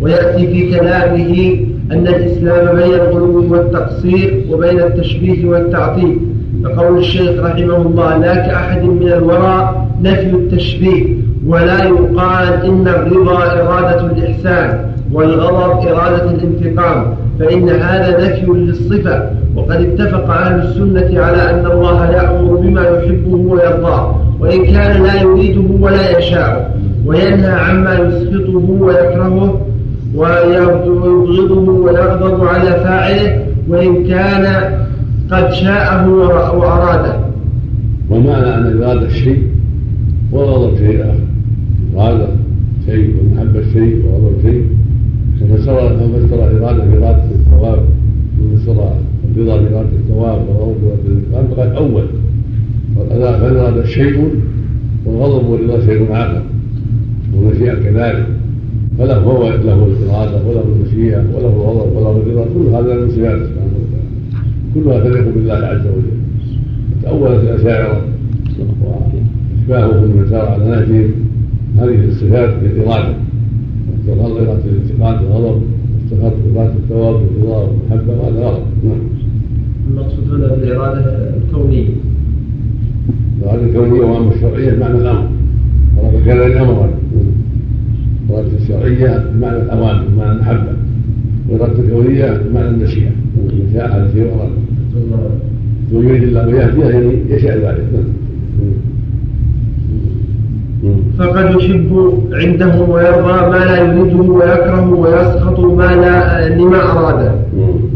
ويأتي 0.00 0.46
في 0.46 0.70
كلامه 0.70 1.60
أن 1.92 2.06
الإسلام 2.06 2.76
بين 2.76 2.94
الغلو 2.94 3.52
والتقصير 3.52 4.44
وبين 4.50 4.78
التشبيه 4.80 5.46
والتعطيل. 5.46 6.18
فقول 6.64 6.98
الشيخ 6.98 7.40
رحمه 7.40 7.76
الله 7.76 8.16
لا 8.16 8.34
كأحد 8.34 8.82
من 8.84 9.08
الورى 9.08 9.86
نفي 10.02 10.30
التشبيه. 10.30 11.04
ولا 11.46 11.84
يقال 11.84 12.64
إن 12.64 12.88
الرضا 12.88 13.42
إرادة 13.42 14.06
الإحسان 14.06 14.90
والغضب 15.12 15.88
إرادة 15.88 16.30
الانتقام 16.30 17.14
فإن 17.38 17.68
هذا 17.68 18.26
نفي 18.26 18.46
للصفة. 18.46 19.30
وقد 19.56 19.80
اتفق 19.80 20.30
أهل 20.30 20.60
السنة 20.60 21.20
على 21.20 21.50
أن 21.50 21.66
الله 21.66 22.10
يأمر 22.10 22.56
بما 22.56 22.82
يحبه 22.82 23.36
ويرضاه 23.36 24.20
وإن 24.40 24.64
كان 24.64 25.02
لا 25.02 25.22
يريده 25.22 25.64
ولا 25.80 26.18
يشاء 26.18 26.76
وينهى 27.06 27.52
عما 27.52 27.94
يسخطه 27.94 28.70
ويكرهه 28.80 29.60
ويبغضه 30.14 31.70
ويغضب 31.70 32.44
على 32.44 32.70
فاعله 32.70 33.46
وإن 33.68 34.06
كان 34.06 34.44
قد 35.30 35.52
شاءه 35.52 36.08
وأراده. 36.54 37.16
ومعنى 38.10 38.54
ان 38.54 38.82
اراد 38.82 39.02
الشيء 39.02 39.42
وغضب 40.32 40.76
شيء 40.76 41.00
آخر. 41.00 41.25
اراد 41.96 42.28
شيء 42.86 43.14
ومحبه 43.16 43.62
شيء 43.72 44.04
وغضب 44.06 44.42
شيء 44.42 44.64
ففسر 45.40 45.76
فسر 46.26 46.50
الاراده 46.50 46.84
باراده 46.84 47.24
الثواب. 47.34 47.78
وفسر 48.40 48.92
الرضا 49.24 49.56
بإرادة 49.56 49.88
الثواب 49.92 50.38
والغضب 50.48 50.76
باراده 50.82 51.06
الانتقام 51.06 51.46
فقد 51.46 51.76
اول 51.76 52.04
فالاراده 53.40 53.84
شيء 53.84 54.30
والغضب 55.06 55.46
والرضا 55.46 55.86
شيء 55.86 56.06
آخر. 56.10 56.42
والمشيئة 57.34 57.74
كذلك. 57.74 58.26
فله 58.98 59.16
هو 59.16 59.48
له 59.48 59.86
الإرادة 59.86 60.46
وله 60.46 60.64
المشيئة 60.76 61.24
وله 61.34 61.48
الغضب 61.48 61.96
وله 61.96 62.10
الرضا. 62.10 62.44
كل 62.54 62.66
هذا 62.74 63.00
من 63.00 63.10
صفاته 63.10 63.44
سبحانه 63.46 63.76
وتعالى. 63.82 64.10
كلها 64.74 65.00
تليق 65.00 65.34
بالله 65.34 65.54
عز 65.54 65.86
وجل. 65.86 66.16
تأولت 67.02 67.40
الأشاعرة. 67.44 68.00
وأشباههم 68.82 70.02
من 70.04 70.26
سار 70.30 70.48
على 70.48 70.64
نهجهم. 70.64 71.25
هذه 71.78 72.08
الصفات 72.08 72.54
بالإرادة. 72.62 73.14
إرادة 74.08 74.60
الانتقام 74.64 75.24
والغضب 75.24 75.62
سخط 76.10 76.32
إرادة 76.56 76.72
الثواب 76.72 77.14
والرضا 77.14 77.68
والمحبة 77.68 78.12
وهذا 78.20 78.46
غلط. 78.46 78.62
نعم. 78.84 78.98
المقصود 79.90 80.24
هنا 80.28 80.54
بالإرادة 80.54 81.34
الكونية. 81.36 81.88
الإرادة 83.38 83.64
الكونية 83.64 84.00
وأما 84.00 84.34
الشرعية 84.34 84.72
بمعنى 84.72 84.98
الأمر. 84.98 85.28
ورد 85.96 86.24
كذا 86.24 86.46
الأمر. 86.46 86.90
الإرادة 88.28 88.56
الشرعية 88.62 89.30
بمعنى 89.34 89.56
الأوامر 89.56 90.04
بمعنى 90.08 90.32
المحبة. 90.32 90.72
والإرادة 91.48 91.80
الكونية 91.80 92.42
بمعنى 92.48 92.68
المشيئة. 92.68 93.10
شاء 93.72 93.92
على 93.92 94.08
شيء 94.12 94.24
وأراد 94.24 94.50
ومن 95.92 96.08
يريد 96.08 96.22
الله 96.22 96.46
ويهديه 96.46 96.84
يعني 96.84 97.12
يشاء 97.30 97.58
ذلك. 97.58 97.84
فقد 101.18 101.50
يحب 101.60 102.12
عنده 102.32 102.74
ويرضى 102.88 103.50
ما 103.50 103.64
لا 103.64 103.76
يريده 103.82 104.32
ويكره 104.32 104.92
ويسخط 104.92 105.58
ما 105.60 105.94
لا 106.02 106.48
لما 106.48 106.80
أراده 106.92 107.32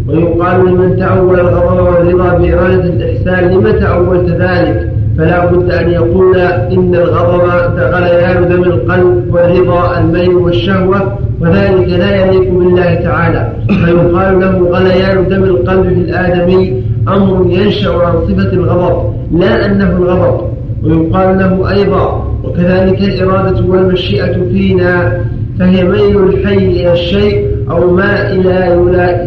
ويقال 0.08 0.66
لمن 0.66 0.96
تأول 0.96 1.40
الغضب 1.40 1.80
والرضا 1.86 2.38
بإرادة 2.38 2.84
الإحسان 2.84 3.50
لم 3.50 3.70
تأولت 3.70 4.28
ذلك 4.28 4.92
فلا 5.18 5.46
بد 5.46 5.70
أن 5.70 5.90
يقول 5.90 6.36
إن 6.74 6.94
الغضب 6.94 7.44
غليان 7.78 8.48
دم 8.48 8.64
القلب 8.64 9.34
والرضا 9.34 9.98
الميل 9.98 10.34
والشهوة 10.34 11.18
وذلك 11.40 11.88
لا 11.88 12.24
يليق 12.24 12.52
بالله 12.52 12.94
تعالى. 12.94 13.52
فيقال 13.68 14.40
له 14.40 14.68
غليان 14.70 15.28
دم 15.28 15.44
القلب 15.44 15.82
في 15.82 16.00
الآدمي 16.00 16.82
أمر 17.08 17.46
ينشأ 17.50 17.92
عن 17.92 18.12
صفة 18.28 18.52
الغضب 18.52 19.12
لا 19.32 19.66
أنه 19.66 19.96
الغضب. 19.96 20.40
ويقال 20.84 21.38
له 21.38 21.70
أيضا 21.70 22.29
وكذلك 22.44 22.98
الإرادة 23.00 23.66
والمشيئة 23.66 24.32
فينا 24.32 25.20
فهي 25.58 25.84
ميل 25.84 26.24
الحي 26.24 26.56
إلى 26.56 26.92
الشيء 26.92 27.46
أو 27.70 27.90
ما 27.94 28.32
إلى 28.32 28.58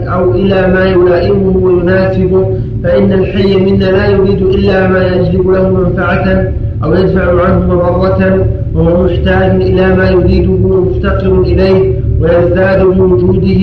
أو 0.08 0.32
إلى 0.32 0.68
ما 0.74 0.86
يلائمه 0.86 1.58
ويناسبه 1.58 2.58
فإن 2.84 3.14
الحي 3.14 3.56
منا 3.56 3.86
لا 3.86 4.08
يريد 4.08 4.42
إلا 4.42 4.88
ما 4.88 5.08
يجلب 5.08 5.50
له 5.50 5.70
منفعة 5.70 6.52
أو 6.84 6.94
يدفع 6.94 7.46
عنه 7.46 7.68
مضرة 7.68 8.46
وهو 8.74 9.04
محتاج 9.04 9.62
إلى 9.62 9.96
ما 9.96 10.10
يريده 10.10 10.52
ومفتقر 10.52 11.42
إليه 11.42 11.94
ويزداد 12.22 12.82
بوجوده 12.86 13.62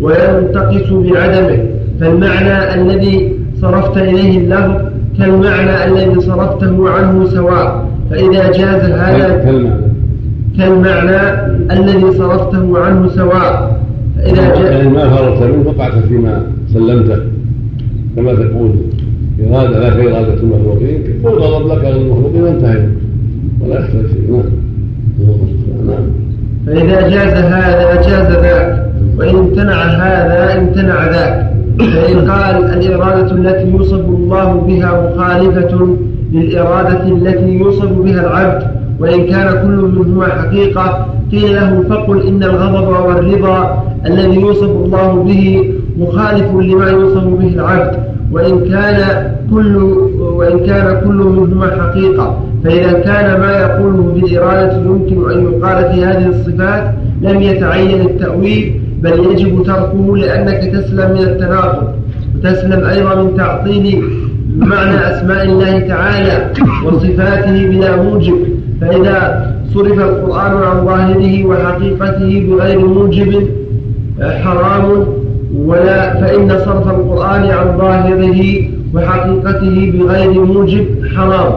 وينتقص 0.00 0.92
بعدمه. 0.92 1.58
فالمعنى 2.00 2.74
الذي 2.74 3.32
صرفت 3.60 3.96
إليه 3.96 4.38
اللفظ 4.38 4.74
كالمعنى 5.18 5.84
الذي 5.84 6.20
صرفته 6.20 6.90
عنه 6.90 7.24
سواء. 7.24 7.89
فإذا 8.10 8.50
جاز 8.50 8.90
هذا 8.90 9.28
كالمعنى 10.58 11.20
الذي 11.72 12.12
صرفته 12.18 12.78
عنه 12.78 13.08
سواء. 13.08 13.80
فإذا 14.16 14.54
جاز 14.54 14.70
يعني 14.70 14.88
ما 14.88 15.08
فرغت 15.10 15.42
منه 15.42 15.68
وقعت 15.68 15.92
فيما 16.08 16.42
سلمته. 16.74 17.16
كما 18.16 18.34
تقول 18.34 18.70
إرادة 19.50 19.88
لك 19.88 19.96
إرادة 20.06 20.34
المخلوقين. 20.34 21.02
قل 21.24 21.30
غضب 21.30 21.66
لك 21.66 21.84
المخلوقين 21.84 22.42
وانتهي 22.42 22.88
ولا 23.60 23.80
يحتاج 23.80 24.06
شيء. 24.06 24.30
نعم. 24.30 24.42
نعم. 25.86 26.04
فإذا 26.66 27.08
جاز 27.08 27.44
هذا 27.44 27.94
جاز 27.94 28.32
ذاك. 28.32 28.86
وإن 29.18 29.36
امتنع 29.36 29.82
هذا 29.82 30.58
امتنع 30.58 31.10
ذاك. 31.10 31.50
فإن 31.78 32.30
قال 32.30 32.64
الإرادة 32.64 33.32
التي 33.32 33.70
يوصف 33.70 34.04
الله 34.08 34.54
بها 34.54 35.10
مخالفة 35.14 35.96
للإرادة 36.32 37.02
التي 37.08 37.48
يوصف 37.58 37.92
بها 37.92 38.20
العبد 38.20 38.62
وإن 39.00 39.26
كان 39.26 39.62
كل 39.62 39.90
منهما 39.98 40.26
حقيقة 40.28 41.06
قيل 41.32 41.54
له 41.54 41.84
فقل 41.88 42.26
إن 42.26 42.42
الغضب 42.42 42.88
والرضا 42.88 43.84
الذي 44.06 44.40
يوصف 44.40 44.70
الله 44.70 45.22
به 45.22 45.72
مخالف 45.98 46.54
لما 46.54 46.90
يوصف 46.90 47.24
به 47.24 47.48
العبد. 47.48 47.96
وإن 48.32 48.60
كان 48.60 49.30
كل 49.50 49.76
وإن 50.20 50.58
كان 50.66 51.00
كل 51.04 51.14
منهما 51.14 51.66
حقيقة 51.82 52.40
فإذا 52.64 52.92
كان 52.92 53.40
ما 53.40 53.52
يقوله 53.52 54.12
بالإرادة 54.14 54.76
يمكن 54.76 55.30
أن 55.30 55.44
يقال 55.44 55.92
في 55.92 56.04
هذه 56.04 56.26
الصفات 56.28 56.94
لم 57.22 57.40
يتعين 57.42 58.00
التأويل 58.00 58.80
بل 59.02 59.12
يجب 59.30 59.62
تركه 59.62 60.16
لأنك 60.16 60.72
تسلم 60.72 61.10
من 61.10 61.18
التناقض. 61.18 61.88
وتسلم 62.36 62.84
أيضا 62.84 63.14
من 63.14 63.36
تعطيل 63.36 64.02
معنى 64.58 64.96
أسماء 65.10 65.44
الله 65.44 65.78
تعالى 65.78 66.50
وصفاته 66.86 67.66
بلا 67.68 68.02
موجب. 68.02 68.38
فإذا 68.80 69.46
صرف 69.74 69.98
القرآن 69.98 70.62
عن 70.62 70.86
ظاهره 70.86 71.44
وحقيقته 71.46 72.46
بغير 72.48 72.78
موجب 72.78 73.48
حرام. 74.20 75.04
ولا 75.56 76.20
فإن 76.20 76.48
صرف 76.48 76.88
القرآن 76.88 77.42
عن 77.42 77.78
ظاهره 77.78 78.40
وحقيقته 78.94 79.92
بغير 79.94 80.44
موجب 80.44 80.86
حرام. 81.16 81.52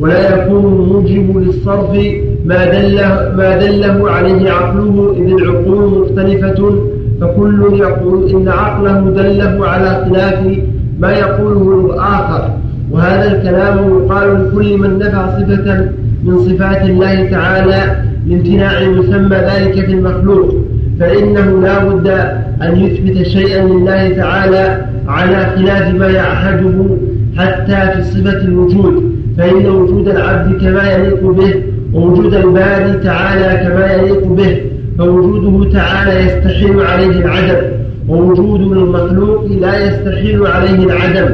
ولا 0.00 0.34
يكون 0.34 0.64
الموجب 0.64 1.38
للصرف 1.38 1.92
ما 2.44 2.64
دله 2.64 3.32
ما 3.36 3.58
دله 3.58 4.10
عليه 4.10 4.50
عقله 4.50 5.14
إذ 5.16 5.32
العقول 5.32 6.00
مختلفة 6.00 6.74
فكل 7.20 7.68
يقول 7.74 8.30
إن 8.30 8.48
عقله 8.48 9.00
دله 9.00 9.66
على 9.66 10.04
خلاف 10.04 10.40
ما 11.00 11.12
يقوله 11.12 11.86
الآخر 11.86 12.50
وهذا 12.90 13.36
الكلام 13.36 13.78
يقال 13.78 14.44
لكل 14.44 14.78
من 14.78 14.98
نفى 14.98 15.22
صفة 15.38 15.88
من 16.24 16.38
صفات 16.38 16.82
الله 16.82 17.30
تعالى 17.30 17.96
لامتناع 18.26 18.88
مسمى 18.88 19.36
ذلك 19.36 19.86
في 19.86 19.92
المخلوق. 19.92 20.54
فإنه 21.00 21.60
لا 21.62 21.84
بد 21.84 22.08
أن 22.62 22.76
يثبت 22.76 23.26
شيئا 23.26 23.64
لله 23.64 24.08
تعالى 24.08 24.84
على 25.08 25.46
خلاف 25.56 25.94
ما 25.94 26.08
يعهده 26.08 26.96
حتى 27.36 27.90
في 27.94 28.02
صفة 28.02 28.38
الوجود. 28.38 29.14
فإن 29.38 29.66
وجود 29.66 30.08
العبد 30.08 30.60
كما 30.60 30.92
يليق 30.92 31.22
به 31.24 31.54
ووجود 31.92 32.34
الباري 32.34 32.92
تعالى 33.04 33.68
كما 33.68 33.92
يليق 33.92 34.26
به 34.26 34.60
فوجوده 34.98 35.70
تعالى 35.72 36.26
يستحيل 36.26 36.80
عليه 36.80 37.24
العدم. 37.24 37.79
ووجود 38.10 38.60
المخلوق 38.60 39.44
لا 39.60 39.74
يستحيل 39.86 40.46
عليه 40.46 40.84
العدم. 40.84 41.28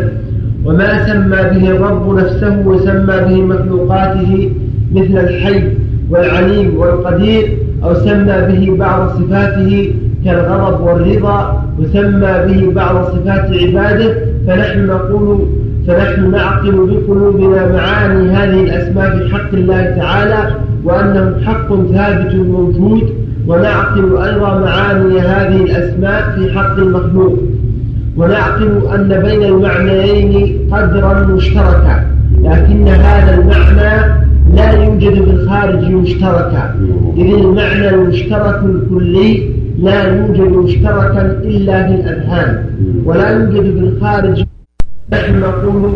وما 0.65 1.07
سمى 1.07 1.37
به 1.37 1.71
الرب 1.71 2.15
نفسه 2.15 2.63
وسمى 2.67 3.17
به 3.29 3.43
مخلوقاته 3.43 4.51
مثل 4.93 5.19
الحي 5.19 5.63
والعليم 6.11 6.77
والقدير 6.77 7.45
أو 7.85 7.95
سمى 7.95 8.37
به 8.49 8.77
بعض 8.79 9.09
صفاته 9.09 9.95
كالغضب 10.25 10.81
والرضا 10.87 11.65
وسمى 11.79 12.33
به 12.47 12.73
بعض 12.75 13.05
صفات 13.05 13.51
عباده. 13.63 14.15
فنحن 14.47 14.87
نقول 14.87 15.39
فنحن 15.87 16.31
نعقل 16.31 16.73
بقلوبنا 16.73 17.73
معاني 17.73 18.29
هذه 18.31 18.61
الأسماء 18.65 19.19
في 19.19 19.35
حق 19.35 19.53
الله 19.53 19.83
تعالى 20.01 20.55
وأنه 20.85 21.35
حق 21.45 21.69
ثابت 21.69 22.35
موجود. 22.35 23.03
ونعقل 23.47 24.17
أيضا 24.17 24.59
معاني 24.59 25.21
هذه 25.21 25.57
الأسماء 25.63 26.31
في 26.35 26.59
حق 26.59 26.77
المخلوق 26.77 27.39
ونعقل 28.17 28.81
أن 28.95 29.21
بين 29.23 29.43
المعنيين 29.43 30.59
قدرا 30.73 31.13
مشتركا 31.23 32.07
لكن 32.43 32.89
هذا 32.89 33.39
المعنى 33.39 34.15
لا 34.55 34.71
يوجد 34.85 35.25
في 35.25 35.31
الخارج 35.31 35.91
مشتركا. 35.91 36.75
إذ 37.17 37.35
المعنى 37.35 37.91
المشترك 37.91 38.61
الكلي 38.65 39.51
لا 39.79 40.03
يوجد 40.03 40.41
مشتركا 40.41 41.23
إلا 41.45 41.87
في 41.87 41.95
الأذهان 41.95 42.65
ولا 43.05 43.31
يوجد 43.31 43.63
في 43.63 43.79
الخارج. 43.79 44.45
نحن 45.13 45.41
نقول 45.41 45.91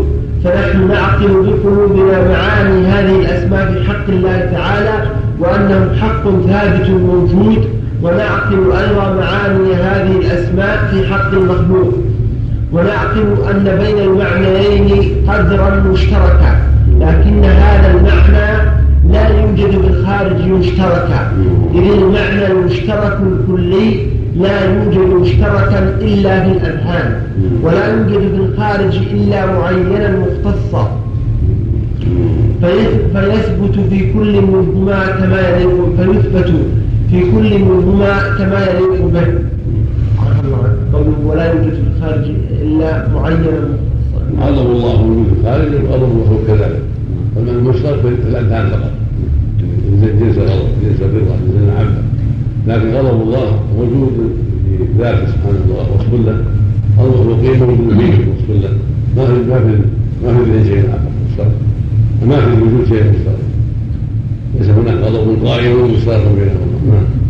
فنحن 0.45 0.89
نعقل 0.89 1.29
بقلوبنا 1.29 2.29
معاني 2.29 2.87
هذه 2.87 3.21
الأسماء 3.21 3.73
في 3.73 3.85
حق 3.89 4.09
الله 4.09 4.39
تعالى 4.53 5.20
وأنه 5.41 5.97
حق 6.01 6.23
ثابت 6.23 6.91
موجود 6.91 7.65
ونعقل 8.03 8.73
أيضا 8.73 9.15
معاني 9.15 9.75
هذه 9.75 10.17
الأسماء 10.17 10.89
في 10.91 11.07
حق 11.07 11.33
المخلوق. 11.33 11.95
ونعقل 12.73 13.37
أن 13.51 13.79
بين 13.83 13.99
المعنيين 13.99 15.07
قدرا 15.29 15.71
مشتركا 15.93 16.57
لكن 17.01 17.45
هذا 17.45 17.91
المعنى 17.95 18.71
لا 19.13 19.29
يوجد 19.29 19.71
في 19.71 19.87
الخارج 19.87 20.49
مشتركا. 20.49 21.33
إذ 21.75 21.93
المعنى 21.93 22.47
المشترك 22.47 23.19
الكلي 23.23 24.07
لا 24.37 24.65
يوجد 24.65 24.99
مشتركا 24.99 25.79
إلا 26.01 26.43
في 26.45 26.51
الأذهان 26.51 27.23
ولا 27.63 27.87
يوجد 27.87 28.21
في 28.21 28.37
الخارج 28.37 28.97
إلا 28.97 29.47
معينا 29.47 30.17
مختصا. 30.19 31.01
فيثبت 32.61 33.77
في 33.91 34.13
كل 34.13 34.43
منهما 34.43 35.07
كما 35.07 35.49
يليق 35.49 35.79
فيثبت 35.97 36.51
في 37.11 37.21
كل 37.21 37.59
منهما 37.59 38.13
كما 38.39 38.67
يليق 38.67 39.07
به. 39.07 39.29
قوله 40.93 41.19
ولا 41.27 41.53
يوجد 41.53 41.75
في 41.75 41.83
الخارج 41.97 42.25
إلا 42.63 43.09
معينا. 43.09 43.69
عظم 44.39 44.67
الله 44.67 45.03
وجود 45.03 45.27
الخارج 45.39 45.75
الله 45.75 46.39
كذلك. 46.47 46.83
فمن 47.37 47.49
المشترك 47.49 48.01
في 48.01 48.29
الأذهان 48.29 48.71
فقط. 48.71 48.91
جنس 50.03 50.39
الغضب 50.39 50.69
جنس 50.83 51.01
الرضا 51.01 51.37
جنس 51.47 51.57
المحبة 51.63 52.03
لكن 52.67 52.89
غضب 52.97 53.23
الله 53.23 53.61
موجود 53.77 54.13
في 54.67 54.85
ذاته 54.99 55.27
سبحانه 55.27 55.61
الله 55.67 55.87
وصف 55.95 56.13
له. 56.27 56.45
المخلوقين 57.01 57.59
موجود 57.61 57.99
فيه 57.99 58.15
وصف 58.31 58.49
له. 58.63 58.73
ما 59.17 59.25
في 59.27 59.33
ما 59.51 59.59
في 59.59 59.73
ما 60.25 60.31
في 60.45 60.65
شيء 60.69 60.81
آخر. 60.81 61.51
مشترك 62.23 62.29
ما 62.29 62.41
في 62.41 62.55
الوجود 62.55 62.87
شيء 62.89 63.03
مشترك 63.03 63.39
ليس 64.59 64.69
هناك 64.69 64.95
غضب 64.95 65.47
قائم 65.47 65.93
مشترك 65.93 66.21
بينهما 66.21 66.67
نعم 66.87 67.21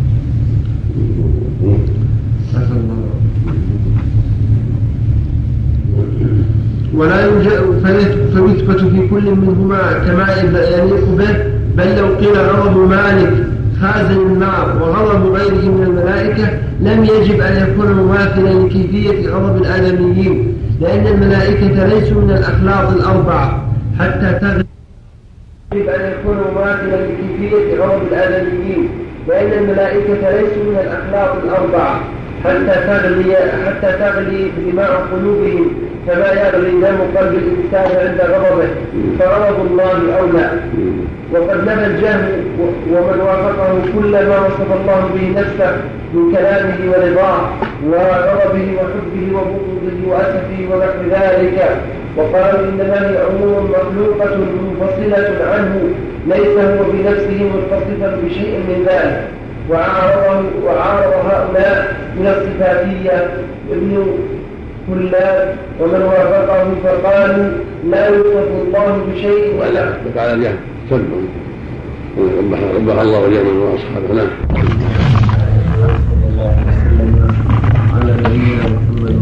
ولا 6.95 7.25
يوجد 7.25 7.49
فيثبت 8.33 8.79
في 8.81 9.07
كل 9.07 9.35
منهما 9.35 9.93
كما 9.93 10.27
يليق 10.37 11.05
به 11.17 11.35
بل 11.77 11.97
لو 11.97 12.15
قيل 12.15 12.37
غضب 12.37 12.89
مالك 12.89 13.47
خازن 13.81 14.21
النار 14.21 14.77
وغضب 14.81 15.33
غيره 15.35 15.71
من 15.71 15.83
الملائكة 15.83 16.49
لم 16.81 17.03
يجب 17.03 17.39
أن 17.41 17.67
يكون 17.69 17.93
مماثلا 17.93 18.49
لكيفية 18.65 19.29
غضب 19.29 19.61
الآدميين 19.61 20.53
لأن 20.81 21.07
الملائكة 21.07 21.87
ليسوا 21.87 22.21
من 22.21 22.31
الأخلاق 22.31 22.89
الأربعة 22.89 23.65
حتى 23.99 24.39
تغلب 24.41 24.65
يجب 25.73 25.89
أن 25.89 26.11
يكون 26.11 26.37
مماثلا 26.51 26.95
لكيفية 26.95 27.77
غضب 27.79 28.01
الآدميين 28.11 28.89
لأن 29.27 29.51
الملائكة 29.51 30.29
ليسوا 30.31 30.63
من 30.63 30.77
الأخلاق 30.83 31.37
الأربعة. 31.43 32.01
حتى 32.43 32.87
تغلي 32.87 33.35
حتى 33.65 33.91
تغلي 33.99 34.51
دماء 34.57 35.07
قلوبهم 35.11 35.73
كما 36.07 36.27
يغلي 36.31 36.71
دم 36.71 36.97
قلب 37.17 37.33
الإنسان 37.33 38.07
عند 38.07 38.21
غضبه. 38.21 38.69
فغضب 39.19 39.67
الله 39.71 40.17
أولى. 40.19 40.51
وقد 41.33 41.63
نفى 41.63 41.85
الجهم 41.85 42.25
ومن 42.91 43.19
وافقه 43.19 43.79
كل 43.95 44.11
ما 44.11 44.39
وصف 44.39 44.69
الله 44.81 45.09
به 45.15 45.41
نفسه. 45.41 45.77
من 46.13 46.31
كلامه 46.35 46.77
ورضاه 46.91 47.41
وغضبه 47.85 48.67
وحبه 48.77 49.25
وبغضه 49.35 49.99
وأسفه 50.07 50.59
ونحو 50.71 51.01
ذلك 51.11 51.77
وقالوا 52.17 52.69
إنما 52.69 53.09
هي 53.09 53.17
أمور 53.29 53.61
مخلوقة 53.61 54.37
منفصلة 54.37 55.29
عنه 55.53 55.89
ليس 56.27 56.57
هو 56.57 56.83
بنفسه 56.91 57.39
متصفا 57.53 58.17
بشيء 58.23 58.59
من 58.67 58.85
ذلك. 58.87 59.27
وعارض 59.69 60.45
وعارض 60.65 61.13
هؤلاء 61.25 61.95
من 62.15 62.27
الصفاتية 62.27 63.27
ابن 63.71 64.07
كلاب 64.87 65.55
ومن 65.79 66.01
وافقه 66.01 66.67
فقالوا 66.83 67.51
لا 67.89 68.07
يوصف 68.07 68.47
الله 68.67 69.05
بشيء 69.13 69.55
ولا. 69.61 69.93
على 70.15 70.33
الجهل 70.33 70.55
ربح 72.75 73.01
الله 73.01 73.19
وجهنا 73.19 73.49
وأصحابه. 73.49 74.13
نعم. 74.13 75.10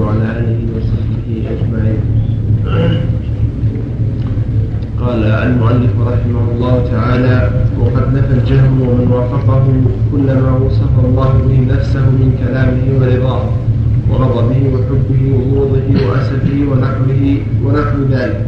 وعلى 0.10 0.26
آله 0.39 0.60
وصحبه 0.76 1.28
أجمعين. 1.53 2.01
قال 5.01 5.24
المؤلف 5.24 5.93
رحمه 6.12 6.45
الله 6.53 6.76
تعالى 6.91 7.51
وقد 7.80 8.05
نفى 8.14 8.34
الجهم 8.34 8.82
ومن 8.82 9.07
وافقه 9.12 9.66
كل 10.12 10.28
ما 10.41 10.51
وصف 10.66 10.93
الله 11.05 11.32
به 11.47 11.57
نفسه 11.74 12.01
من 12.01 12.30
كلامه 12.41 12.84
ورضاه 12.99 13.45
وغضبه 14.10 14.62
وحبه 14.74 15.24
وبغضه 15.36 15.89
وأسفه 16.07 16.57
ونحوه 16.70 17.22
ونحو 17.64 17.97
ذلك. 18.12 18.45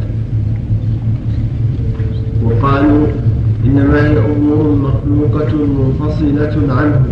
وقالوا 2.44 3.06
إنما 3.66 4.06
هي 4.06 4.18
أمور 4.18 4.64
مخلوقة 4.86 5.52
منفصلة 5.78 6.54
عنه 6.78 7.02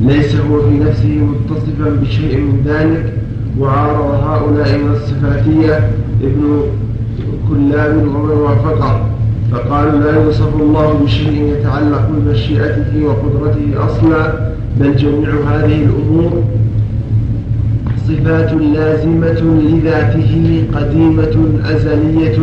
ليس 0.00 0.36
هو 0.36 0.62
في 0.62 0.78
نفسه 0.78 1.14
متصفا 1.30 1.88
بشيء 2.02 2.36
من 2.40 2.62
ذلك 2.64 3.19
وعارض 3.58 4.24
هؤلاء 4.24 4.78
من 4.78 4.92
الصفاتية 4.92 5.90
ابن 6.22 6.62
كلاب 7.48 7.96
ومن 7.96 8.30
وافقه 8.30 9.00
فقالوا 9.52 10.00
لا 10.00 10.24
يوصف 10.24 10.60
الله 10.60 11.00
بشيء 11.04 11.56
يتعلق 11.58 12.08
بمشيئته 12.10 13.04
وقدرته 13.04 13.86
أصلا 13.86 14.50
بل 14.80 14.96
جميع 14.96 15.30
هذه 15.30 15.84
الأمور 15.84 16.42
صفات 18.08 18.52
لازمة 18.52 19.40
لذاته 19.68 20.64
قديمة 20.74 21.48
أزلية 21.64 22.38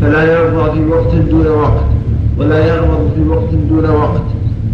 فلا 0.00 0.22
يرضى 0.32 0.72
في 0.72 0.86
وقت 0.90 1.14
دون 1.30 1.46
وقت 1.46 1.84
ولا 2.38 2.66
يغضب 2.66 3.10
في 3.14 3.28
وقت 3.28 3.54
دون 3.70 3.90
وقت 3.90 4.22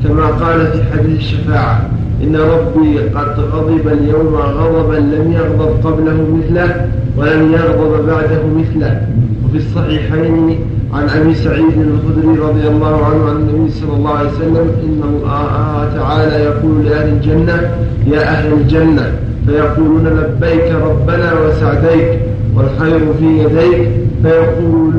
كما 0.05 0.27
قال 0.27 0.67
في 0.67 0.83
حديث 0.93 1.19
الشفاعة. 1.19 1.91
إن 2.23 2.37
ربي 2.37 2.99
قد 2.99 3.41
غضب 3.53 3.89
اليوم 3.89 4.35
غضبا 4.35 4.95
لم 4.95 5.33
يغضب 5.33 5.87
قبله 5.87 6.27
مثله 6.37 6.87
ولم 7.17 7.53
يغضب 7.53 8.07
بعده 8.07 8.43
مثله. 8.57 9.01
وفي 9.45 9.57
الصحيحين 9.57 10.59
عن 10.95 11.09
أبي 11.09 11.35
سعيد 11.35 11.77
الخدري 11.79 12.39
رضي 12.39 12.69
الله 12.69 13.05
عنه 13.05 13.25
عن 13.29 13.37
النبي 13.37 13.71
صلى 13.71 13.97
الله 13.97 14.11
عليه 14.11 14.31
وسلم 14.31 14.57
ان 14.57 15.03
الله 15.09 15.91
تعالى 15.99 16.45
يقول 16.45 16.85
لأهل 16.87 17.09
الجنة 17.09 17.71
يا 18.07 18.21
أهل 18.21 18.53
الجنة 18.53 19.13
فيقولون 19.47 20.07
لبيك 20.07 20.73
ربنا 20.73 21.33
وسعديك 21.41 22.19
والخير 22.57 23.01
في 23.19 23.39
يديك. 23.39 23.89
فيقول 24.23 24.95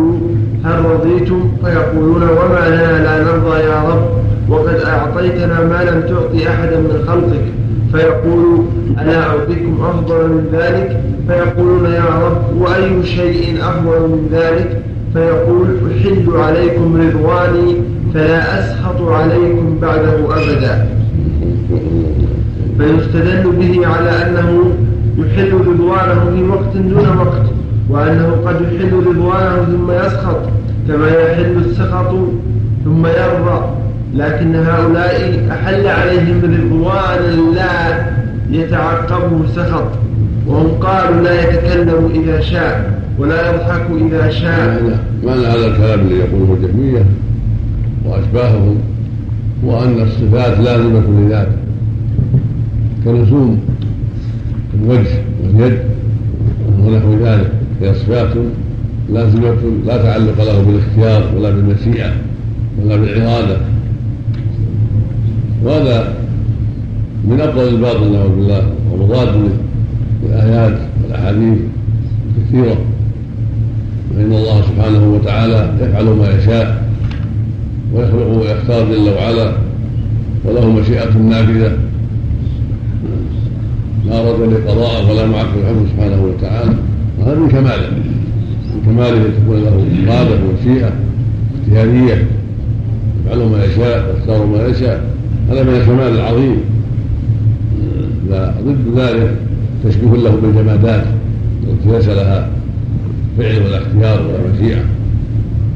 هل 0.66 0.86
رضيتم؟ 0.86 1.52
فيقولون 1.64 2.24
وما 2.24 2.70
لنا 2.70 3.04
لا 3.04 3.24
نرضى 3.24 3.60
يا 3.60 3.84
رب. 3.90 4.25
وقد 4.50 4.76
أعطيتنا 4.86 5.60
ما 5.60 5.84
لم 5.84 6.02
تعطي 6.02 6.50
أحدا 6.50 6.78
من 6.80 7.04
خلقك. 7.08 7.46
فيقول 7.92 8.66
ألا 9.02 9.24
أعطيكم 9.24 9.78
أفضل 9.82 10.28
من 10.28 10.50
ذلك؟ 10.54 11.02
فيقولون 11.28 11.86
يا 11.86 12.06
رب 12.26 12.62
وأي 12.62 13.04
شيء 13.04 13.58
أفضل 13.62 14.00
من 14.00 14.30
ذلك؟ 14.32 14.82
فيقول 15.14 15.68
أحل 15.92 16.42
عليكم 16.42 17.02
رضواني 17.02 17.76
فلا 18.14 18.60
أسخط 18.60 19.02
عليكم 19.02 19.78
بعده 19.82 20.16
أبدا. 20.16 20.88
فيستدل 22.78 23.52
به 23.52 23.88
على 23.88 24.10
أنه 24.10 24.72
يحل 25.18 25.54
رضوانه 25.54 26.32
في 26.36 26.44
وقت 26.44 26.78
دون 26.78 27.18
وقت 27.18 27.46
وأنه 27.90 28.36
قد 28.46 28.56
يحل 28.62 28.94
رضوانه 28.94 29.66
ثم 29.66 29.92
يسخط 29.92 30.40
كما 30.88 31.08
يحل 31.08 31.58
السخط 31.66 32.16
ثم 32.86 33.06
يرضى. 33.06 33.85
لكن 34.14 34.56
هؤلاء 34.56 35.48
أحل 35.52 35.88
عليهم 35.88 36.42
رضوان 36.44 37.54
لا 37.56 38.06
يتعقبه 38.52 39.48
سخط 39.56 39.88
وهم 40.48 40.68
قالوا 40.68 41.22
لا 41.22 41.44
يتكلم 41.44 42.12
إذا 42.16 42.40
شاء 42.40 43.02
ولا 43.20 43.50
يضحك 43.50 43.86
إذا 44.08 44.30
شاء. 44.30 45.00
معنى 45.26 45.46
هذا 45.46 45.68
الكلام 45.68 46.00
الذي 46.00 46.16
يقوله 46.16 46.54
الجهمية 46.54 47.06
وأشباههم 48.06 48.78
هو 49.66 49.84
أن 49.84 50.02
الصفات 50.02 50.60
لازمة 50.60 51.04
لذاته. 51.20 51.58
كلزوم 53.06 53.60
الوجه 54.74 55.10
واليد 55.44 55.80
ونحو 56.80 57.14
ذلك. 57.24 57.52
هي 57.82 57.94
صفات 57.94 58.30
لازمة 59.10 59.56
لا 59.86 59.98
تعلق 59.98 60.44
له 60.44 60.62
بالاختيار 60.62 61.36
ولا 61.38 61.50
بالمشيئة 61.50 62.12
ولا 62.82 62.96
بالإرادة. 62.96 63.58
وهذا 65.66 66.14
من 67.28 67.42
أفضل 67.42 67.68
الباطل 67.68 68.12
نعوذ 68.12 68.30
بالله 68.30 68.64
ومضاد 68.92 69.50
للآيات 70.24 70.78
والأحاديث 71.04 71.58
كثيرة 72.38 72.78
فإن 74.16 74.32
الله 74.32 74.62
سبحانه 74.62 75.14
وتعالى 75.14 75.74
يفعل 75.82 76.06
ما 76.06 76.30
يشاء 76.30 76.84
ويخلق 77.94 78.28
ويختار 78.28 78.86
جل 78.92 79.10
وعلا 79.10 79.52
وله 80.46 80.70
مشيئة 80.70 81.18
نافذة. 81.18 81.78
لا 84.06 84.32
رد 84.32 84.54
لقضاء 84.54 85.12
ولا 85.12 85.26
معك 85.26 85.48
الحكم 85.62 85.86
سبحانه 85.96 86.24
وتعالى. 86.24 86.74
وهذا 87.20 87.40
من 87.40 87.48
كماله 87.50 87.90
من 88.76 88.82
كماله 88.86 89.18
أن 89.18 89.34
تكون 89.44 89.64
له 89.64 90.14
إرادة 90.14 90.36
ومشيئة 90.46 90.92
اجتهادية 91.62 92.28
يفعل 93.26 93.38
ما 93.38 93.66
يشاء 93.66 94.08
ويختار 94.08 94.46
ما 94.46 94.68
يشاء. 94.68 95.15
هذا 95.50 95.64
من 95.64 95.76
الكمال 95.76 96.20
العظيم. 96.20 96.56
ضد 98.66 99.00
ذلك 99.00 99.36
تشبيه 99.86 100.18
له 100.18 100.36
بالجمادات 100.44 101.04
التي 101.64 101.98
ليس 101.98 102.08
لها 102.08 102.50
فعل 103.38 103.62
ولا 103.66 103.78
اختيار 103.78 104.22
ولا 104.28 104.54
مشيئة. 104.54 104.82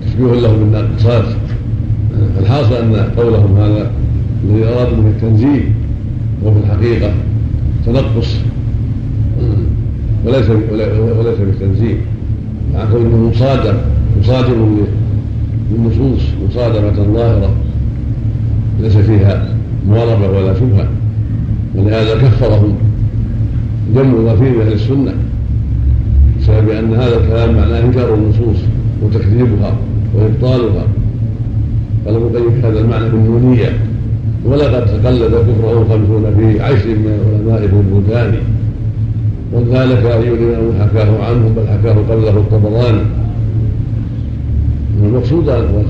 تشبيه 0.05 0.41
له 0.41 0.57
بالناقصات. 0.57 1.25
فالحاصل 2.35 2.73
أن 2.73 2.95
قولهم 3.17 3.57
هذا 3.57 3.91
الذي 4.43 4.63
أرادوا 4.63 4.97
به 4.97 5.09
التنزيه 5.09 5.71
وفي 6.43 6.59
الحقيقة 6.63 7.11
تنقص. 7.85 8.35
وليس 10.25 10.49
وليس 11.19 11.39
بالتنزيه 11.39 11.95
مع 12.73 12.85
كونه 12.91 13.29
مصادر 13.29 13.75
مصادر 14.19 14.67
للنصوص 15.71 16.21
مصادرة 16.49 17.13
ظاهرة. 17.13 17.49
ليس 18.81 18.97
فيها 18.97 19.58
مواربة 19.87 20.29
ولا 20.29 20.53
شبهة. 20.53 20.87
ولهذا 21.75 22.15
كفرهم 22.15 22.73
جمع 23.95 24.31
غفير 24.31 24.49
من 24.49 24.61
أهل 24.61 24.73
السنة. 24.73 25.13
بسبب 26.39 26.69
أن 26.69 26.93
هذا 26.93 27.17
الكلام 27.17 27.55
معناه 27.55 27.79
إنكار 27.79 28.13
النصوص 28.13 28.57
وتكذيبها 29.03 29.73
ابن 32.07 32.17
القيم 32.17 32.61
في 32.61 32.67
هذا 32.67 32.79
المعنى 32.79 33.09
بالنونية. 33.09 33.73
ولقد 34.45 34.85
تقلد 34.85 35.31
كفره 35.31 35.85
خمسون 35.89 36.33
في 36.37 36.61
عشر 36.61 36.87
من 36.87 37.41
العلماء 37.45 37.67
في 37.67 37.75
البلدان. 37.75 38.35
وذلك 39.53 40.05
اي 40.05 40.33
الإمام 40.33 40.71
حكاه 40.81 41.23
عنهم 41.25 41.53
بل 41.55 41.67
حكاه 41.67 41.95
قبله 42.09 42.37
الطبراني. 42.37 43.01
المقصود 45.03 45.49
هو 45.49 45.83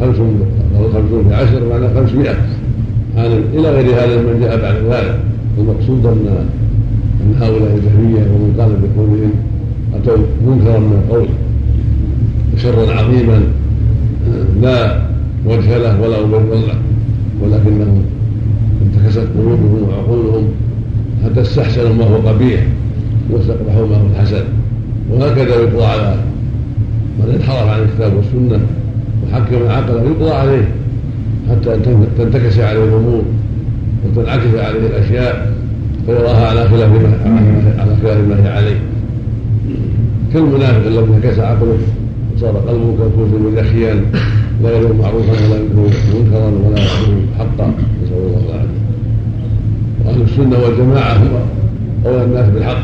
خمسون 0.94 1.26
في 1.30 1.36
عشر 1.36 1.62
معنى 1.70 1.88
خمسمائة. 1.96 2.36
عالم 3.18 3.44
إلى 3.54 3.70
غير 3.70 3.96
هذا 3.96 4.22
من 4.22 4.40
جاء 4.42 4.62
بعد 4.62 4.76
ذلك. 4.76 5.20
المقصود 5.58 6.06
أن 6.06 6.46
أن 7.22 7.36
هؤلاء 7.42 7.76
الجهمية 7.76 8.22
ومن 8.22 8.56
قال 8.60 8.70
بقولهم 8.70 9.32
أتوا 9.96 10.26
منكرا 10.48 10.80
من 10.80 11.04
القول 11.04 11.28
وشرا 12.56 12.94
عظيما 12.94 13.42
لا 14.62 15.02
وجه 15.46 15.78
له 15.78 16.02
ولا 16.02 16.26
مبرر 16.26 16.56
له 16.56 16.76
ولكنهم 17.42 18.04
انتكست 18.82 19.28
قلوبهم 19.38 19.90
وعقولهم 19.90 20.48
حتى 21.26 21.42
استحسنوا 21.42 21.94
ما 21.94 22.06
هو 22.06 22.30
قبيح 22.30 22.64
واستقبحوا 23.30 23.88
ما 23.88 23.96
هو 23.96 24.22
حسن 24.22 24.44
وهكذا 25.12 25.56
يقضى 25.56 25.84
على 25.84 26.16
من 27.20 27.36
انحرف 27.36 27.68
عن 27.68 27.80
الكتاب 27.82 28.14
والسنة 28.16 28.60
وحكم 29.24 29.68
عقله 29.68 30.04
يقضى 30.04 30.32
عليه. 30.32 30.68
حتى 31.50 31.78
تنتكس 32.18 32.60
عليه 32.60 32.84
الأمور 32.84 33.24
وتنعكس 34.06 34.56
عليه 34.56 34.80
الأشياء 34.80 35.54
فيراها 36.06 36.48
على 36.48 36.70
خلاف 36.70 36.92
على 37.80 37.96
خلاف 38.04 38.18
ما 38.28 38.44
هي 38.44 38.52
عليه 38.52 38.80
كالمنافق 40.34 40.86
الذي 40.88 41.00
انعكس 41.00 41.40
عقله 41.40 41.78
وصار 42.36 42.58
قلبه 42.58 42.98
كالكوز 42.98 43.42
مدخيا 43.42 43.94
لا 44.64 44.78
يدعو 44.78 44.94
معروفا 44.94 45.32
ولا 45.32 45.60
يدعو 45.62 45.86
منكرا 46.14 46.46
ولا 46.46 46.80
يدعو 46.80 47.22
حقا. 47.40 47.74
نسأل 48.04 48.18
الله 48.18 48.42
العافية. 48.50 48.80
وأهل 50.06 50.22
السنة 50.22 50.58
والجماعة 50.64 51.18
هم 51.18 51.30
أولى 52.06 52.24
الناس 52.24 52.50
بالحق. 52.50 52.84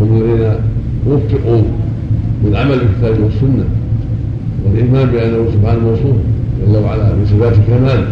وهم 0.00 0.22
الذين 0.22 0.54
وفقوا 1.06 1.62
بالعمل 2.44 2.78
بالكتاب 2.78 3.24
والسنة 3.24 3.64
والإيمان 4.64 5.06
بأنه 5.06 5.46
سبحانه 5.54 5.80
موصوف. 5.80 6.16
جل 6.66 6.76
وعلا 6.84 7.08
بصفات 7.22 7.52
الكمال. 7.52 8.04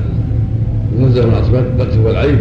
ينزل 0.98 1.26
مع 1.26 1.42
صفات 1.42 1.64
النقص 1.72 1.96
والعيب 2.04 2.38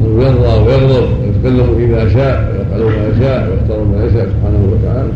انه 0.00 0.22
يرضى 0.22 0.46
ويغضب 0.46 1.08
ويتكلم 1.22 1.66
إذا 1.78 2.08
شاء 2.08 2.52
ويفعل 2.52 2.82
ما 2.82 3.08
يشاء 3.08 3.50
ويختار 3.50 3.84
ما 3.84 4.04
يشاء 4.04 4.28
سبحانه 4.28 4.68
وتعالى. 4.72 5.12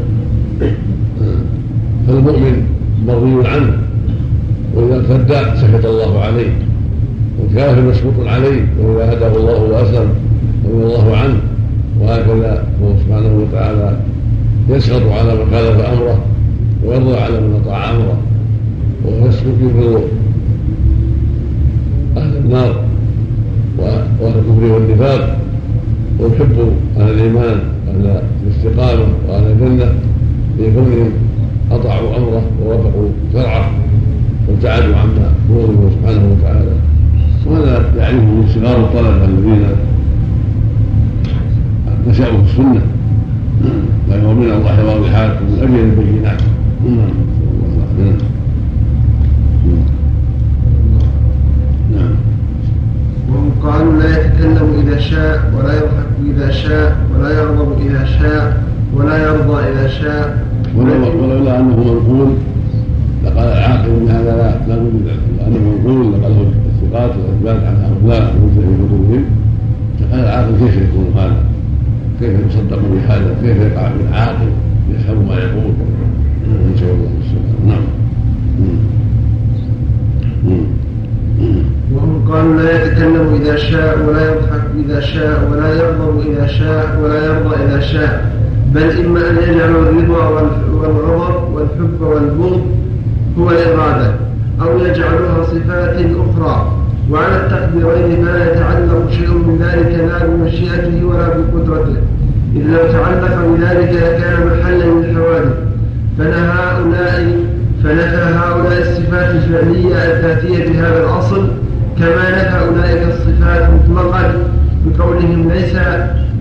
فالمؤمن 2.09 2.66
مرضي 3.07 3.49
عنه. 3.49 3.78
وإذا 4.74 4.94
ارتد 4.94 5.57
سكت 5.57 5.84
الله 5.84 6.20
عليه. 6.20 6.51
والكافر 7.40 7.82
مسكوت 7.82 8.26
عليه. 8.26 8.66
وإذا 8.82 9.12
هداه 9.12 9.36
الله 9.36 9.62
وأسلم. 9.62 10.09
رضي 10.64 10.84
الله 10.84 11.16
عنه. 11.16 11.40
وهكذا 12.01 12.64
هو 12.82 12.88
سبحانه 13.07 13.42
وتعالى 13.42 13.97
يسخط 14.68 15.03
على 15.03 15.34
من 15.34 15.51
خالف 15.51 15.80
أمره. 15.80 16.18
ويرضى 16.84 17.16
على 17.16 17.40
من 17.40 17.61
أطاع 17.64 17.90
أمره. 17.90 18.16
ويسكت 19.05 19.47
يبغض 19.61 20.03
أهل 22.16 22.36
النار 22.36 22.84
وأهل 23.78 24.38
الكفر 24.38 24.72
والنفاق 24.72 25.38
ويحب 26.20 26.72
أهل 26.97 27.11
الإيمان 27.11 27.59
وأهل 27.86 28.22
الاستقامة 28.47 29.05
وأهل 29.28 29.44
الجنة 29.51 29.92
لكونهم 30.59 31.11
اطاعوا 31.70 32.16
أمره 32.16 32.42
ووافقوا 32.62 33.09
شرعه 33.32 33.70
وابتعدوا 34.49 34.97
عما 34.97 35.30
نوره 35.51 35.90
سبحانه 36.01 36.36
وتعالى. 36.38 36.70
وهذا 37.47 37.92
يعرفه 37.99 38.24
من 38.24 38.49
صغار 38.55 38.76
الطلبه 38.76 39.24
الذين 39.24 39.66
نشأوا 42.09 42.38
في 42.38 42.51
السنة. 42.51 42.82
لا 44.09 44.16
يؤمنون 44.16 44.53
الله 44.53 44.84
واضحات 44.86 45.30
من 45.30 45.59
أجل 45.62 45.74
البينات 45.74 46.40
نعم 46.84 47.26
قالوا 53.62 54.03
لا 54.03 54.20
يتكلم 54.20 54.84
إذا 54.86 54.99
شاء 54.99 55.53
ولا 55.57 55.74
يضحك 55.74 56.07
إذا 56.26 56.51
شاء 56.51 56.97
ولا 57.14 57.30
يغضب 57.30 57.80
إذا 57.86 58.05
شاء 58.05 58.62
ولا 58.94 59.28
يرضى 59.28 59.68
إذا 59.72 59.86
شاء 59.88 60.47
ولولا 60.76 61.61
أنه 61.61 61.76
منقول 61.76 62.28
لقال 63.24 63.49
العاقل 63.49 63.90
إن 63.90 64.09
هذا 64.09 64.36
لا 64.36 64.74
لا 64.74 64.82
بد 64.82 65.09
انه 65.47 65.59
منقول 65.59 66.12
لقاله 66.12 66.53
الثقات 66.66 67.11
والإثبات 67.11 67.64
عن 67.64 67.76
هؤلاء 67.76 68.34
المنزل 68.34 68.61
في 68.61 68.84
كتبهم 68.84 69.24
لقال 70.01 70.20
العاقل 70.20 70.53
كيف 70.59 70.76
يكون 70.76 71.07
هذا؟ 71.16 71.44
كيف 72.20 72.32
يصدق 72.49 72.78
بهذا؟ 72.92 73.34
كيف 73.42 73.57
يقع 73.57 73.90
بالعاقل 73.99 74.49
يفهم 74.94 75.28
ما 75.28 75.34
يقول؟ 75.34 75.72
نسال 76.74 76.88
الله 76.88 77.11
السلامه 77.20 77.66
نعم 77.68 78.05
وهم 81.97 82.28
قالوا 82.32 82.55
لا 82.55 82.84
يتكلم 82.84 83.40
إذا 83.42 83.57
شاء 83.57 83.99
ولا 84.09 84.22
يضحك 84.30 84.62
إذا 84.84 85.01
شاء 85.01 85.49
ولا 85.53 85.74
يغضب 85.74 86.20
إذا 86.30 86.47
شاء 86.47 87.01
ولا 87.03 87.24
يرضى 87.26 87.55
إذا 87.64 87.80
شاء. 87.80 88.30
بل 88.74 88.82
إما 88.82 89.20
أن 89.30 89.36
يجعل 89.36 89.70
الرضا 89.70 90.28
والغضب 90.72 91.55
والحب 91.55 92.01
والبغض 92.01 92.62
هو 93.38 93.51
الإرادة 93.51 94.14
أو 94.62 94.78
يجعلها 94.78 95.42
صفات 95.42 95.97
أخرى. 95.97 96.72
وعلى 97.11 97.36
التقديرين 97.36 98.24
فلا 98.24 98.53
يتعلق 98.53 99.11
شيء 99.11 99.28
من 99.28 99.59
ذلك 99.62 99.92
لا 100.11 100.26
بمشيئته 100.26 101.05
ولا 101.05 101.28
بقدرته. 101.28 101.97
إذ 102.57 102.62
لو 102.62 102.92
تعلق 102.92 103.34
بذلك 103.47 103.92
لكان 103.92 104.47
محلا 104.47 104.84
للحوادث. 104.84 105.55
فنهى 106.18 106.49
هؤلاء 106.59 107.47
فنفى 107.84 108.16
هؤلاء 108.16 108.80
الصفات 108.80 109.30
الفعلية 109.34 109.94
الذاتية 109.94 110.72
بهذا 110.72 111.05
الأصل 111.05 111.49
كما 111.99 112.30
نفى 112.30 112.59
أولئك 112.68 113.03
الصفات 113.09 113.70
مطلقا 113.70 114.32
بقولهم 114.86 115.49
ليس 115.53 115.74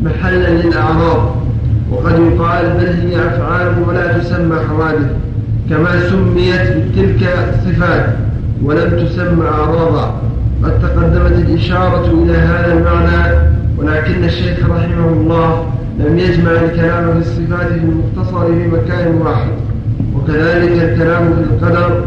محلا 0.03 0.49
للأعراض 0.49 1.35
وقد 1.91 2.19
يقال 2.19 2.69
بل 2.79 3.09
هي 3.09 3.27
أفعال 3.27 3.73
ولا 3.87 4.17
تسمى 4.17 4.55
حوادث 4.69 5.07
كما 5.69 5.99
سميت 6.09 6.61
بتلك 6.77 7.29
الصفات 7.49 8.05
ولم 8.63 9.05
تسمى 9.05 9.47
أعراضا. 9.47 10.21
قد 10.63 10.81
تقدمت 10.81 11.31
الإشارة 11.31 12.23
إلى 12.23 12.37
هذا 12.37 12.73
المعنى 12.73 13.37
ولكن 13.77 14.23
الشيخ 14.23 14.59
رحمه 14.69 15.07
الله 15.13 15.65
لم 15.99 16.17
يجمع 16.19 16.51
الكلام 16.51 17.13
في 17.13 17.19
الصفات 17.19 17.67
المختصر 17.71 18.45
في 18.45 18.67
مكان 18.67 19.15
واحد 19.15 19.49
وكذلك 20.15 20.71
الكلام 20.83 21.33
في 21.33 21.39
القدر 21.41 22.01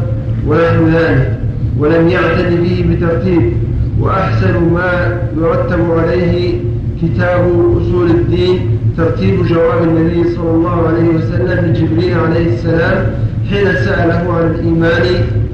ونحو 0.47 0.89
ذلك. 0.89 1.38
ولم 1.79 2.09
يعتد 2.09 2.61
به 2.63 2.85
بترتيب 2.91 3.53
وأحسن 4.01 4.55
ما 4.75 5.19
يرتب 5.37 5.81
عليه 5.99 6.55
كتاب 7.03 7.41
أصول 7.77 8.11
الدين 8.11 8.79
ترتيب 8.97 9.47
جواب 9.47 9.83
النبي 9.83 10.25
صلى 10.35 10.51
الله 10.51 10.89
عليه 10.89 11.09
وسلم 11.09 11.65
لجبريل 11.65 12.19
عليه 12.19 12.47
السلام 12.55 13.07
حين 13.51 13.65
سأله 13.75 14.33
عن 14.33 14.47
الإيمان 14.55 15.05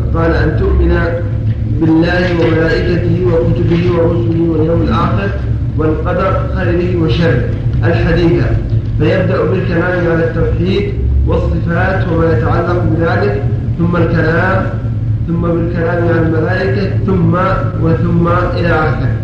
فقال 0.01 0.31
أن 0.35 0.57
تؤمن 0.61 0.99
بالله 1.81 2.22
وملائكته 2.41 3.27
وكتبه 3.27 3.83
ورسله 3.93 4.51
واليوم 4.51 4.83
الآخر 4.83 5.29
والقدر 5.79 6.47
خيره 6.55 7.03
وشره. 7.03 7.45
الحديث 7.85 8.43
فيبدأ 8.99 9.45
بالكلام 9.45 10.07
على 10.12 10.25
التوحيد 10.25 10.93
والصفات 11.27 12.05
وما 12.12 12.39
يتعلق 12.39 12.85
بذلك 12.91 13.43
ثم 13.79 13.97
الكلام 13.97 14.66
ثم 15.29 15.41
بالكلام 15.43 16.09
عن 16.09 16.25
الملائكة 16.27 16.91
ثم 17.07 17.35
وثم 17.83 18.29
إلى 18.29 18.68
آخره 18.68 19.16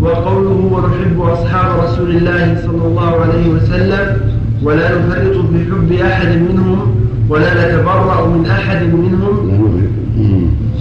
وقوله 0.00 0.70
ونحب 0.72 1.20
أصحاب 1.20 1.80
رسول 1.84 2.10
الله 2.10 2.60
صلى 2.66 2.86
الله 2.86 3.20
عليه 3.20 3.48
وسلم 3.48 4.16
ولا 4.62 4.98
نفرط 4.98 5.36
في 5.52 5.64
حب 5.70 5.92
أحد 6.06 6.28
منهم 6.28 6.94
ولا 7.28 7.52
نتبرأ 7.76 8.26
من 8.26 8.46
أحد 8.46 8.82
منهم 8.82 9.34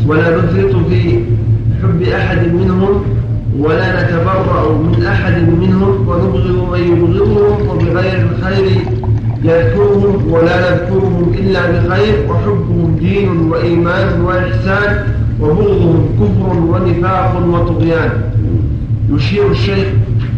ولا 0.08 0.38
نفرط 0.38 0.76
في 0.90 1.20
حب 1.84 2.02
أحد 2.02 2.54
منهم 2.54 3.04
ولا 3.60 4.04
نتبرأ 4.04 4.72
من 4.78 5.04
أحد 5.06 5.34
منهم 5.62 6.08
ونبغض 6.08 6.72
من 6.74 6.80
يبغضهم 6.80 7.68
وبغير 7.70 8.26
الخير 8.32 8.82
يذكرهم 9.44 10.32
ولا 10.32 10.72
نذكرهم 10.72 11.34
إلا 11.34 11.62
بخير 11.72 12.14
وحبهم 12.30 12.96
دين 13.00 13.52
وإيمان 13.52 14.22
وإحسان 14.22 15.04
وبغضهم 15.42 16.10
كفر 16.20 16.60
ونفاق 16.60 17.44
وطغيان. 17.54 18.12
يشير 19.10 19.52
الشيخ 19.52 19.88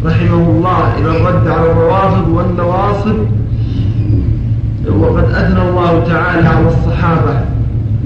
رحمه 0.05 0.49
الله 0.49 0.93
إلى 0.99 1.17
الرد 1.17 1.47
على 1.47 1.71
الروافض 1.71 2.27
والنواصب. 2.29 3.15
وقد 4.99 5.23
أثنى 5.23 5.61
الله 5.69 6.03
تعالى 6.07 6.47
على 6.47 6.67
الصحابة. 6.67 7.41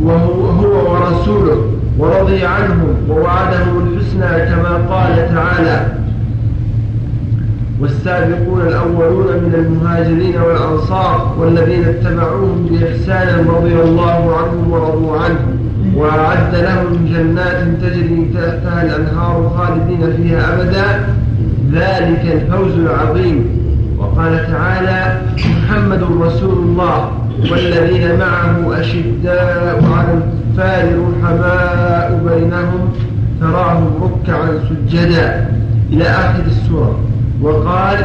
وهو 0.01 0.45
هو 0.45 0.93
ورسوله 0.93 1.57
ورضي 1.99 2.45
عنهم 2.45 2.95
ووعدهم 3.09 3.87
الحسنى 3.87 4.45
كما 4.45 4.73
قال 4.89 5.35
تعالى 5.35 5.96
والسابقون 7.81 8.61
الأولون 8.61 9.25
من 9.25 9.53
المهاجرين 9.55 10.41
والأنصار 10.41 11.35
والذين 11.39 11.83
اتبعوهم 11.85 12.69
بإحسان 12.69 13.47
رضي 13.47 13.73
الله 13.81 14.35
عنهم 14.37 14.71
ورضوا 14.71 15.17
عنه 15.17 15.39
وأعد 15.95 16.55
لهم 16.55 17.05
جنات 17.13 17.63
تجري 17.81 18.31
تحتها 18.33 18.83
الأنهار 18.83 19.51
خالدين 19.57 20.13
فيها 20.17 20.53
أبدا. 20.53 21.05
ذلك 21.73 22.23
الفوز 22.33 22.73
العظيم. 22.73 23.49
وقال 23.97 24.47
تعالى 24.47 25.21
محمد 25.35 26.03
رسول 26.21 26.57
الله 26.57 27.11
والذين 27.51 28.19
معه 28.19 28.79
أشداء 28.79 29.83
على 29.97 30.13
الكفار 30.13 30.99
رحماء 31.09 32.21
بينهم 32.25 32.89
تراهم 33.41 33.87
ركعا 34.03 34.49
سجدا. 34.69 35.49
إلى 35.91 36.03
آخر 36.03 36.43
السورة. 36.47 36.99
وقال 37.41 37.97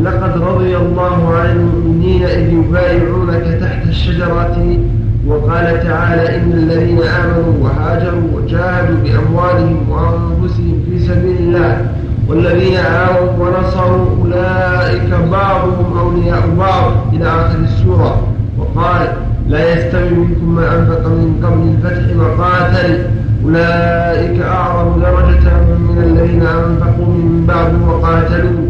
لقد 0.00 0.42
رضي 0.42 0.76
الله 0.76 1.34
عن 1.34 1.50
المؤمنين 1.56 2.22
إذ 2.22 2.52
يبايعونك 2.52 3.58
تحت 3.60 3.86
الشجرة 3.88 4.78
وقال 5.26 5.82
تعالى 5.82 6.36
إن 6.36 6.52
الذين 6.52 6.98
آمنوا 7.02 7.52
وهاجروا 7.62 8.22
وجاهدوا 8.34 8.96
بأموالهم 9.04 9.90
وأنفسهم 9.90 10.82
في 10.86 10.98
سبيل 10.98 11.36
الله 11.38 11.86
والذين 12.28 12.76
آووا 12.76 13.30
ونصروا 13.38 14.06
أولئك 14.22 15.10
بعضهم 15.32 15.98
أولياء 15.98 16.42
بعض. 16.58 16.92
إلى 17.12 17.26
آخر 17.26 17.58
السورة 17.58 18.22
وقال 18.58 19.08
لا 19.48 19.74
يستوي 19.74 20.10
منكم 20.10 20.54
من 20.54 20.62
أنفق 20.62 21.06
من 21.06 21.40
قبل 21.44 21.88
الفتح 21.88 22.16
وقاتل 22.16 22.98
أولئك 23.44 24.42
أعظم 24.42 25.00
درجة 25.00 25.50
من 25.78 25.98
الذين 26.06 26.42
أنفقوا 26.42 27.06
من 27.06 27.44
بعد 27.48 27.72
وقاتلوا 27.88 28.60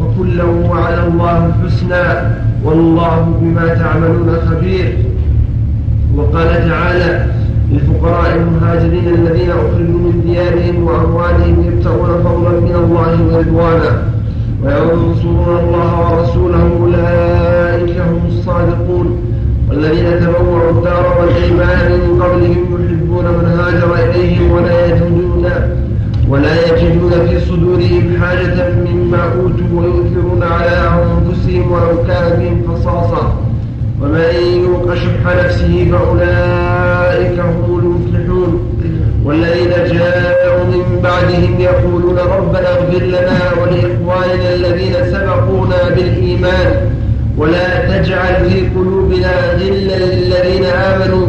وكلا 0.00 0.44
وعد 0.44 0.98
الله 1.08 1.46
الحسنى 1.46 2.06
والله 2.64 3.38
بما 3.40 3.74
تعملون 3.74 4.36
خبير. 4.50 4.98
وقال 6.16 6.68
تعالى 6.68 7.26
للفقراء 7.72 8.36
المهاجرين 8.36 9.14
الذين 9.14 9.50
أخرجوا 9.50 10.00
من 10.06 10.22
ديارهم 10.26 10.84
وأموالهم 10.84 11.64
يبتغون 11.66 12.10
فضلا 12.24 12.60
من 12.60 12.74
الله 12.74 13.36
ورضوانا 13.36 14.02
وينصرون 14.62 15.58
الله 15.58 15.90
ورسوله 16.00 16.70
أولئك 16.80 17.96
هم 17.98 18.20
الصادقون. 18.28 19.18
والذين 19.70 20.20
تبوأوا 20.20 20.70
الدار 20.70 21.04
والإيمان 21.20 21.92
من 21.92 22.22
قبلهم 22.22 22.64
يحبون 23.06 23.24
من 23.24 23.58
هاجر 23.58 24.10
إليهم 24.10 24.50
ولا 24.52 24.86
يجدون 24.86 25.50
ولا 26.28 26.54
يجدون 26.66 27.10
في 27.28 27.40
صدورهم 27.40 28.16
حاجة 28.20 28.72
مما 28.86 29.22
أوتوا 29.24 29.66
ويؤثرون 29.74 30.42
على 30.42 30.90
أنفسهم 31.02 31.72
ولو 31.72 32.02
كان 32.08 32.38
بهم 32.38 32.62
خصاصة. 32.68 33.34
ومن 34.02 34.20
يوق 34.64 34.94
شح 34.94 35.44
نفسه 35.44 35.88
فأولئك 35.90 37.38
هم 37.38 37.78
المفلحون. 37.78 38.60
والذين 39.24 39.70
جاءوا 39.70 40.64
من 40.64 41.00
بعدهم 41.02 41.60
يقولون 41.60 42.18
ربنا 42.18 42.68
اغفر 42.68 43.04
لنا 43.04 43.38
ولإخواننا 43.62 44.54
الذين 44.54 44.94
سبقونا 45.12 45.88
بالإيمان. 45.96 46.90
ولا 47.38 47.98
تجعل 47.98 48.50
في 48.50 48.60
قلوبنا 48.76 49.32
غلا 49.52 49.98
للذين 50.14 50.64
آمنوا. 50.64 51.26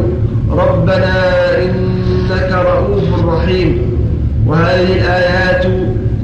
ربنا 0.52 1.14
رؤوف 2.62 3.26
رحيم. 3.34 3.98
وهذه 4.48 4.84
الآيات 4.84 5.64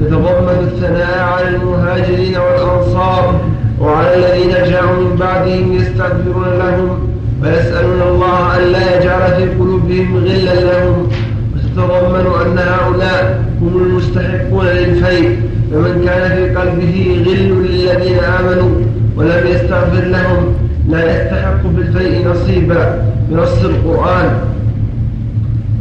تتضمن 0.00 0.58
الثناء 0.72 1.18
على 1.18 1.48
المهاجرين 1.56 2.36
والأنصار 2.36 3.40
وعلى 3.80 4.14
الذين 4.16 4.50
جاءوا 4.50 4.96
من 4.96 5.16
بعدهم 5.16 5.72
يستغفرون 5.72 6.58
لهم 6.58 6.98
ويسألون 7.42 8.02
الله 8.02 8.56
أن 8.56 8.72
لا 8.72 8.96
يجعل 8.96 9.36
في 9.36 9.48
قلوبهم 9.58 10.16
غلا 10.16 10.54
لهم. 10.54 11.08
وتتضمن 11.54 12.26
أن 12.46 12.58
هؤلاء 12.58 13.44
هم 13.60 13.82
المستحقون 13.86 14.66
للفيء 14.66 15.40
فمن 15.72 16.02
كان 16.06 16.36
في 16.36 16.54
قلبه 16.56 17.24
غل 17.26 17.66
للذين 17.66 18.18
آمنوا 18.18 18.70
ولم 19.16 19.46
يستغفر 19.46 20.04
لهم 20.04 20.54
لا 20.90 21.00
يستحق 21.10 21.62
في 21.62 21.78
الفيء 21.78 22.28
نصيبا. 22.28 23.04
بنص 23.30 23.64
القرآن. 23.64 24.53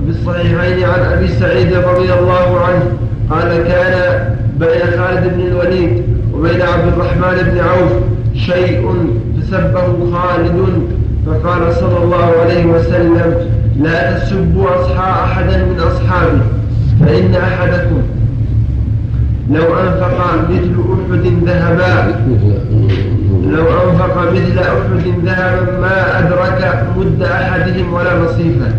وفي 0.03 0.11
الصحيحين 0.19 0.83
عن 0.83 0.99
أبي 0.99 1.27
سعيد 1.27 1.73
رضي 1.73 2.13
الله 2.13 2.59
عنه 2.59 2.83
قال 3.29 3.63
كان 3.67 4.25
بين 4.59 4.99
خالد 4.99 5.33
بن 5.33 5.41
الوليد 5.41 6.03
وبين 6.33 6.61
عبد 6.61 6.87
الرحمن 6.87 7.51
بن 7.51 7.59
عوف 7.59 7.91
شيء 8.35 8.95
فسبه 9.41 10.11
خالد 10.13 10.87
فقال 11.25 11.73
صلى 11.73 12.03
الله 12.03 12.31
عليه 12.41 12.65
وسلم 12.65 13.35
لا 13.79 14.19
تسبوا 14.19 14.81
أصحاب 14.81 15.23
أحدا 15.23 15.57
من 15.57 15.79
أصحابي 15.79 16.41
فإن 16.99 17.35
أحدكم 17.35 18.01
لو 19.51 19.63
أنفق 19.63 20.35
مثل 20.49 20.71
أحد 21.11 21.45
ذهبا 21.45 22.15
لو 23.47 23.63
أنفق 23.63 24.31
مثل 24.31 24.59
أحد 24.59 25.25
ذهبا 25.25 25.79
ما 25.81 26.19
أدرك 26.19 26.83
مد 26.97 27.23
أحدهم 27.23 27.93
ولا 27.93 28.19
نصيفا 28.19 28.71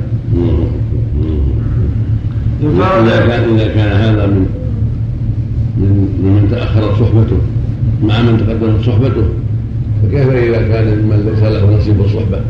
إذا 2.64 3.26
كان 3.26 3.54
إذا 3.54 3.68
كان 3.74 3.92
هذا 3.92 4.26
من 4.26 4.46
من 5.78 6.08
ممن 6.22 6.50
تأخرت 6.50 6.92
صحبته 6.92 7.36
مع 8.02 8.22
من 8.22 8.38
تقدمت 8.46 8.84
صحبته. 8.86 9.24
فكيف 10.02 10.28
إذا 10.28 10.68
كان 10.68 10.84
ممن 10.84 11.30
ليس 11.30 11.42
له 11.42 11.76
نصيب 11.76 12.00
الصحبة؟ 12.00 12.40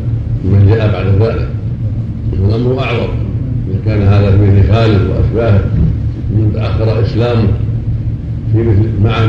ومن 0.45 0.67
جاء 0.69 0.91
بعد 0.91 1.05
ذلك. 1.29 1.47
الأمر 2.33 2.79
أعظم. 2.79 3.13
إذا 3.69 3.79
كان 3.85 4.01
هذا 4.01 4.31
في 4.31 4.37
مثل 4.37 4.73
خالد 4.73 5.01
وأشباهه 5.09 5.63
من 6.29 6.51
تأخر 6.53 7.01
إسلامه. 7.05 7.47
في 8.53 8.57
مثل 8.57 8.89
مع 9.03 9.19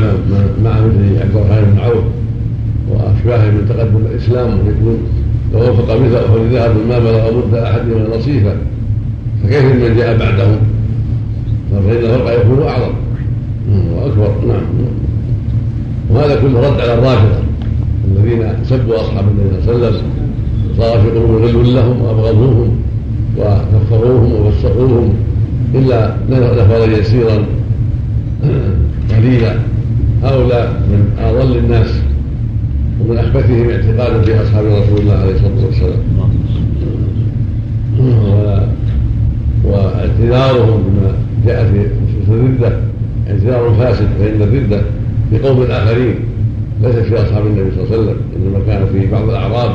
مع 0.63 0.71
مثل 0.71 1.21
عبد 1.21 1.35
الرحمن 1.35 1.73
بن 1.73 1.79
عوف 1.79 2.03
وأشباهه 2.89 3.51
من 3.51 3.65
تقدم 3.69 4.05
الإسلام. 4.11 4.47
يكون 4.47 4.97
لو 5.53 5.59
وفق 5.59 5.95
مثل 5.95 6.15
احد 6.15 6.53
ذهب 6.53 6.75
ما 6.89 6.99
بلغ 6.99 7.37
مد 7.37 7.53
احدهما 7.53 8.17
نصيفا 8.17 8.55
فكيف 9.43 9.63
من 9.63 9.95
جاء 9.97 10.17
بعدهم 10.17 10.57
فإن 11.71 11.89
الفرق 11.89 12.41
يكون 12.41 12.61
أعظم. 12.67 12.93
وأكبر. 13.95 14.31
نعم. 14.47 14.63
وهذا 16.09 16.35
كله 16.41 16.59
رد 16.69 16.81
على 16.81 16.93
الرافضة. 16.93 17.39
الذين 18.11 18.53
سبوا 18.63 18.95
أصحاب 18.95 19.25
النبي 19.27 19.65
صلى 19.65 19.75
الله 19.75 19.87
عليه 19.87 19.97
وسلم 19.97 20.11
صار 20.77 20.99
في 20.99 21.09
قلوب 21.09 21.31
غل 21.41 21.75
لهم 21.75 22.01
وأبغضوهم 22.01 22.69
وكفروهم 23.37 24.45
وفسقوهم 24.45 25.13
إلا 25.75 26.15
نفرا 26.29 26.85
يسيرا. 26.85 27.45
قليلا. 29.11 29.55
هؤلاء 30.23 30.81
من 30.89 31.09
أضل 31.19 31.57
الناس 31.57 31.87
ومن 33.01 33.17
أخبثهم 33.17 33.69
اعتقادا 33.69 34.21
في 34.21 34.43
أصحاب 34.43 34.65
رسول 34.65 34.99
الله 34.99 35.13
عليه 35.13 35.31
الصلاة 35.31 35.65
والسلام. 35.65 35.99
وأعتذارهم 39.65 40.83
بما 40.83 41.11
جاء 41.45 41.65
في 41.65 41.79
نصوص 41.79 42.29
الردة 42.39 42.77
اعتذار 43.29 43.73
فاسد 43.79 44.07
فإن 44.19 44.41
الردة 44.41 44.81
في 45.29 45.37
قوم 45.39 45.63
آخرين 45.69 46.15
ليست 46.83 46.99
في 46.99 47.15
أصحاب 47.21 47.45
النبي 47.45 47.71
صلى 47.75 47.83
الله 47.83 47.91
عليه 47.93 48.01
وسلم 48.03 48.15
إنما 48.35 48.59
كان 48.67 48.85
في 48.93 49.11
بعض 49.11 49.29
الأعراب 49.29 49.71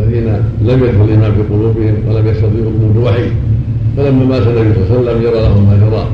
الذين 0.00 0.24
لم 0.64 0.84
يدخل 0.84 1.04
الإيمان 1.04 1.32
في 1.32 1.42
قلوبهم 1.54 1.94
ولم 2.08 2.26
يستطيعوا 2.26 2.70
من 2.70 2.92
الوحي. 2.96 3.26
فلما 3.96 4.24
مات 4.24 4.42
النبي 4.46 4.74
صلى 4.74 4.82
الله 4.98 5.10
عليه 5.10 5.18
وسلم 5.18 5.22
يرى 5.22 5.40
لهم 5.42 5.66
ما 5.68 5.76
جرى 5.76 6.06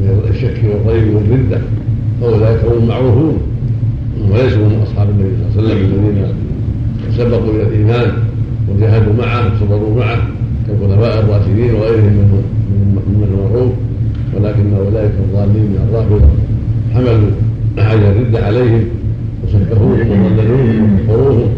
من 0.00 0.20
الشك 0.30 0.60
والريب 0.86 1.14
والردة 1.14 1.58
فأولئك 2.20 2.60
هم 2.64 2.88
معروفون 2.88 3.38
وليسوا 4.30 4.58
من 4.68 4.80
أصحاب 4.82 5.08
النبي 5.10 5.30
صلى 5.54 5.62
الله 5.62 5.74
عليه 5.74 5.84
وسلم 5.84 5.94
الذين 5.94 6.26
سبقوا 7.18 7.52
إلى 7.54 7.62
الإيمان 7.62 8.12
وجاهدوا 8.68 9.12
معه 9.18 9.52
وصبروا 9.54 9.96
معه 9.98 10.18
كالخلفاء 10.66 11.20
الراشدين 11.24 11.74
وغيرهم 11.74 12.04
من 12.04 12.42
من 13.06 13.28
المعروف 13.30 13.72
ولكن 14.34 14.74
اولئك 14.74 15.12
الضالين 15.24 15.62
من 15.62 15.78
الرافضه 15.88 16.28
حملوا 16.94 17.30
حاجة 17.78 18.10
الرده 18.10 18.46
عليهم 18.46 18.84
وسكروهم 19.44 20.24
وضللوهم 20.24 20.94
وكفروهم 20.94 21.48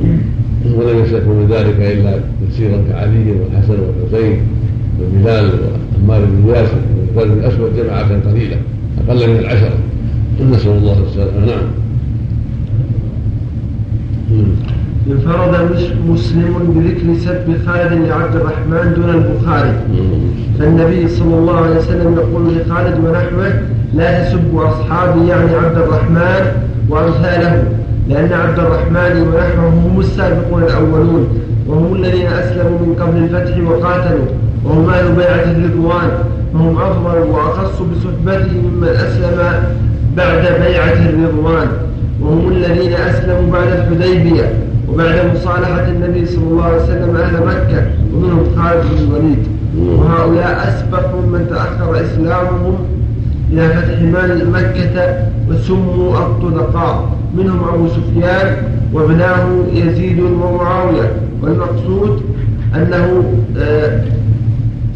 ولم 0.74 0.98
يستكوا 1.04 1.34
من 1.34 1.46
ذلك 1.50 1.76
الا 1.80 2.18
تفسيرا 2.48 2.82
كعلي 2.90 3.32
والحسن 3.32 3.74
والحسين 3.80 4.38
وبلال 5.00 5.50
وعمار 6.00 6.24
بن 6.24 6.48
ياسر 6.48 6.78
والبلد 7.16 7.38
الاسود 7.38 7.70
جماعة 7.76 8.30
قليله 8.30 8.56
أقل 9.08 9.30
من 9.30 9.36
العشره 9.36 9.74
نسأل 10.50 10.70
الله 10.70 10.96
السلامة 11.08 11.46
نعم 11.46 11.66
انفرد 15.10 15.72
مس- 15.72 15.92
مسلم 16.16 16.54
بذكر 16.74 17.20
سب 17.24 17.46
خالد 17.66 17.92
لعبد 18.08 18.34
الرحمن 18.36 18.94
دون 18.96 19.10
البخاري. 19.14 19.72
فالنبي 20.58 21.08
صلى 21.08 21.34
الله 21.34 21.56
عليه 21.56 21.76
وسلم 21.76 22.14
يقول 22.14 22.42
لخالد 22.56 22.96
ونحوه 23.04 23.52
لا 23.94 24.24
تسبوا 24.24 24.68
أصحابي 24.68 25.28
يعني 25.28 25.54
عبد 25.54 25.76
الرحمن 25.76 26.42
وأمثاله 26.88 27.64
لأن 28.08 28.32
عبد 28.32 28.58
الرحمن 28.58 29.14
ونحوه 29.22 29.68
هم 29.68 30.00
السابقون 30.00 30.62
الأولون 30.62 31.28
وهم 31.66 31.94
الذين 31.94 32.26
أسلموا 32.26 32.78
من 32.86 32.94
قبل 33.00 33.16
الفتح 33.16 33.54
وقاتلوا 33.68 34.26
وهم 34.64 34.90
أهل 34.90 35.12
بيعة 35.12 35.44
الرضوان 35.56 36.10
فهم 36.52 36.78
أفضل 36.78 37.18
وأخص 37.30 37.82
بصحبته 37.82 38.52
ممن 38.64 38.88
أسلم 38.88 39.38
بعد 40.16 40.42
بيعة 40.62 40.98
الرضوان 41.10 41.68
وهم 42.20 42.48
الذين 42.52 42.92
أسلموا 42.92 43.52
بعد 43.52 43.68
الحديبية. 43.68 44.65
وبعد 44.88 45.14
مصالحة 45.34 45.88
النبي 45.88 46.26
صلى 46.26 46.44
الله 46.44 46.64
عليه 46.64 46.82
وسلم 46.82 47.16
أهل 47.16 47.34
مكة 47.46 47.86
ومنهم 48.14 48.44
خالد 48.56 48.82
بن 48.82 49.04
الوليد. 49.04 49.38
وهؤلاء 49.78 50.68
أسبق 50.68 51.14
ممن 51.14 51.46
تأخر 51.50 52.04
إسلامهم 52.04 52.76
إلى 53.52 53.68
فتح 53.68 54.00
مكة 54.52 55.16
وسموا 55.50 56.18
الطلقاء 56.18 57.08
منهم 57.36 57.68
أبو 57.68 57.88
سفيان 57.88 58.56
وابناه 58.92 59.46
يزيد 59.72 60.20
ومعاوية. 60.20 61.12
والمقصود 61.42 62.22
أنه 62.74 63.24
آه 63.58 64.04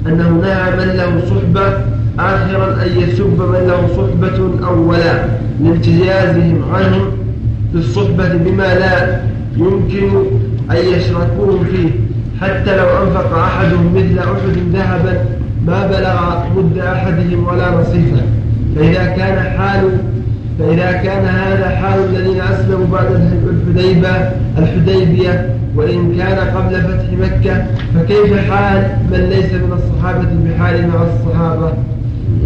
أنه 0.07 0.29
نهى 0.29 0.71
من 0.71 0.93
له 0.97 1.21
صحبة 1.31 1.73
آخرا 2.19 2.83
أن 2.83 3.01
يسب 3.01 3.39
من 3.39 3.67
له 3.69 3.87
صحبة 3.97 4.67
أولا 4.67 5.25
لامتيازهم 5.63 6.63
عنهم 6.75 7.07
في 7.73 7.79
الصحبة 7.79 8.29
بما 8.35 8.75
لا 8.75 9.21
يمكن 9.57 10.09
أن 10.71 10.77
يشركوهم 10.77 11.65
فيه. 11.65 11.91
حتى 12.41 12.77
لو 12.77 12.85
أنفق 12.85 13.39
أحدهم 13.39 13.95
مثل 13.95 14.19
أحد 14.19 14.57
ذهبا 14.73 15.25
ما 15.67 15.87
بلغ 15.87 16.45
مد 16.57 16.79
أحدهم 16.79 17.47
ولا 17.47 17.81
نصيفا 17.81 18.23
فإذا 18.77 19.05
كان 19.05 19.59
حال 19.59 19.99
فإذا 20.59 20.93
كان 20.93 21.25
هذا 21.25 21.69
حال 21.69 22.05
الذين 22.05 22.41
أسلموا 22.41 22.87
بعد 22.93 23.07
الحديبة 23.47 24.09
الحديبية 24.59 25.55
وإن 25.77 26.17
كان 26.19 26.39
قبل 26.39 26.83
فتح 26.83 27.05
مكة 27.21 27.67
فكيف 27.95 28.51
حال 28.51 28.97
من 29.11 29.19
ليس 29.19 29.53
من 29.53 29.73
الصحابة 29.73 30.29
بحال 30.47 30.89
مع 30.89 31.03
الصحابة؟ 31.03 31.73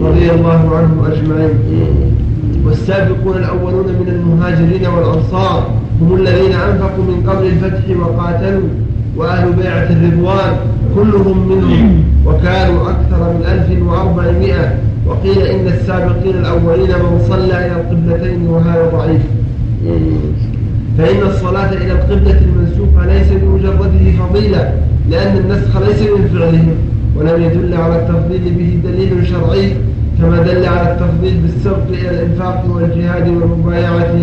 رضي 0.00 0.30
الله 0.30 0.76
عنهم 0.76 1.04
أجمعين. 1.12 2.16
والسابقون 2.64 3.36
الأولون 3.36 3.86
من 3.86 4.08
المهاجرين 4.08 4.86
والأنصار. 4.86 5.70
هم 6.00 6.16
الذين 6.16 6.52
أنفقوا 6.52 7.04
من 7.04 7.30
قبل 7.30 7.46
الفتح 7.46 7.84
وقاتلوا 8.00 8.68
وأهل 9.16 9.52
بيعة 9.52 9.88
الرضوان 9.90 10.52
كلهم 10.94 11.48
منهم 11.48 12.04
وكانوا 12.26 12.90
أكثر 12.90 13.32
من 13.32 13.42
ألف 13.52 13.82
وأربعمائة. 13.88 14.78
وقيل 15.06 15.38
إن 15.42 15.66
السابقين 15.66 16.34
الأولين 16.36 16.88
من 16.88 17.24
صلى 17.28 17.44
إلى 17.44 17.72
القبلتين 17.80 18.46
وهذا 18.48 18.90
ضعيف. 18.92 19.22
فإن 20.98 21.22
الصلاة 21.26 21.72
إلى 21.72 21.92
القبلة 21.92 22.38
المنسوخة 22.40 23.06
ليس 23.06 23.26
بمجرده 23.32 24.04
فضيلة 24.18 24.72
لأن 25.10 25.36
النسخ 25.36 25.76
ليس 25.80 26.02
من 26.02 26.28
فعلهم 26.34 26.74
ولم 27.16 27.42
يدل 27.42 27.74
على 27.74 27.96
التفضيل 27.96 28.54
به 28.58 28.90
دليل 28.90 29.26
شرعي 29.26 29.72
كما 30.18 30.42
دل 30.42 30.66
على 30.66 30.92
التفضيل 30.92 31.34
بالسبق 31.42 31.88
إلى 31.88 32.10
الإنفاق 32.10 32.64
والجهاد 32.68 33.28
والمبايعة 33.28 34.16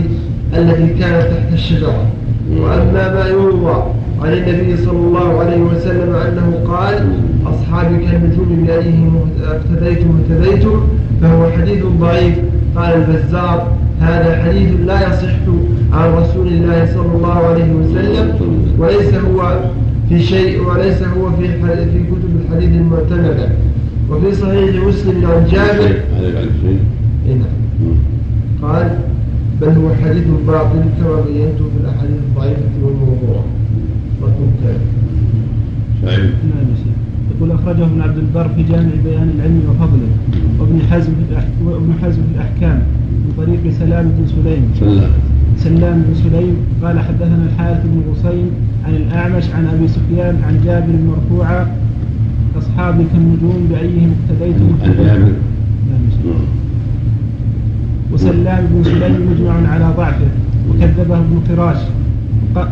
التي 0.54 0.88
كانت 1.00 1.28
تحت 1.34 1.54
الشجرة. 1.54 2.06
وأما 2.58 3.14
ما 3.14 3.28
يروى 3.28 3.84
عن 4.22 4.34
النبي 4.34 4.78
صلى 4.78 4.98
الله 4.98 5.40
عليه 5.40 5.62
وسلم 5.62 6.16
أنه 6.16 6.60
قال 6.68 7.10
أصحابي 7.46 7.98
كالنجوم 7.98 8.64
بأيهم 8.68 9.30
اقتديتم 9.44 10.20
اهتديتم 10.20 10.82
فهو 11.22 11.50
حديث 11.52 11.84
ضعيف. 12.00 12.36
قال 12.76 12.94
البزار 12.94 13.72
هذا 14.02 14.44
حديث 14.44 14.70
لا 14.86 15.08
يصح 15.08 15.36
عن 15.94 16.14
رسول 16.14 16.48
الله 16.48 16.86
صلى 16.94 17.12
الله 17.16 17.34
عليه 17.34 17.72
وسلم 17.74 18.38
وليس 18.80 19.14
هو 19.14 19.60
في 20.10 20.24
شيء 20.24 20.62
وليس 20.68 21.04
هو 21.04 21.32
في 21.32 21.48
في 21.94 22.04
كتب 22.04 22.32
الحديث 22.46 22.70
المعتمدة. 22.70 23.50
وفي 24.10 24.36
صحيح 24.36 24.86
مسلم 24.86 25.26
عن 25.26 25.46
جابر. 25.52 25.96
إيه 27.28 27.34
نعم. 27.34 27.96
قال 28.62 28.98
بل 29.62 29.68
هو 29.70 29.90
حديث 30.04 30.24
باطل 30.48 30.82
كما 31.00 31.22
بينته 31.28 31.64
في 31.74 31.78
الأحاديث 31.84 32.18
الضعيفة 32.30 32.62
والموضوع 32.84 33.42
رقم 34.22 34.48
سعيد 34.64 36.22
نعم 36.22 36.68
يا 36.72 36.76
شيخ. 36.84 36.96
يقول 37.38 37.52
أخرجه 37.52 37.86
ابن 37.86 38.02
عبد 38.02 38.18
البر 38.18 38.48
في 38.56 38.64
جامع 38.64 38.90
بيان 39.04 39.30
العلم 39.36 39.62
وفضله 39.70 40.10
وابن 40.60 40.80
حزم 40.92 41.12
في 41.12 41.36
الأح- 41.36 41.68
وابن 41.68 41.94
حزم 42.04 42.22
في 42.22 42.36
الأحكام 42.36 42.80
من 43.12 43.34
طريق 43.38 43.74
سلام 43.80 44.06
بن 44.18 44.28
سليم. 44.28 44.64
سلام. 44.80 45.12
سلام 45.58 46.04
بن 46.08 46.14
سليم 46.16 46.56
قال 46.84 47.00
حدثنا 47.00 47.46
الحارث 47.54 47.82
بن 47.86 48.02
غصين 48.12 48.46
عن 48.86 48.94
الأعمش 48.96 49.44
عن 49.56 49.66
أبي 49.66 49.88
سفيان 49.88 50.36
عن 50.48 50.60
جابر 50.66 50.94
مرفوعا 51.10 51.76
أصحابي 52.58 53.04
كالنجوم 53.14 53.68
بأيهم 53.72 54.12
اقتديتم 54.30 54.66
عن 54.84 54.90
اهتديتم. 54.90 55.04
جابر 55.04 55.32
نعم. 55.90 56.42
وسلام 58.14 58.66
بن 58.72 58.84
سليم 58.84 59.32
مجمع 59.32 59.72
على 59.74 59.94
ضعفه 59.98 60.28
وكذبه 60.70 61.18
ابن 61.18 61.42
قراش 61.50 61.78
وق- 62.56 62.68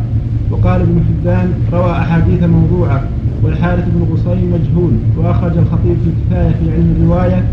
وقال 0.51 0.81
ابن 0.81 1.01
حبان 1.07 1.47
روى 1.73 1.91
أحاديث 1.91 2.43
موضوعة 2.43 3.03
والحارث 3.43 3.85
بن 3.95 4.13
غصين 4.13 4.51
مجهول 4.51 4.91
وأخرج 5.17 5.57
الخطيب 5.57 5.97
في 6.03 6.09
الكفاية 6.13 6.49
في 6.49 6.71
علم 6.71 6.95
الرواية 7.01 7.43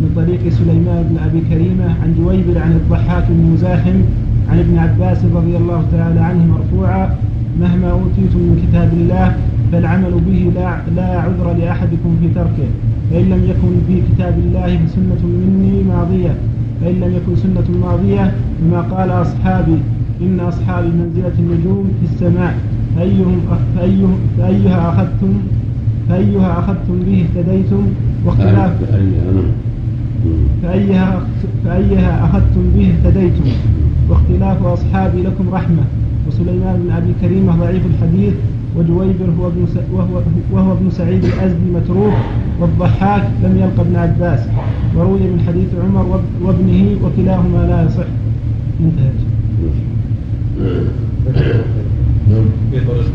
من 0.00 0.10
طريق 0.16 0.48
سليمان 0.48 1.02
بن 1.10 1.16
أبي 1.26 1.40
كريمة 1.50 1.84
عن 2.02 2.14
جويبر 2.18 2.58
عن 2.62 2.72
الضحاك 2.72 3.24
بن 3.28 3.50
مزاحم 3.52 3.96
عن 4.50 4.58
ابن 4.58 4.78
عباس 4.78 5.18
رضي 5.34 5.56
الله 5.56 5.82
تعالى 5.92 6.20
عنه 6.20 6.44
مرفوعا 6.46 7.14
مهما 7.60 7.90
أوتيتم 7.90 8.38
من 8.38 8.56
كتاب 8.68 8.90
الله 8.92 9.36
فالعمل 9.72 10.10
به 10.26 10.50
لا, 10.54 10.76
لا 10.96 11.20
عذر 11.20 11.52
لأحدكم 11.58 12.16
في 12.20 12.28
تركه 12.34 12.68
فإن 13.10 13.24
لم 13.24 13.42
يكن 13.50 13.72
في 13.88 14.02
كتاب 14.14 14.34
الله 14.38 14.78
فسنة 14.86 15.22
مني 15.26 15.82
ماضية. 15.82 16.34
فإن 16.80 16.94
لم 16.94 17.12
يكن 17.16 17.36
سنة 17.36 17.78
ماضية 17.86 18.34
فما 18.60 18.80
قال 18.80 19.10
أصحابي 19.10 19.78
إن 20.22 20.40
أصحابي 20.40 20.88
منزلة 20.88 21.32
النجوم 21.38 21.90
في 22.00 22.14
السماء 22.14 22.58
فأيهم 22.96 23.40
فأيهم 23.76 24.18
فأيها 24.38 24.88
أخذتم 24.90 25.32
فأيها 26.08 26.58
أخذتم 26.58 26.98
به 27.06 27.24
اهتديتم 27.24 27.82
واختلاف 28.24 28.72
فأيها 30.62 31.20
فأيها 31.64 32.24
أخذتم 32.24 32.62
به 32.76 32.92
اهتديتم 32.92 33.44
واختلاف 34.08 34.62
أصحابي 34.62 35.22
لكم 35.22 35.44
رحمة. 35.52 35.82
وسليمان 36.28 36.82
بن 36.84 36.90
أبي 36.90 37.12
كريمة 37.20 37.56
ضعيف 37.56 37.82
الحديث 37.86 38.34
وجويبر 38.76 39.26
هو 39.40 39.46
ابن. 39.46 39.66
وهو, 39.92 40.22
وهو 40.52 40.72
ابن 40.72 40.90
سعيد 40.90 41.24
الأزدي 41.24 41.70
متروك 41.74 42.12
والضحاك 42.60 43.22
لم 43.42 43.56
يلق 43.58 43.80
ابن 43.80 43.96
عباس. 43.96 44.40
وروي 44.96 45.20
من 45.20 45.44
حديث 45.46 45.68
عمر 45.84 46.02
واب- 46.06 46.42
وابنه 46.42 46.96
وكلاهما 47.04 47.66
لا 47.66 47.84
يصح. 47.86 48.06
انتهى 48.80 49.10
نعم 52.30 52.44
في 52.72 52.80
طريق 52.80 53.10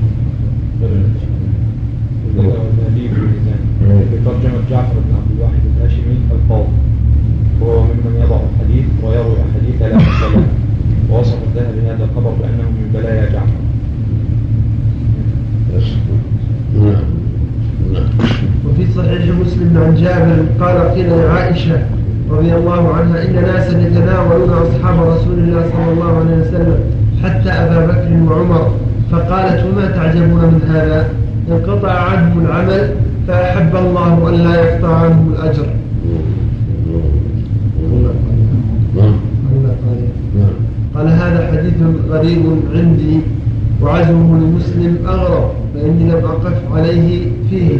في 4.09 4.17
ترجمة 4.25 4.59
جعفر 4.69 4.93
بن 4.93 5.15
عبد 5.15 5.31
الواحد 5.37 5.59
الهاشمي 5.77 6.17
القاضي 6.31 6.69
وهو 7.61 7.83
ممن 7.83 8.21
يضع 8.23 8.37
الحديث 8.53 8.85
ويروي 9.03 9.35
أحاديث 9.49 9.81
لا 9.81 9.97
ووصف 11.11 11.37
الذهبي 11.47 11.81
هذا 11.87 12.03
الخبر 12.03 12.29
بأنه 12.41 12.63
من 12.69 12.91
بلايا 12.93 13.29
جعفر. 13.31 13.61
وفي 18.65 18.93
صحيح 18.95 19.35
مسلم 19.41 19.77
عن 19.77 19.95
جابر 19.95 20.65
قال 20.65 20.95
قيل 20.95 21.09
لعائشة 21.09 21.79
رضي 22.31 22.55
الله 22.55 22.93
عنها 22.93 23.25
إن 23.25 23.33
ناسا 23.33 23.81
يتناولون 23.81 24.49
أصحاب 24.49 25.07
رسول 25.07 25.39
الله 25.39 25.63
صلى 25.73 25.93
الله 25.93 26.17
عليه 26.17 26.37
وسلم 26.41 26.79
حتى 27.23 27.49
أبا 27.49 27.85
بكر 27.85 28.33
وعمر 28.33 28.71
فقالت 29.11 29.65
وما 29.65 29.91
تعجبون 29.91 30.41
من 30.41 30.61
هذا؟ 30.69 31.09
انقطع 31.51 31.91
عنهم 31.91 32.45
العمل 32.45 32.89
فأحب 33.27 33.75
الله 33.75 34.29
أن 34.29 34.35
لا 34.35 34.55
يقطع 34.55 34.95
عنهم 34.97 35.33
نعم 38.95 40.53
قال 40.95 41.07
هذا 41.07 41.47
حديث 41.51 41.73
غريب 42.09 42.43
عندي 42.75 43.19
وعزمه 43.81 44.39
لمسلم 44.39 44.97
أغرب. 45.07 45.51
فإني 45.73 46.03
لم 46.11 46.25
أقف 46.25 46.53
عليه 46.75 47.25
فيه. 47.49 47.77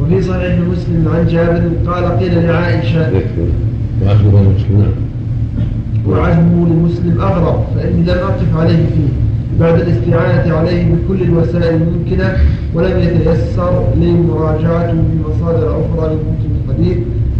وفي 0.00 0.22
صحيح 0.22 0.58
مسلم 0.72 1.08
عن 1.14 1.26
جابر 1.26 1.62
قال 1.86 2.04
قيل 2.18 2.42
لعائشة 2.46 3.10
وعزمه 4.02 4.40
المسلم 4.40 4.78
نعم 4.78 4.92
وعزمه 6.08 6.68
لمسلم 6.68 7.20
أغرب 7.20 7.64
فإني 7.76 8.02
لم 8.02 8.08
أقف 8.10 8.56
عليه 8.56 8.76
فيه. 8.76 9.08
بعد 9.60 9.80
الاستعانة 9.80 10.54
عليه 10.56 10.84
بكل 10.94 11.22
الوسائل 11.22 11.74
الممكنة 11.82 12.36
ولم 12.74 12.98
يتيسر 13.00 13.84
لي 14.00 14.10
مراجعته 14.12 14.92
في 14.92 15.16
مصادر 15.28 15.70
أخرى 15.70 16.10
كتب 16.14 16.50
الحديث 16.68 16.96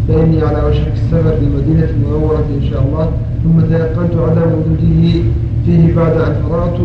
فإني 0.09 0.43
على 0.43 0.68
وشك 0.68 0.93
السفر 0.93 1.34
للمدينة 1.43 1.88
المنورة 1.90 2.44
إن 2.62 2.68
شاء 2.70 2.82
الله 2.82 3.10
ثم 3.44 3.60
تيقنت 3.60 4.14
عدم 4.14 4.51
وجوده 4.52 5.22
فيه 5.66 5.94
بعد 5.97 6.12
أن 6.12 6.34
فرغت 6.48 6.80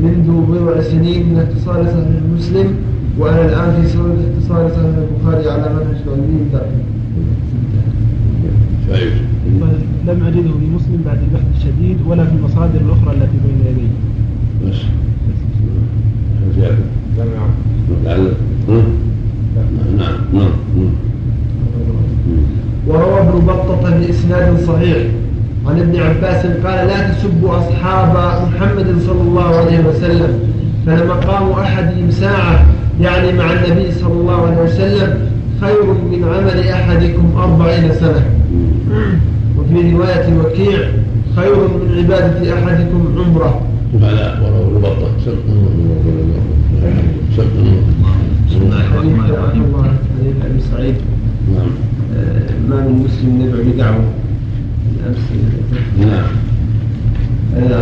منذ 0.00 0.46
بضع 0.48 0.80
سنين 0.80 1.26
من 1.28 1.38
اختصار 1.38 1.84
صحيح 1.84 2.22
مسلم 2.36 2.74
وأنا 3.18 3.44
الآن 3.44 3.82
في 3.82 3.88
صدد 3.88 4.18
اختصار 4.36 4.68
صحيح 4.70 4.94
البخاري 4.98 5.50
على 5.50 5.72
منهج 5.74 5.96
العلمي 6.06 6.40
شايف. 8.88 9.14
لم 10.06 10.22
أجده 10.26 10.52
في 10.60 10.66
مسلم 10.74 11.02
بعد 11.06 11.18
البحث 11.18 11.46
الشديد 11.56 11.96
ولا 12.08 12.24
في 12.24 12.32
المصادر 12.36 12.80
الأخرى 12.80 13.14
التي 13.16 13.38
بين 13.44 13.66
يدي. 13.70 13.88
بس؟ 14.70 14.76
نعم. 18.04 18.28
نعم. 19.98 20.14
نعم. 20.34 20.50
وروى 22.86 23.20
ابن 23.20 23.46
بطة 23.46 23.98
بإسناد 23.98 24.58
صحيح. 24.66 25.06
عن 25.66 25.80
ابن 25.80 26.00
عباس 26.00 26.46
قال 26.46 26.88
لا 26.88 27.10
تسبوا 27.10 27.58
أصحاب 27.58 28.16
محمد 28.48 28.86
صلى 29.06 29.20
الله 29.20 29.56
عليه 29.56 29.80
وسلم 29.88 30.38
فلمقام 30.86 31.50
أحدهم 31.50 32.10
ساعة 32.10 32.66
يعني 33.00 33.32
مع 33.32 33.52
النبي 33.52 33.92
صلى 33.92 34.12
الله 34.12 34.46
عليه 34.46 34.62
وسلم 34.62 35.30
خير 35.60 35.84
من 35.86 36.24
عمل 36.24 36.68
أحدكم 36.68 37.32
أربعين 37.36 37.92
سنة. 37.92 38.24
وفي 39.58 39.92
رواية 39.92 40.38
وكيع 40.38 40.78
خير 41.36 41.54
من 41.54 41.94
عبادة 41.98 42.54
أحدكم 42.54 43.14
عمرة. 43.18 43.60
فلا 44.00 44.40
وروى 44.40 44.66
ابن 44.66 44.80
بطة 44.80 45.08
سبق 45.24 45.46
سبق 47.36 47.46
بسم 48.48 48.62
الله 48.62 48.80
الرحمن 48.80 49.30
الرحيم 49.30 49.64
الله 49.64 49.82
حديث 50.18 50.36
أبي 50.44 50.60
سعيد. 50.72 50.94
نعم. 51.54 51.70
آه، 52.16 52.68
ما 52.68 52.76
من 52.76 53.06
مسلم 53.06 53.40
يدعو 53.40 53.72
بدعوة. 53.72 54.04
نعم. 56.00 56.30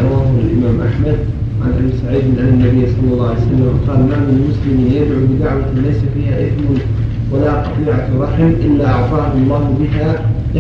رواه 0.05 0.30
الإمام 0.44 0.80
أحمد 0.88 1.18
عن 1.62 1.70
أبي 1.78 1.92
سعيد 2.02 2.24
عن 2.38 2.48
النبي 2.48 2.86
صلى 2.86 3.12
الله 3.12 3.28
عليه 3.28 3.38
وسلم 3.38 3.80
قال 3.88 3.98
ما 3.98 4.16
من 4.16 4.36
مسلم 4.48 4.78
يدعو 4.97 5.20
بدعوة 5.30 5.72
ليس 5.86 6.01
فيها 6.14 6.47
إثم 6.47 6.64
ولا 7.32 7.52
قطيعة 7.52 8.09
رحم 8.20 8.51
إلا 8.66 8.86
أعطاه 8.90 9.32
الله 9.34 9.76
بها 9.80 10.10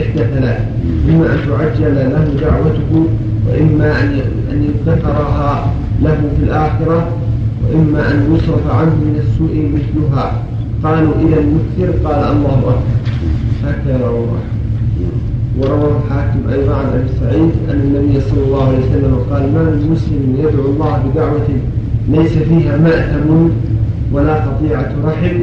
إحدى 0.02 0.22
ثلاث. 0.34 0.60
إما 1.08 1.26
أن 1.34 1.38
تعجل 1.48 1.94
له 1.94 2.24
دعوته 2.40 3.06
وإما 3.48 4.00
أن 4.02 4.20
أن 4.52 4.58
يدخرها 4.68 5.74
له 6.02 6.20
في 6.36 6.42
الآخرة 6.44 7.08
وإما 7.62 8.10
أن 8.10 8.34
يصرف 8.34 8.70
عنه 8.70 8.94
من 8.94 9.22
السوء 9.24 9.54
مثلها. 9.74 10.42
قالوا 10.84 11.14
إلى 11.14 11.36
المكثر 11.40 12.08
قال 12.08 12.36
الله 12.36 12.58
أكبر. 12.58 12.78
هكذا 13.64 14.06
رواه 14.06 14.24
أحمد. 14.24 14.59
وروى 15.60 15.90
الحاكم 15.96 16.40
أيضا 16.52 16.74
عن 16.74 16.86
أبي 16.86 17.08
سعيد 17.20 17.50
أن 17.70 17.80
النبي 17.80 18.20
صلى 18.20 18.44
الله 18.46 18.68
عليه 18.68 18.78
وسلم 18.78 19.14
قال 19.30 19.42
ما 19.54 19.62
من 19.62 19.90
مسلم 19.92 20.36
يدعو 20.38 20.70
الله 20.70 21.02
بدعوة 21.06 21.48
ليس 22.08 22.32
فيها 22.32 22.76
مأثم 22.76 23.48
ولا 24.12 24.34
قطيعة 24.34 24.92
رحم 25.04 25.36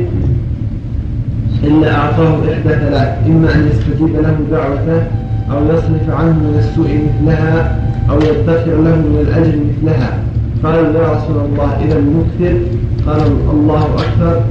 إلا 1.64 1.95
أعطاه 1.95 2.34
إحدى 2.53 2.69
ثلاث 2.69 3.27
إما 3.27 3.56
أن 3.56 3.69
يستجيب 3.72 4.15
له 4.15 4.38
دعوته 4.52 5.03
أو 5.52 5.65
يصرف 5.65 6.10
عنه 6.10 6.34
من 6.34 6.56
السوء 6.60 7.10
مثلها 7.23 7.80
أو 8.10 8.18
يدخر 8.18 8.81
له 8.81 8.95
من 8.95 9.26
الأجر 9.27 9.57
مثلها. 9.69 10.19
قالوا 10.64 11.02
يا 11.02 11.11
رسول 11.11 11.38
الله 11.45 11.85
إذا 11.85 11.99
المكثر 11.99 12.57
قال 13.06 13.22
الله 13.53 13.85
أكبر. 13.85 14.41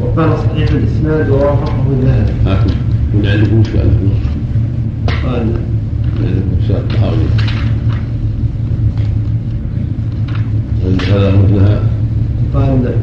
وقال 0.00 0.38
صحيح 0.38 0.68
الإسناد 0.70 1.30
ووافقه 1.30 1.84
الذهبي 1.90 2.32
هاكم 2.46 2.70
من 3.14 3.26
عندكم 3.26 3.62
سؤال؟ 3.62 3.88
قال. 5.26 5.46
من 5.46 6.26
عندكم 6.26 6.68
سؤال 6.68 6.88
طهاوي 6.88 7.26
عند 10.84 11.02
هذا 11.02 11.36
مثلها 11.36 11.80
قال. 12.54 12.94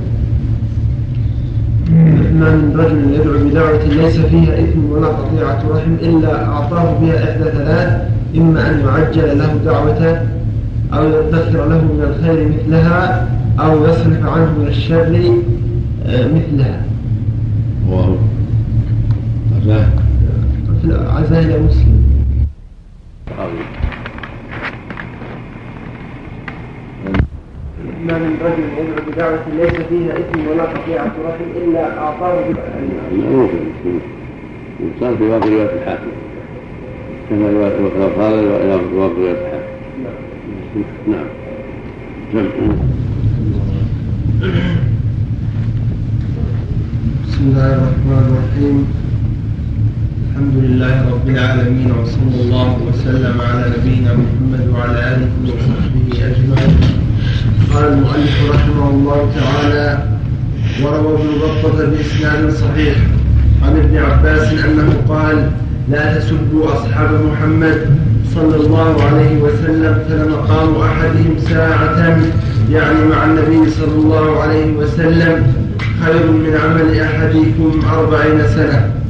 ما 2.40 2.56
من 2.56 2.74
رجل 2.76 3.14
يدعو 3.14 3.50
بدعوة 3.50 3.86
ليس 3.86 4.18
فيها 4.18 4.60
إثم 4.60 4.92
ولا 4.92 5.08
قطيعة 5.08 5.64
رحم 5.70 5.94
إلا 6.02 6.46
أعطاه 6.46 7.00
بها 7.00 7.32
إحدى 7.32 7.44
ثلاث 7.44 8.02
إما 8.38 8.70
أن 8.72 8.80
يعجل 8.80 9.38
له 9.38 9.54
دعوته 9.66 10.18
أو 10.94 11.04
يدخر 11.04 11.70
له 11.70 11.82
من 11.82 12.04
الخير 12.10 12.48
مثلها 12.48 13.28
أو 13.60 13.86
يصرف 13.86 14.26
عنه 14.26 14.52
من 14.60 14.68
الشر 14.68 15.34
آه، 16.06 16.28
مثلها. 16.28 16.82
رواه 17.90 18.16
عزاه 20.90 21.60
مسلم. 21.60 22.01
ما 28.06 28.18
من 28.18 28.38
رجل 28.46 28.64
يدعو 28.78 29.02
بدعوة 29.12 29.46
ليس 29.58 29.76
فيها 29.90 30.12
إثم 30.20 30.48
ولا 30.48 30.64
قطيعة 30.64 31.12
رحم 31.26 31.50
إلا 31.56 31.84
أعطاه 31.98 32.36
بها 32.50 32.82
معروف. 33.18 33.52
صار 35.00 35.16
في 35.18 35.24
واقع 35.24 35.46
رواية 35.46 35.74
الحاكم. 35.74 36.12
كما 37.30 37.46
قال 38.18 38.46
واقع 38.96 39.16
رواية 39.18 39.32
الحاكم. 39.32 39.72
نعم. 41.08 41.26
نعم. 42.34 42.48
بسم 47.28 47.44
الله 47.48 47.74
الرحمن 47.74 48.24
الرحيم. 48.28 49.01
الحمد 50.32 50.56
لله 50.64 50.96
رب 51.14 51.30
العالمين 51.30 51.92
وصلى 51.92 52.38
الله 52.42 52.78
وسلم 52.88 53.42
على 53.42 53.64
نبينا 53.76 54.12
محمد 54.14 54.64
وعلى 54.74 55.00
آله 55.14 55.32
وصحبه 55.48 56.08
أجمعين. 56.30 56.78
قال 57.74 57.86
المؤلف 57.94 58.36
رحمه 58.50 58.90
الله 58.90 59.20
تعالى 59.40 59.88
وروى 60.84 61.14
ابن 61.18 61.30
بطة 61.44 61.86
بإسناد 61.86 62.50
صحيح 62.54 62.96
عن 63.64 63.74
ابن 63.78 63.98
عباس 63.98 64.54
أنه 64.66 64.90
قال 65.10 65.52
لا 65.90 66.18
تسبوا 66.18 66.74
أصحاب 66.74 67.10
محمد 67.32 67.80
صلى 68.36 68.56
الله 68.56 69.04
عليه 69.04 69.42
وسلم 69.42 69.94
فلمقام 70.10 70.70
أحدهم 70.90 71.36
ساعة 71.50 72.20
يعني 72.72 73.02
مع 73.12 73.26
النبي 73.26 73.70
صلى 73.70 73.96
الله 73.96 74.42
عليه 74.42 74.72
وسلم 74.80 75.54
خير 76.06 76.32
من 76.32 76.54
عمل 76.64 77.00
أحدكم 77.00 77.72
أربعين 77.98 78.48
سنة. 78.48 79.01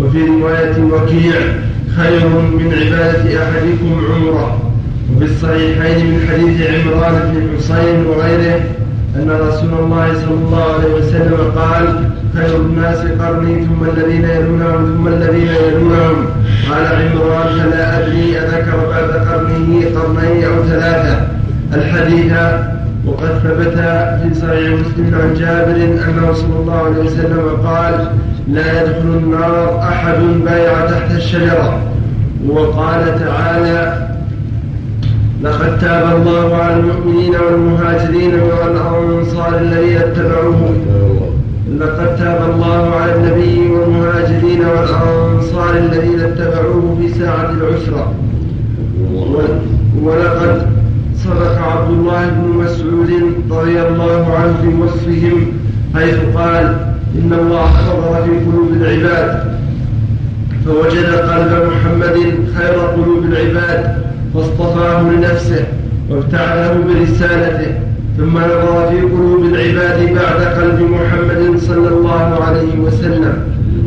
وفي 0.00 0.18
رواية 0.26 0.76
وكيع 0.92 1.40
خير 1.96 2.28
من 2.28 2.72
عبادة 2.72 3.42
أحدكم 3.42 4.00
عمرة. 4.14 4.60
وفي 5.16 5.24
الصحيحين 5.24 6.06
من 6.06 6.28
حديث 6.30 6.70
عمران 6.70 7.14
بن 7.34 7.56
حسين 7.56 8.06
وغيره 8.06 8.60
أن 9.16 9.30
رسول 9.30 9.72
الله 9.78 10.06
صلى 10.14 10.34
الله 10.44 10.64
عليه 10.74 10.94
وسلم 10.94 11.52
قال 11.56 11.84
خير 12.34 12.56
الناس 12.56 12.98
قرني 12.98 13.64
ثم 13.64 13.80
الذين 13.90 14.24
يلونهم 14.24 14.96
ثم 14.96 15.08
الذين 15.08 15.48
يلونهم. 15.48 16.26
قال 16.70 16.86
عمران 16.86 17.60
فلا 17.60 17.98
أدري 17.98 18.38
أذكر 18.38 18.76
بعد 18.90 19.10
قرنه 19.26 19.84
قرنين 19.96 20.44
أو 20.44 20.64
ثلاثة. 20.64 21.26
الحديث 21.74 22.32
وقد 23.06 23.28
ثبت 23.44 23.76
في 24.22 24.40
صحيح 24.40 24.80
مسلم 24.80 25.14
عن 25.22 25.34
جابر 25.34 25.76
أنه 26.08 26.32
صلى 26.32 26.56
الله 26.60 26.78
عليه 26.86 26.98
وسلم 26.98 27.42
قال 27.64 28.10
لا 28.50 28.82
يدخل 28.82 29.08
النار 29.08 29.78
أحد 29.78 30.18
بايع 30.44 30.86
تحت 30.86 31.10
الشجرة. 31.16 31.78
وقال 32.48 33.20
تعالى 33.20 34.08
لقد 35.42 35.78
تاب 35.78 36.16
الله 36.16 36.56
على 36.56 36.76
المؤمنين 36.76 37.34
والمهاجرين 37.34 38.34
والأنصار 38.34 39.58
الذين 39.60 39.96
اتبعوه. 39.96 40.74
لقد 41.78 42.16
تاب 42.16 42.50
الله 42.50 42.94
على 42.94 43.14
النبي 43.14 43.70
والمهاجرين 43.70 44.60
والأنصار 44.64 45.76
الذين 45.76 46.20
اتبعوه 46.20 46.96
في 47.00 47.14
ساعة 47.14 47.50
العسرة. 47.50 48.12
ولقد 50.02 50.66
صدق 51.16 51.58
عبد 51.62 51.90
الله 51.90 52.26
بن 52.26 52.48
مسعود 52.64 53.10
رضي 53.50 53.82
الله 53.82 54.36
عنه 54.36 54.54
في 54.62 54.82
وصفهم 54.82 55.46
حيث 55.94 56.16
قال 56.36 56.89
إن 57.14 57.32
الله 57.32 57.70
نظر 57.88 58.24
في 58.24 58.50
قلوب 58.50 58.72
العباد 58.72 59.50
فوجد 60.66 61.06
قلب 61.06 61.68
محمد 61.72 62.16
خير 62.56 62.78
قلوب 62.80 63.24
العباد 63.24 63.94
فاصطفاه 64.34 65.02
لنفسه 65.02 65.64
وابتعثه 66.10 66.74
برسالته 66.88 67.74
ثم 68.18 68.38
نظر 68.38 68.88
في 68.90 69.00
قلوب 69.00 69.44
العباد 69.44 70.14
بعد 70.14 70.42
قلب 70.60 70.80
محمد 70.90 71.58
صلى 71.58 71.88
الله 71.88 72.44
عليه 72.44 72.78
وسلم 72.80 73.34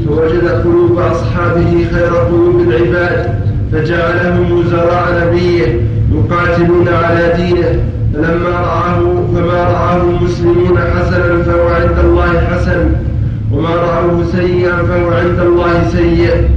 فوجد 0.08 0.48
قلوب 0.48 1.00
أصحابه 1.00 1.86
خير 1.94 2.16
قلوب 2.16 2.62
العباد 2.62 3.44
فجعلهم 3.72 4.52
وزراء 4.52 5.28
نبيه 5.28 5.82
يقاتلون 6.14 6.88
على 6.88 7.34
دينه 7.38 7.80
فلما 8.14 8.50
رآه 8.50 9.00
فما 9.36 9.64
رآه 9.64 10.02
المسلمون 10.02 10.78
حسنا 10.78 11.44
فهو 11.44 11.68
عند 11.68 12.00
الله 12.04 12.40
حسن. 12.40 12.86
وما 13.54 13.70
رأوه 13.70 14.24
سيئا 14.32 14.76
فهو 14.84 15.10
عند 15.12 15.40
الله 15.40 15.88
سيء. 15.92 16.50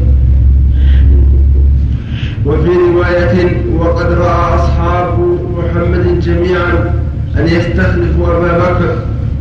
وفي 2.47 2.71
رواية 2.91 3.37
وقد 3.79 4.13
رأى 4.13 4.55
أصحاب 4.55 5.19
محمد 5.59 6.21
جميعا 6.21 6.95
أن 7.37 7.45
يستخلفوا 7.47 8.27
أبا 8.37 8.53
بكر 8.59 8.99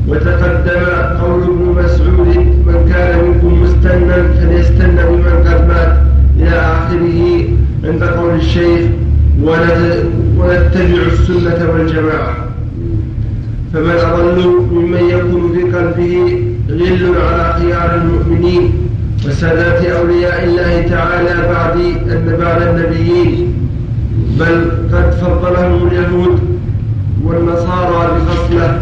وتقدم 0.08 0.84
قول 1.22 1.44
ابن 1.44 1.84
مسعود 1.84 2.38
من 2.68 2.90
كان 2.94 3.12
منكم 3.26 3.52
مستنا 3.64 4.18
فليستن 4.34 4.96
بمن 4.96 5.36
قد 5.48 5.68
مات. 5.68 5.94
إلى 6.40 6.56
آخره 6.60 7.20
عند 7.84 8.04
قول 8.04 8.36
الشيخ 8.36 8.82
ونتبع 9.44 11.02
السنة 11.14 11.70
والجماعة. 11.74 12.36
فمن 13.74 13.98
أضل 14.14 14.38
ممن 14.72 15.04
يكون 15.10 15.42
في 15.54 15.62
قلبه 15.78 16.16
غل 16.80 17.16
على 17.22 17.54
خيار 17.60 17.96
المؤمنين 17.96 18.74
وسادات 19.28 19.86
أولياء 19.86 20.44
الله 20.44 20.88
تعالى 20.90 21.36
بعد 21.54 21.78
بعد 22.40 22.62
النبيين 22.62 23.54
بل 24.40 24.72
قد 24.94 25.12
فضلهم 25.12 25.88
اليهود 25.88 26.40
والنصارى 27.24 28.12
بخصلة. 28.16 28.82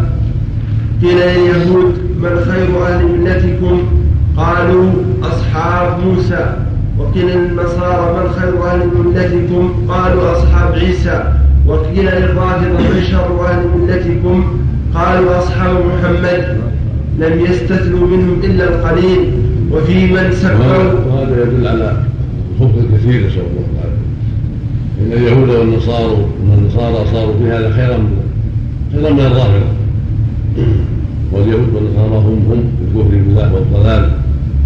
قيل 1.01 1.17
لليهود 1.17 1.93
من 2.21 2.45
خير 2.51 2.87
أهل 2.87 3.19
ملتكم؟ 3.19 3.83
قالوا 4.37 4.91
أصحاب 5.23 5.99
موسى. 6.05 6.55
وقيل 6.99 7.27
للنصارى 7.27 8.17
من 8.17 8.29
خير 8.39 8.67
أهل 8.67 8.89
ملتكم؟ 8.97 9.85
قالوا 9.89 10.31
أصحاب 10.31 10.73
عيسى. 10.73 11.33
وقيل 11.67 12.05
للرافضة 12.05 12.79
من 12.79 13.03
شر 13.11 13.47
أهل 13.47 13.67
ملتكم؟ 13.77 14.57
قالوا 14.95 15.39
أصحاب 15.39 15.75
محمد. 15.85 16.61
لم 17.19 17.45
يستثنوا 17.45 18.07
منهم 18.07 18.39
إلا 18.43 18.63
القليل 18.63 19.31
وفي 19.71 20.05
من 20.05 20.31
سكروا 20.31 20.93
وهذا 21.07 21.43
يدل 21.43 21.67
على 21.67 22.03
الخبث 22.55 22.83
الكثير 22.83 23.27
نسأل 23.27 23.39
الله 23.39 23.65
العافية 23.73 24.03
إن 25.01 25.11
اليهود 25.11 25.49
والنصارى 25.49 26.25
والنصارى 26.49 27.05
صاروا 27.13 27.33
في 27.33 27.51
هذا 27.51 27.69
خيرا 27.73 27.97
من 27.97 28.23
خيرا 28.91 29.13
من 29.13 29.19
الرافضة 29.19 29.65
واليهود 31.31 31.73
والنصارى 31.75 32.17
هم 32.17 32.39
هم 32.49 32.63
في 32.77 32.99
الكفر 32.99 33.17
بالله 33.17 33.53
والضلال 33.53 34.11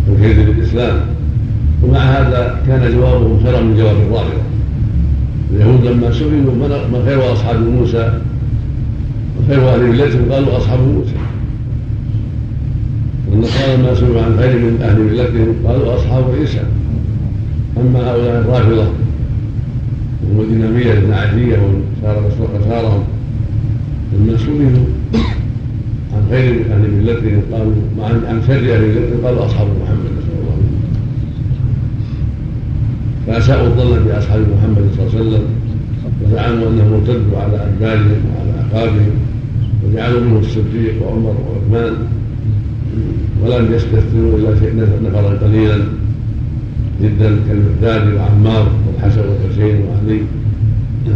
والكذب 0.10 0.45
بالإسلام. 0.45 0.99
ومع 1.84 1.99
هذا 1.99 2.60
كان 2.68 2.91
جوابهم 2.91 3.40
خيرا 3.44 3.61
من 3.61 3.78
جواب 3.78 3.95
الرافضة 3.95 4.41
اليهود 5.53 5.86
لما 5.86 6.11
سئلوا 6.11 6.53
من 6.91 7.03
خير 7.06 7.34
أصحاب 7.34 7.60
موسى؟ 7.60 8.19
وخير 9.40 9.74
أهل 9.74 9.82
ملتهم 9.82 10.32
قالوا 10.32 10.57
أصحاب 10.57 10.80
موسى. 10.80 11.14
والنصارى 13.32 13.78
لما 13.78 13.95
سئلوا 13.95 14.22
عن 14.22 14.38
خير 14.40 14.60
من 14.60 14.82
أهل 14.82 14.99
ملتهم 15.02 15.68
قالوا 15.68 15.95
أصحاب 15.95 16.24
عيسى. 16.40 16.62
أما 17.78 17.99
هؤلاء 17.99 18.41
الرافضة 18.41 18.88
وهم 20.24 20.40
الدينامية 20.41 20.94
النعتية 20.94 21.58
وكسارهم 22.04 23.04
لما 24.14 24.38
سئلوا 24.38 24.70
عن 26.14 26.24
خير 26.30 26.66
أهل 26.72 26.91
ملتهم 26.91 27.41
قالوا 27.52 27.74
عن 28.28 28.41
شر 28.48 28.54
أهل 28.54 28.82
ملتهم 28.88 29.26
قالوا 29.26 29.45
أصحاب 29.45 29.68
محمد 29.68 30.12
نسأل 30.18 30.38
الله 30.41 30.58
فأساءوا 33.28 33.68
الظن 33.68 34.04
بأصحاب 34.06 34.40
محمد 34.40 34.90
صلى 34.98 35.08
الله 35.08 35.18
عليه 35.18 35.28
وسلم 35.28 35.45
وزعموا 36.24 36.70
أنهم 36.70 36.94
ارتدوا 36.94 37.38
على 37.40 37.56
أدبارهم 37.68 38.22
وعلى 38.36 38.52
أعقابهم 38.62 39.12
وجعلوا 39.86 40.22
منهم 40.22 40.38
الصديق 40.38 41.04
وعمر 41.04 41.36
وعثمان. 41.48 41.94
ولم 43.44 43.74
يستثنوا 43.74 44.38
إلا 44.38 45.10
نفرا 45.10 45.48
قليلا 45.48 45.78
جدا 47.02 47.36
كالمقداد 47.48 48.14
وعمار 48.14 48.68
والحسن 48.88 49.22
والحسين 49.22 49.82
وعلي 49.86 50.22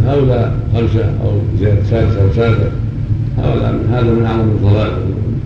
هؤلاء 0.05 0.59
خمسة 0.73 1.05
أو 1.05 1.31
زيادة 1.59 1.83
سادسة 1.83 2.21
أو 2.21 2.33
سادسة. 2.35 2.71
هؤلاء 3.37 3.85
هذا 3.91 4.13
من 4.13 4.25
أعظم 4.25 4.49
الضلال 4.49 4.91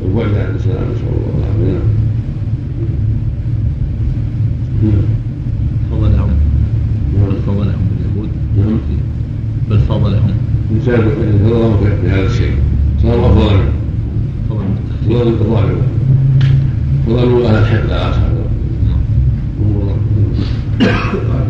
والبعد 0.04 0.36
عن 0.38 0.52
الإسلام 0.52 0.76
نسأل 0.94 1.08
الله 1.08 1.38
العافية. 1.38 1.80
نعم. 4.84 5.02
فضلهم 5.92 6.30
بل 7.14 7.36
فضلهم 7.48 7.88
اليهود. 7.96 8.30
نعم. 8.58 8.78
بل 9.70 9.80
فضلهم 9.80 10.32
يسابق 10.78 11.14
فضلهم 11.44 11.78
في 12.02 12.10
هذا 12.10 12.26
الشيء. 12.26 12.52
صاروا 13.04 13.26
أفضل 13.26 13.56
منه 13.56 13.76
فضل 15.06 15.28
الظالم 15.28 15.95
فضلوا 17.08 17.50
أهل 17.50 17.58
الحق 17.58 17.84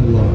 الله 0.07 0.29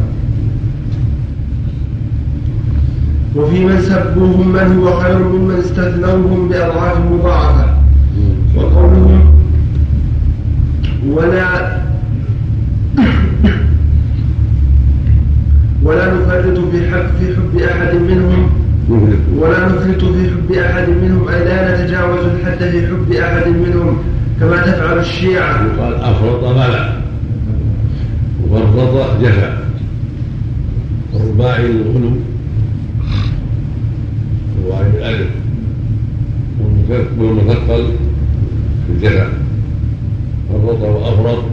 وفي 3.36 3.64
من 3.64 3.80
سبوهم 3.80 4.48
من 4.52 4.78
هو 4.78 5.00
خير 5.00 5.18
ممن 5.18 5.54
استثنوهم 5.58 6.48
بأضعاف 6.48 6.98
مضاعفة. 7.12 7.66
وقولهم 8.56 9.34
ولا 11.08 11.80
ولا 15.82 16.14
نفرط 16.14 16.58
في 16.72 16.90
حق 16.90 17.06
في 17.18 17.36
حب 17.36 17.60
أحد 17.70 17.94
منهم. 17.94 18.50
ولا 19.38 19.66
نفرط 19.66 20.04
في 20.04 20.30
حب 20.30 20.52
أحد 20.52 20.88
منهم. 20.88 21.28
أي 21.28 21.44
لا 21.44 21.84
نتجاوز 21.84 22.24
الحد 22.24 22.58
في 22.58 22.86
حب 22.86 23.12
أحد 23.12 23.48
منهم. 23.48 23.96
كما 24.40 24.56
تفعل 24.62 24.98
الشيعة. 24.98 25.66
يقال 25.66 25.94
أفرط 25.94 26.44
بلى 26.44 27.02
وفرط 28.50 29.20
جفا. 29.22 29.58
الرباعي 31.14 31.66
الغلو 31.66 32.10
الرباعي 34.58 34.90
بالألف 34.92 35.28
والمثقل 37.18 37.84
بالجفا 38.88 39.28
فرط 40.48 40.80
وأفرط. 40.80 41.44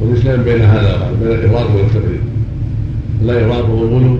والإسلام 0.00 0.42
بين 0.42 0.60
هذا 0.60 0.94
وهذا 0.94 1.12
بين 1.22 1.30
الإفراط 1.30 1.70
والتفريط 1.70 2.20
لا 3.24 3.46
إفراط 3.46 3.64
هو 3.64 3.84
الغلو 3.84 4.18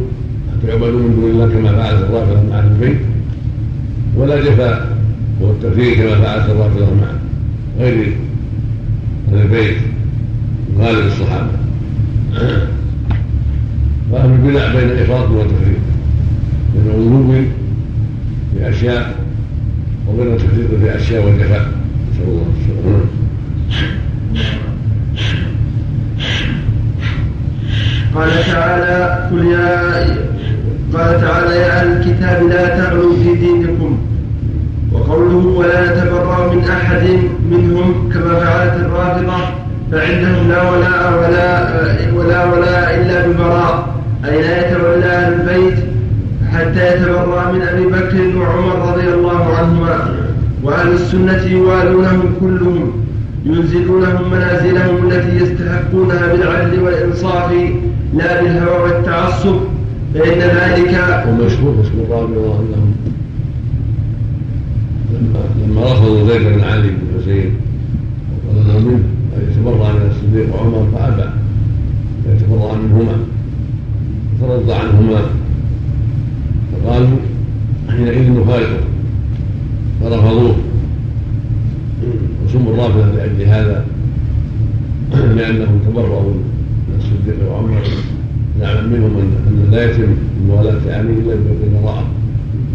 حتى 0.52 0.68
يعبدوا 0.68 1.00
من 1.00 1.14
دون 1.20 1.30
الله 1.30 1.48
كما 1.48 1.72
فعلت 1.72 2.02
الرافضة 2.02 2.50
مع 2.50 2.58
البيت. 2.60 2.98
ولا 4.16 4.40
جفاء 4.40 4.96
هو 5.42 5.50
التفريط 5.50 5.96
كما 5.98 6.14
فعلت 6.20 6.50
الرافضة 6.50 6.84
مع 6.84 7.15
غير 7.78 8.12
أهل 9.32 9.40
البيت 9.42 9.76
غالب 10.78 11.06
الصحابة. 11.06 11.50
فأهل 14.12 14.30
البدع 14.32 14.74
بين 14.74 14.90
إفراط 14.98 15.30
وتفريط 15.30 15.78
بين 16.74 16.92
غلو 16.92 17.44
في 18.54 18.68
أشياء 18.68 19.14
وبين 20.08 20.36
تفريط 20.38 20.70
في 20.80 20.96
أشياء 20.96 21.24
والجفاء 21.26 21.68
نسأل 22.12 22.28
الله 22.28 22.46
السلامة 22.60 23.04
قال 28.14 28.30
تعالى 28.46 29.28
قل 29.30 29.46
يا 29.46 30.06
قال 30.94 31.20
تعالى 31.20 31.56
يا 31.56 31.80
أهل 31.80 31.92
الكتاب 31.96 32.46
لا 32.48 32.78
تغلوا 32.78 33.16
في 33.16 33.34
دينكم 33.34 33.98
وقوله 35.08 35.46
ولا 35.46 35.92
نتبرأ 35.92 36.52
من 36.54 36.64
أحد 36.64 37.02
منهم 37.50 38.10
كما 38.14 38.40
فعلت 38.40 38.74
الرافضة 38.86 39.36
فعندهم 39.92 40.48
لا 40.48 40.70
ولاء 40.70 41.12
ولا 41.18 41.76
ولا 42.16 42.44
ولاء 42.44 43.00
إلا 43.00 43.26
ببراء 43.26 43.88
أي 44.24 44.42
لا 44.42 44.70
يتولى 44.70 45.04
أهل 45.06 45.32
البيت 45.32 45.78
حتى 46.52 46.94
يتبرأ 46.94 47.52
من 47.52 47.62
أبي 47.62 47.86
بكر 47.86 48.38
وعمر 48.38 48.92
رضي 48.92 49.08
الله 49.14 49.54
عنهما. 49.56 50.14
وأهل 50.62 50.92
السنة 50.92 51.42
يوالونهم 51.42 52.34
كلهم 52.40 52.92
ينزلونهم 53.44 54.30
منازلهم 54.30 55.08
التي 55.10 55.36
يستحقونها 55.36 56.32
بالعدل 56.32 56.80
والإنصاف 56.82 57.52
لا 58.14 58.42
بالهوى 58.42 58.82
والتعصب 58.82 59.56
فإن 60.14 60.38
ذلك 60.38 61.24
ومشهور 61.28 61.74
اسم 61.82 62.00
الرافضة 62.06 62.60
أنهم 62.60 62.95
لما 65.66 65.92
رفضوا 65.92 66.28
زيد 66.28 66.42
بن 66.42 66.60
علي 66.60 66.88
بن 66.88 67.20
حسين. 67.20 67.50
وطلبوا 68.48 68.80
منه 68.80 69.00
ان 69.36 69.50
يتبرع 69.50 69.92
من 69.92 70.10
الصديق 70.10 70.54
وعمر 70.54 70.86
فأبى. 70.94 71.22
ان 72.26 72.36
يتبرع 72.36 72.74
منهما 72.74 73.16
فرد 74.40 74.70
عنهما. 74.70 75.20
فقالوا 76.72 77.16
حينئذ 77.88 78.40
نفارقه 78.40 78.80
فرفضوه. 80.00 80.56
وسموا 82.44 82.74
الرافضه 82.74 83.06
لاجل 83.06 83.42
هذا. 83.42 83.84
زعم 85.12 85.38
انهم 85.38 85.78
تبرؤوا 85.86 86.34
من 86.88 86.94
الصديق 86.98 87.50
وعمر 87.50 87.82
زعم 88.60 88.92
منهم 88.92 89.16
ان 89.46 89.68
لا 89.70 89.90
يتم 89.90 90.14
الموالاه 90.40 90.80
علي 90.86 91.12
إلا 91.12 91.34
ببراءه 91.34 92.06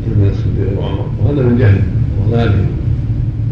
من 0.07 0.31
الصديق 0.31 0.79
وعمر 0.79 1.05
وهذا 1.19 1.49
من 1.49 1.57
جهل. 1.57 1.81
وضلالهم 2.21 2.65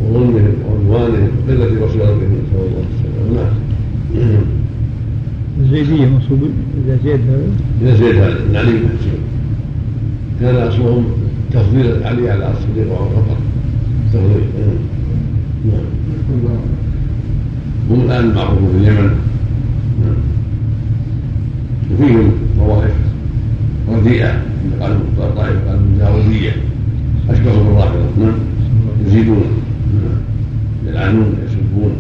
وظلمهم 0.02 0.54
وعدوانهم 0.66 1.30
وقله 1.48 1.66
بصيرتهم 1.66 2.18
نسال 2.18 2.62
الله 2.62 2.86
السلامه 2.94 3.52
نعم 4.16 4.60
الزيدية 5.60 6.06
مصوب 6.06 6.50
إذا 6.86 6.98
زيد 7.04 7.20
هذا؟ 7.30 7.48
إذا 7.82 7.96
زيد 7.96 8.16
هذا 8.16 8.46
من 8.50 8.56
علي 8.56 8.72
بن 8.72 8.90
حسين 9.00 9.20
كان 10.41 10.56
أصلهم 10.56 11.06
تفضيل 11.52 12.04
علي 12.04 12.30
على 12.30 12.52
الصديق 12.52 12.91
وعمر 12.91 13.10
فقط 13.10 13.38
تفضيل 14.14 14.44
نعم. 15.66 15.86
هم 17.90 18.02
الآن 18.02 18.34
معروفون 18.36 18.70
في 18.72 18.78
اليمن. 18.78 19.10
نعم. 20.06 20.16
وفيهم 21.91 22.32
طوائف 22.60 22.94
رديئة 23.90 24.41
قال 24.82 25.00
طائفة 25.18 25.60
قال 25.68 25.80
جارودية 26.00 26.52
أشبه 27.30 27.64
بالرافضة. 27.64 28.06
نعم. 28.20 28.34
يزيدون. 29.06 29.44
يلعنون 30.88 31.36
يسبون 31.46 31.92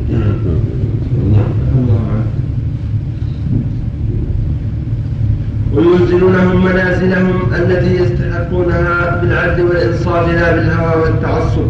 وينزلونهم 5.73 6.65
منازلهم 6.65 7.41
التي 7.55 8.03
يستحقونها 8.03 9.21
بالعدل 9.21 9.63
والإنصاف 9.63 10.29
لا 10.29 10.55
بالهوى 10.55 11.01
والتعصب. 11.01 11.67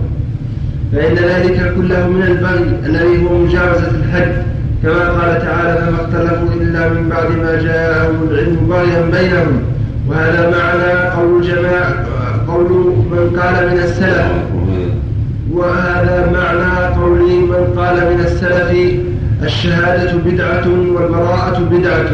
فإن 0.94 1.16
ذلك 1.16 1.74
كله 1.76 2.08
من 2.08 2.24
البغي 2.24 2.66
الذي 2.86 3.26
هو 3.26 3.38
مجاوزة 3.38 3.92
الحد. 3.92 4.32
كما 4.84 5.10
قال 5.10 5.42
تعالى 5.42 5.78
فما 5.82 6.02
اختلفوا 6.02 6.62
إلا 6.62 6.90
من 6.90 7.10
بعد 7.10 7.32
ما 7.32 7.62
جاءهم 7.62 8.28
العلم 8.32 8.56
بغيا 8.70 9.02
بينهم. 9.02 9.62
وهذا 10.08 10.50
معنى 10.50 11.10
قول 11.10 11.42
جماعة 11.42 12.06
قول 12.48 12.72
من 13.12 13.40
قال 13.40 13.70
من 13.72 13.80
السلف. 13.80 14.32
وهذا 15.60 16.32
معنى 16.34 16.96
قول 16.96 17.20
من 17.20 17.80
قال 17.80 17.96
من 17.96 18.20
السلف 18.20 18.72
الشهادة 19.44 20.12
بدعة 20.26 20.66
والبراءة 20.96 21.60
بدعة. 21.72 22.10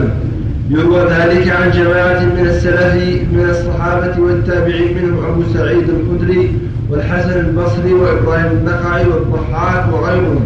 يروى 0.69 0.99
ذلك 0.99 1.49
عن 1.49 1.71
جماعة 1.71 2.25
من 2.25 2.45
السلف 2.47 2.95
من 3.31 3.47
الصحابة 3.49 4.21
والتابعين 4.21 4.97
منهم 4.97 5.25
أبو 5.25 5.41
سعيد 5.53 5.89
الخدري 5.89 6.51
والحسن 6.89 7.39
البصري 7.39 7.93
وإبراهيم 7.93 8.51
النخعي 8.51 9.05
والضحاك 9.07 9.93
وغيرهم. 9.93 10.45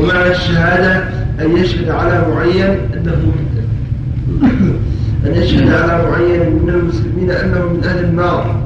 ومعنى 0.00 0.30
الشهادة 0.30 1.04
أن 1.40 1.56
يشهد 1.56 1.88
على 1.88 2.22
معين 2.34 2.78
أنه 2.94 3.32
أن 5.26 5.34
يشهد 5.34 5.72
على 5.72 6.02
معين 6.10 6.40
من 6.40 6.68
المسلمين 6.68 7.30
أنه 7.30 7.72
من 7.72 7.84
أهل 7.84 8.04
النار. 8.04 8.56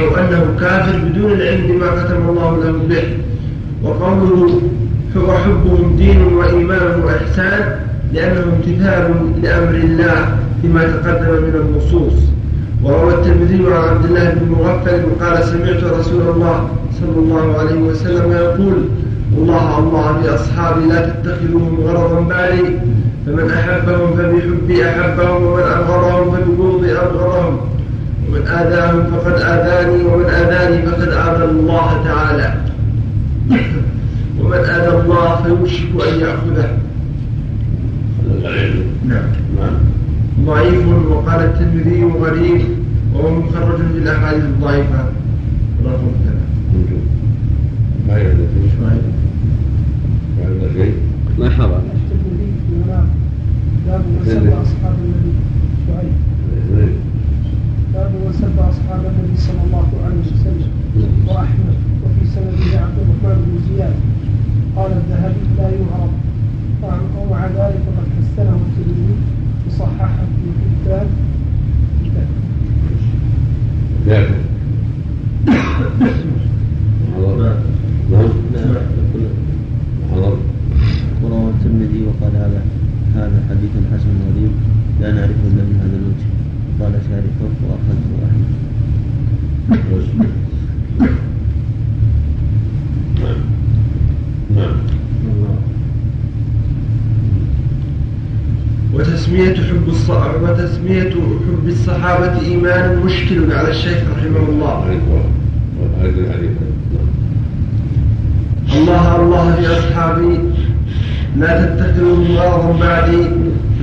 أو 0.00 0.16
أنه 0.16 0.56
كافر 0.60 0.98
بدون 0.98 1.32
العلم 1.32 1.66
بما 1.66 1.90
ختم 1.90 2.28
الله 2.28 2.56
له 2.64 2.72
به. 2.88 3.04
وقوله 3.82 4.60
وحبهم 5.16 5.96
دين 5.96 6.22
وإيمان 6.22 7.02
وإحسان 7.04 7.76
لأنه 8.12 8.42
امتثال 8.42 9.14
لأمر 9.42 9.74
الله 9.74 10.38
فيما 10.62 10.82
تقدم 10.82 11.32
من 11.42 11.54
النصوص. 11.54 12.12
وروى 12.84 13.14
الترمذي 13.14 13.66
عن 13.66 13.88
عبد 13.88 14.04
الله 14.04 14.30
بن 14.30 14.52
مغفل 14.52 15.02
قال 15.20 15.44
سمعت 15.44 15.84
رسول 15.84 16.22
الله 16.34 16.68
صلى 17.00 17.18
الله 17.18 17.58
عليه 17.58 17.80
وسلم 17.80 18.32
يقول 18.32 18.74
الله 19.38 19.78
الله 19.78 20.12
بأصحابي 20.22 20.84
لا 20.86 21.08
تتخذوهم 21.08 21.80
غرضا 21.84 22.20
بعدي 22.20 22.64
فمن 23.26 23.50
أحبهم 23.50 24.16
فبحبي 24.16 24.88
أحبهم 24.88 25.42
ومن 25.42 25.62
أبغضهم 25.62 26.30
فببغضي 26.30 26.92
أبغضهم. 26.92 27.58
ومن 28.28 28.46
آذاهم 28.46 29.04
فقد 29.10 29.32
آذاني 29.32 30.04
ومن 30.04 30.24
آذاني 30.24 30.86
فقد 30.86 31.08
آذى 31.08 31.44
الله 31.44 32.04
تعالى. 32.04 32.54
ومن 34.40 34.58
آذى 34.58 34.96
الله 34.96 35.42
فيوشك 35.42 35.88
أن 36.08 36.20
يأخذه. 36.20 36.78
نعم. 39.08 39.26
نعم. 39.58 39.76
ضعيف 40.46 40.88
وقال 41.10 41.40
الترمذي 41.40 42.04
غريب 42.04 42.60
وهو 43.14 43.40
مخرج 43.40 43.76
في 43.76 43.98
الاحاديث 43.98 44.44
الضعيفة. 44.44 45.04
رقم 45.84 46.12
ما 48.08 48.14
ما 48.80 48.98
ما 51.38 51.50
حضر 51.50 51.76
الترمذي 51.76 52.52
في 52.68 52.72
المنام 52.72 53.06
باب 53.86 54.02
سب 54.26 54.46
أصحاب 54.46 54.94
النبي 55.04 55.32
شعيب. 55.86 57.03
باب 57.94 58.10
من 58.10 58.32
سب 58.32 58.58
أصحاب 58.58 59.02
النبي 59.06 59.36
صلى 59.36 59.62
الله 59.66 59.88
عليه 60.04 60.20
وسلم 60.34 60.70
وأحمد 61.28 61.78
وفي 62.02 62.24
سنده 62.34 62.80
عبد 62.80 62.98
الرحمن 63.02 63.36
بن 63.46 63.54
زياد. 63.68 63.96
قال 64.76 64.90
الذهبي 64.92 65.42
لا 65.58 65.68
يعرف. 65.70 66.14
ومع 67.18 67.46
ذلك 67.46 67.82
قد 67.96 68.06
حسنه 68.16 68.58
الترمذي 68.66 69.14
وصححه 69.66 70.26
نعم 74.06 74.26
حضر 80.10 80.36
وروى 81.22 81.50
الترمذي 81.50 82.00
وقال 82.06 82.36
هذا 82.36 82.62
هذا 83.16 83.42
حديث 83.50 83.70
حسن 83.92 84.14
غريب 84.28 84.52
لا 85.00 85.12
نعرفه 85.12 85.44
إلا 85.46 85.62
من 85.62 85.76
هذا 85.82 85.96
الوجه. 85.96 86.33
قال 86.80 86.92
شارحه 86.92 87.40
واخرجه 87.62 88.14
احمد 88.24 88.44
نعم 94.56 94.74
وتسمية 98.94 99.54
حب 99.54 99.88
الصحابة 99.88 100.50
وتسمية 100.52 101.10
حب 101.10 101.66
الصحابة 101.68 102.40
إيمان 102.40 103.02
مشكل 103.06 103.52
على 103.52 103.70
الشيخ 103.70 103.98
رحمه 104.16 104.48
الله. 104.48 105.00
الله 108.74 109.16
الله 109.22 109.54
في 109.54 109.66
أصحابي 109.78 110.38
لا 111.36 111.66
تتخذوا 111.66 112.16
غرضا 112.28 112.78
بعدي 112.80 113.16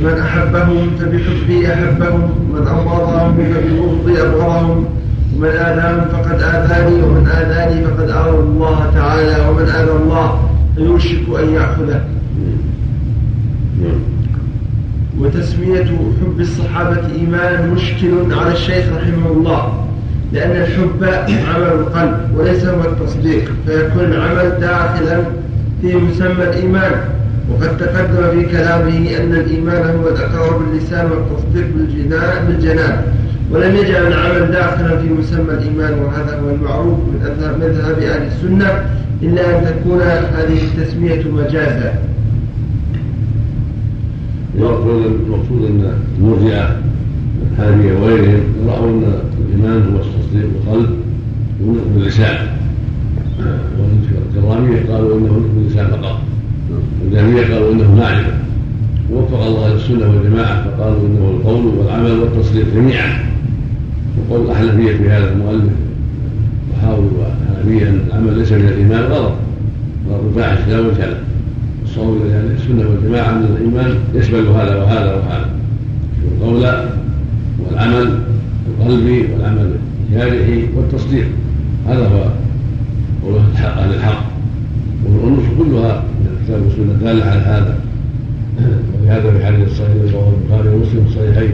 من 0.03 0.19
أحبهم 0.21 0.89
فبحبي 0.99 1.73
أحبهم. 1.73 2.40
من 2.53 2.67
أبغضهم 2.67 3.35
فببغضي 3.35 4.21
أبغضهم 4.21 4.85
ومن 5.35 5.47
آذاهم 5.47 6.05
فقد 6.11 6.41
آذاني 6.41 7.01
ومن 7.03 7.27
آذاني 7.27 7.85
فقد 7.85 8.09
آذى 8.09 8.39
الله 8.39 8.91
تعالى 8.93 9.49
ومن 9.49 9.69
آذى 9.69 9.91
الله 9.91 10.49
فيوشك 10.75 11.21
أن 11.39 11.53
يأخذه. 11.53 12.01
وتسمية 15.19 15.83
حب 16.21 16.39
الصحابة 16.39 16.99
إيمان 17.19 17.69
مشكل 17.69 18.33
على 18.33 18.51
الشيخ 18.51 18.85
رحمه 18.97 19.31
الله 19.31 19.85
لأن 20.33 20.51
الحب 20.51 21.03
عمل 21.55 21.67
القلب 21.67 22.17
وليس 22.37 22.65
هو 22.65 22.81
التصديق 22.81 23.51
فيكون 23.67 24.03
العمل 24.03 24.59
داخلا 24.61 25.23
في 25.81 25.95
مسمى 25.95 26.43
الإيمان. 26.43 26.91
وقد 27.51 27.77
تقدم 27.77 28.31
في 28.41 28.45
كلامه 28.51 28.97
أن 29.17 29.33
الإيمان 29.33 29.95
هو 29.95 30.09
الإقرار 30.09 30.57
باللسان 30.57 31.05
والتصديق 31.11 31.67
بالجنان, 32.47 33.01
ولم 33.51 33.75
يجعل 33.75 34.07
العمل 34.07 34.51
داخلا 34.51 34.97
في 34.97 35.09
مسمى 35.09 35.53
الإيمان 35.53 35.93
وهذا 35.99 36.39
هو 36.39 36.49
المعروف 36.55 36.97
من 36.99 37.19
أذهب- 37.23 37.63
مذهب 37.63 37.99
أهل 37.99 38.27
السنة 38.27 38.83
إلا 39.23 39.59
أن 39.59 39.65
تكون 39.65 40.01
هذه 40.01 40.59
التسمية 40.63 41.23
مجازا. 41.31 41.93
المقصود 44.55 45.05
المقصود 45.05 45.65
أن 45.69 45.93
المرجئه 46.19 46.77
الحانيه 47.51 47.93
وغيرهم 47.93 48.43
راوا 48.67 48.89
أن 48.89 49.13
الإيمان 49.39 49.83
هو 49.93 49.99
التصديق 50.01 50.49
بالقلب 50.53 50.89
والنطق 51.61 51.87
باللسان 51.95 52.47
والكراميه 53.79 54.93
قالوا 54.93 55.17
أنه 55.17 55.27
النطق 55.27 55.49
باللسان 55.55 55.87
فقط. 55.87 56.19
والجهميه 57.03 57.53
قالوا 57.53 57.73
إنه 57.73 57.95
معرفه 57.95 58.33
ووفق 59.11 59.45
الله 59.45 59.67
أهل 59.67 59.75
السنة 59.75 60.09
والجماعة 60.09 60.63
فقالوا 60.63 61.07
إنه 61.07 61.29
القول 61.29 61.65
والعمل 61.65 62.11
والتصديق 62.11 62.65
جميعا. 62.75 63.31
وقول 64.17 64.45
الاحنفيه 64.45 64.97
في 64.97 65.09
هذا 65.09 65.31
المؤلف 65.33 65.73
وحاولوا 66.73 67.09
الحنفيه 67.51 67.89
ان 67.89 67.99
العمل 68.07 68.37
ليس 68.37 68.51
من 68.51 68.67
الإيمان 68.67 69.03
غلط 69.03 69.33
غلط 70.09 70.35
فاحش 70.35 70.67
لا 70.69 70.79
وجه 70.79 71.05
له 71.05 71.17
الصواب 71.83 72.17
إلى 72.25 72.53
السنة 72.57 72.89
والجماعة 72.89 73.29
ان 73.29 73.45
الإيمان 73.57 73.95
يشمل 74.15 74.47
هذا 74.47 74.75
وهذا 74.75 75.15
وهذا. 75.15 75.49
القول 76.31 76.87
والعمل 77.59 78.19
القلبي 78.67 79.25
والعمل 79.33 79.71
الجارحي 80.09 80.63
والتصديق 80.75 81.27
هذا 81.87 82.07
هو 82.07 82.23
قول 83.23 83.39
أهل 83.63 83.93
الحق. 83.93 84.23
والنصوص 85.05 85.45
كلها 85.59 86.03
من 86.41 86.47
الكتاب 86.47 86.61
والسنة 86.65 86.93
داله 87.11 87.25
على 87.25 87.41
هذا. 87.41 87.75
ولهذا 89.01 89.31
في 89.31 89.45
حديث 89.45 89.67
الصحيح 89.67 90.13
رواه 90.13 90.33
البخاري 90.41 90.69
ومسلم 90.75 91.05
الصحيحين 91.07 91.51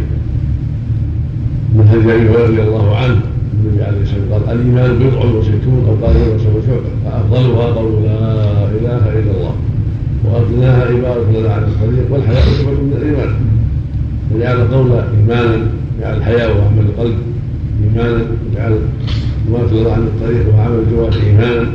من 1.76 1.88
حديث 1.90 2.06
ابي 2.06 2.30
هريره 2.30 2.44
رضي 2.44 2.62
الله 2.62 2.96
عنه 2.96 3.20
النبي 3.54 3.84
عليه 3.84 4.02
الصلاة 4.02 4.20
والسلام 4.20 4.44
قال 4.48 4.60
الإيمان 4.60 5.00
بضع 5.00 5.26
وستون 5.40 5.86
أو 5.88 6.06
قال 6.06 6.16
بضع 6.16 6.36
وسبعون 6.36 6.82
فأفضلها 7.06 7.66
قول 7.66 8.04
لا 8.04 8.22
إله 8.66 9.20
إلا 9.20 9.32
الله. 9.38 9.56
وأدناها 10.26 10.82
عباده 10.86 11.40
لنا 11.40 11.54
على 11.54 11.66
الطريق 11.66 12.06
والحياء 12.12 12.42
صفه 12.42 12.72
من 12.72 12.94
الإيمان. 12.98 13.36
فجعل 14.30 14.62
القول 14.62 14.92
إيمانا 14.92 15.68
جعل 16.02 16.18
الحياء 16.18 16.58
وعمل 16.58 16.86
القلب. 16.90 17.18
إيمانا 17.84 18.24
وجعل 18.52 18.80
ما 19.52 19.92
عن 19.94 20.02
الطريق 20.02 20.56
وعمل 20.56 20.80
الجوارح 20.88 21.16
إيمانا. 21.16 21.68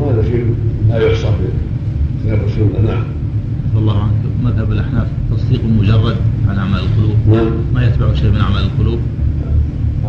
وهذا 0.00 0.22
شيء 0.22 0.54
لا 0.88 0.98
يحصى 0.98 1.26
في 1.26 1.48
كتاب 2.24 2.38
السنة 2.46 2.92
نعم. 2.92 3.02
الله 3.76 4.02
عنك. 4.02 4.12
مذهب 4.44 4.72
الأحناف. 4.72 5.06
تصديق 5.30 5.60
مجرد 5.64 6.16
عن 6.48 6.58
اعمال 6.58 6.80
القلوب. 6.80 7.16
نعم. 7.28 7.52
ما 7.74 7.86
يتبع 7.86 8.14
شيء 8.14 8.30
من 8.30 8.40
اعمال 8.40 8.62
القلوب. 8.62 8.98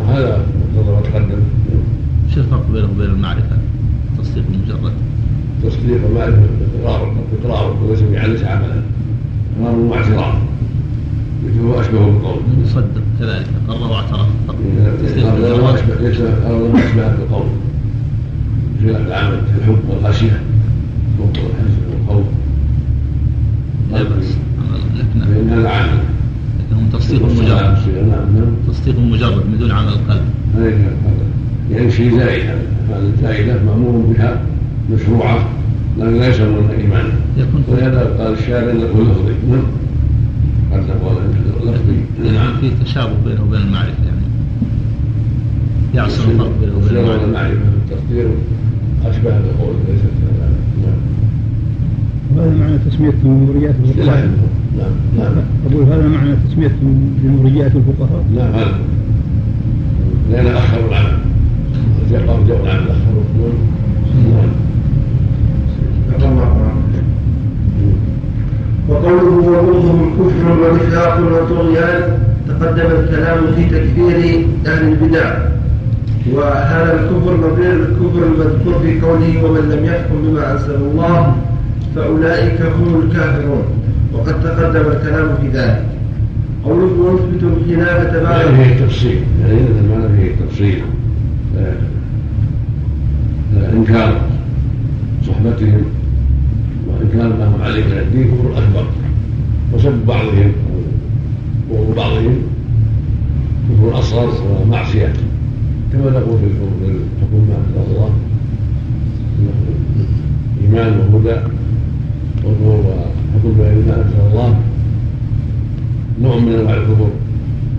هذا 0.08 0.46
مقتضى 0.76 0.92
ما 0.92 1.02
تقدم 1.02 1.40
شو 2.34 2.40
الفرق 2.40 2.66
بينه 2.74 2.88
وبين 2.96 3.10
المعرفة؟ 3.10 3.58
تصديق 4.18 4.44
المجرد 4.54 4.94
تصديق 5.64 6.00
المعرفة 6.10 6.44
اقرار 6.84 7.16
اقرار 7.44 7.78
وليس 7.84 8.02
بيعلش 8.02 8.44
عملا 8.44 8.82
اقرار 9.62 9.76
مع 9.76 9.96
اعتراف 9.96 10.36
هو 11.64 11.82
اشبه 11.82 12.06
بالقول. 12.06 12.42
يصدق 12.64 13.02
كذلك. 13.20 13.48
اقر 13.70 13.92
واعترف. 13.92 14.28
تصديق 15.04 15.26
اشبه 15.64 15.96
ليس 16.02 16.20
ما 16.20 16.86
أشبه 16.86 17.16
بالقول. 17.16 17.46
في 18.80 18.90
العمل 18.90 19.40
الحب 19.58 19.80
والخشية. 19.90 20.44
والحزن 21.20 21.82
والخوف 21.92 22.26
لا 23.92 24.04
بأس. 24.04 24.38
لكن 24.96 25.26
فإن 25.26 25.50
هذا 25.50 25.70
عمل 25.70 26.00
لكن 26.60 26.76
هو 26.76 27.00
تصديق 27.00 27.24
مجرد. 27.24 27.78
تصديق 28.68 29.00
مجرد 29.00 29.44
بدون 29.54 29.72
عمل 29.72 29.88
القلب 29.88 30.26
هذا 30.56 30.74
يعني 31.72 31.92
شيء 31.92 32.18
زائد 32.18 32.46
هذا 32.46 32.62
هذه 32.90 33.12
الزائدة 33.18 33.64
مأمور 33.64 34.14
بها 34.14 34.42
مشروعة 34.92 35.50
لكن 36.00 36.18
لا 36.18 36.28
يسمون 36.28 36.70
إيمانا. 36.78 37.14
يكون. 37.38 37.64
ولهذا 37.68 38.16
قال 38.20 38.34
الشارع 38.34 38.72
انه 38.72 38.84
لفظي. 38.84 39.34
نعم. 39.52 39.64
قد 40.74 40.80
نقول 40.90 41.16
لفظي. 41.64 42.32
نعم. 42.34 42.58
في 42.62 42.72
تشابه 42.84 43.14
بينه 43.26 43.44
وبين 43.44 43.62
المعرفة 43.62 44.06
يعني 44.06 44.26
يعصر 45.96 46.24
الفرق 46.24 46.52
بينه 46.62 46.78
وبين 46.78 46.98
والمعرفة 46.98 47.60
التصدير 47.92 48.28
أشبه 49.06 49.40
بالقول 49.40 49.76
ليست 49.88 50.06
وهذا 52.36 52.56
معنى 52.60 52.78
تسميتهم 52.90 53.46
بنوريات 53.46 53.76
اصطلاح 53.86 54.18
الفقهاء. 54.18 54.50
نعم 54.78 54.94
نعم 55.18 55.36
أقول 55.66 55.84
هذا 55.84 56.08
معنى 56.08 56.36
تسميتهم 56.50 57.18
بنوريات 57.24 57.72
الفقهاء. 57.76 58.24
نعم 58.36 58.52
هذا. 58.54 58.76
لأن 60.32 60.48
أخروا 60.48 60.88
العمل. 60.90 61.18
أرجعوا 62.14 62.64
العمل. 62.64 62.90
أخروا 62.90 63.24
نعم. 64.32 64.50
وقوله 68.90 69.38
وبغضهم 69.48 70.14
كفر 70.20 70.46
ونفاق 70.62 71.20
وطغيان 71.20 72.02
تقدم 72.48 72.90
الكلام 73.00 73.38
في 73.56 73.64
تكفير 73.66 74.46
أهل 74.68 74.88
البدع. 74.88 75.28
وهذا 76.34 76.94
الكفر 76.94 77.38
نظير 77.38 77.74
الكفر 77.74 78.24
المذكور 78.24 78.80
في 78.84 79.02
قوله 79.02 79.46
ومن 79.46 79.70
لم 79.70 79.86
يحكم 79.86 80.16
بما 80.24 80.52
أنزل 80.52 80.76
الله 80.76 81.36
فأولئك 81.96 82.62
هم 82.62 83.02
الكافرون. 83.02 83.64
وقد 84.14 84.44
تقدم 84.44 84.92
الكلام 84.92 85.38
في 85.42 85.48
ذلك. 85.48 85.86
قوله 86.66 86.86
ونثبت 86.86 87.44
الخلافة 87.44 88.24
بعد 88.24 88.46
يعني 88.46 88.66
فيه 88.66 88.86
تفصيل. 88.86 89.24
يعني 89.42 89.54
هذا 89.54 89.80
المعنى 89.80 90.18
فيه 90.18 90.46
تفصيل. 90.46 90.82
آه، 91.58 91.74
آه، 93.58 93.74
إنكار 93.74 94.22
صحبتهم 95.28 95.82
وإنكار 96.88 97.38
ما 97.40 97.48
هم 97.48 97.62
عليه 97.62 97.84
من 97.84 97.98
الدين 97.98 98.24
كفر 98.24 98.58
أكبر 98.58 98.86
وسب 99.74 100.06
بعضهم 100.08 100.52
وبغض 101.72 101.96
بعضهم 101.96 102.36
كفر 103.70 104.00
أصغر 104.00 104.30
ومعصية 104.52 105.14
كما 105.94 106.12
نقول 106.12 106.38
في 106.40 106.46
الحكم 106.86 107.48
ما 107.50 107.56
أنزل 107.58 107.92
الله. 107.92 108.10
إيمان 110.64 111.00
وهدى. 111.14 111.40
وظهور 112.46 112.80
وحكم 112.80 113.58
بغير 113.58 113.76
ما 113.88 113.96
أنزل 113.96 114.20
الله 114.32 114.56
نوع 116.22 116.40
من 116.40 116.54
أنواع 116.54 116.74
الكفر 116.74 117.10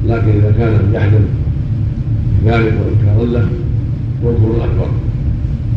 لكن 0.06 0.28
إذا 0.28 0.54
كان 0.58 0.92
جحدا 0.92 1.20
بذلك 2.44 2.74
وانكارا 2.80 3.26
له 3.26 3.48
هو 4.24 4.30
الكفر 4.30 4.56
الأكبر. 4.56 4.88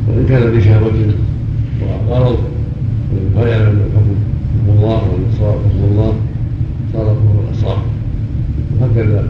وإن 0.07 0.25
كان 0.29 0.57
بشهوه 0.57 1.13
وغرض 1.81 2.37
وغير 3.35 3.59
من 3.59 3.81
الحكم 3.85 4.15
حكم 4.53 4.77
الله 4.77 5.01
والنصارى 5.11 5.59
حكم 5.65 5.83
الله 5.91 6.13
صار 6.93 7.05
كفر 7.05 7.39
الأصغر. 7.49 7.81
وهكذا 8.81 9.23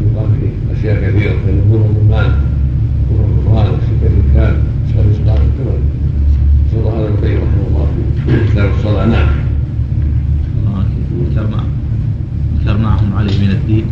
يقال 0.00 0.28
في 0.40 0.78
أشياء 0.78 0.96
كثيرة 0.96 1.32
فان 1.46 1.58
الظلم 1.58 1.82
الظلمان 1.82 2.32
كفر 3.10 3.24
الكفران 3.24 3.66
والشرك 3.70 4.02
الكان 4.02 4.56
اشهر 4.88 5.04
الإسلام 5.04 5.36
كما 5.36 5.74
سر 6.72 6.88
هذا 6.88 7.08
القيم 7.08 7.38
كتاب 8.58 8.70
الصلاة. 8.78 9.06
نعم. 9.06 9.28
ذكر 11.30 11.46
مع 11.46 11.62
ذكر 12.60 12.78
معهم 12.78 13.12
عليه 13.16 13.38
من 13.38 13.50
الدين. 13.50 13.84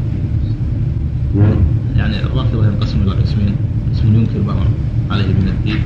نعم. 1.37 1.57
يعني 1.97 2.17
الرافضة 2.23 2.67
ينقسم 2.67 3.03
إلى 3.03 3.11
قسمين. 3.11 3.55
قسم 3.93 4.15
ينكر 4.15 4.43
ما 4.47 4.55
عليه 5.11 5.25
من 5.25 5.49
الدين. 5.49 5.81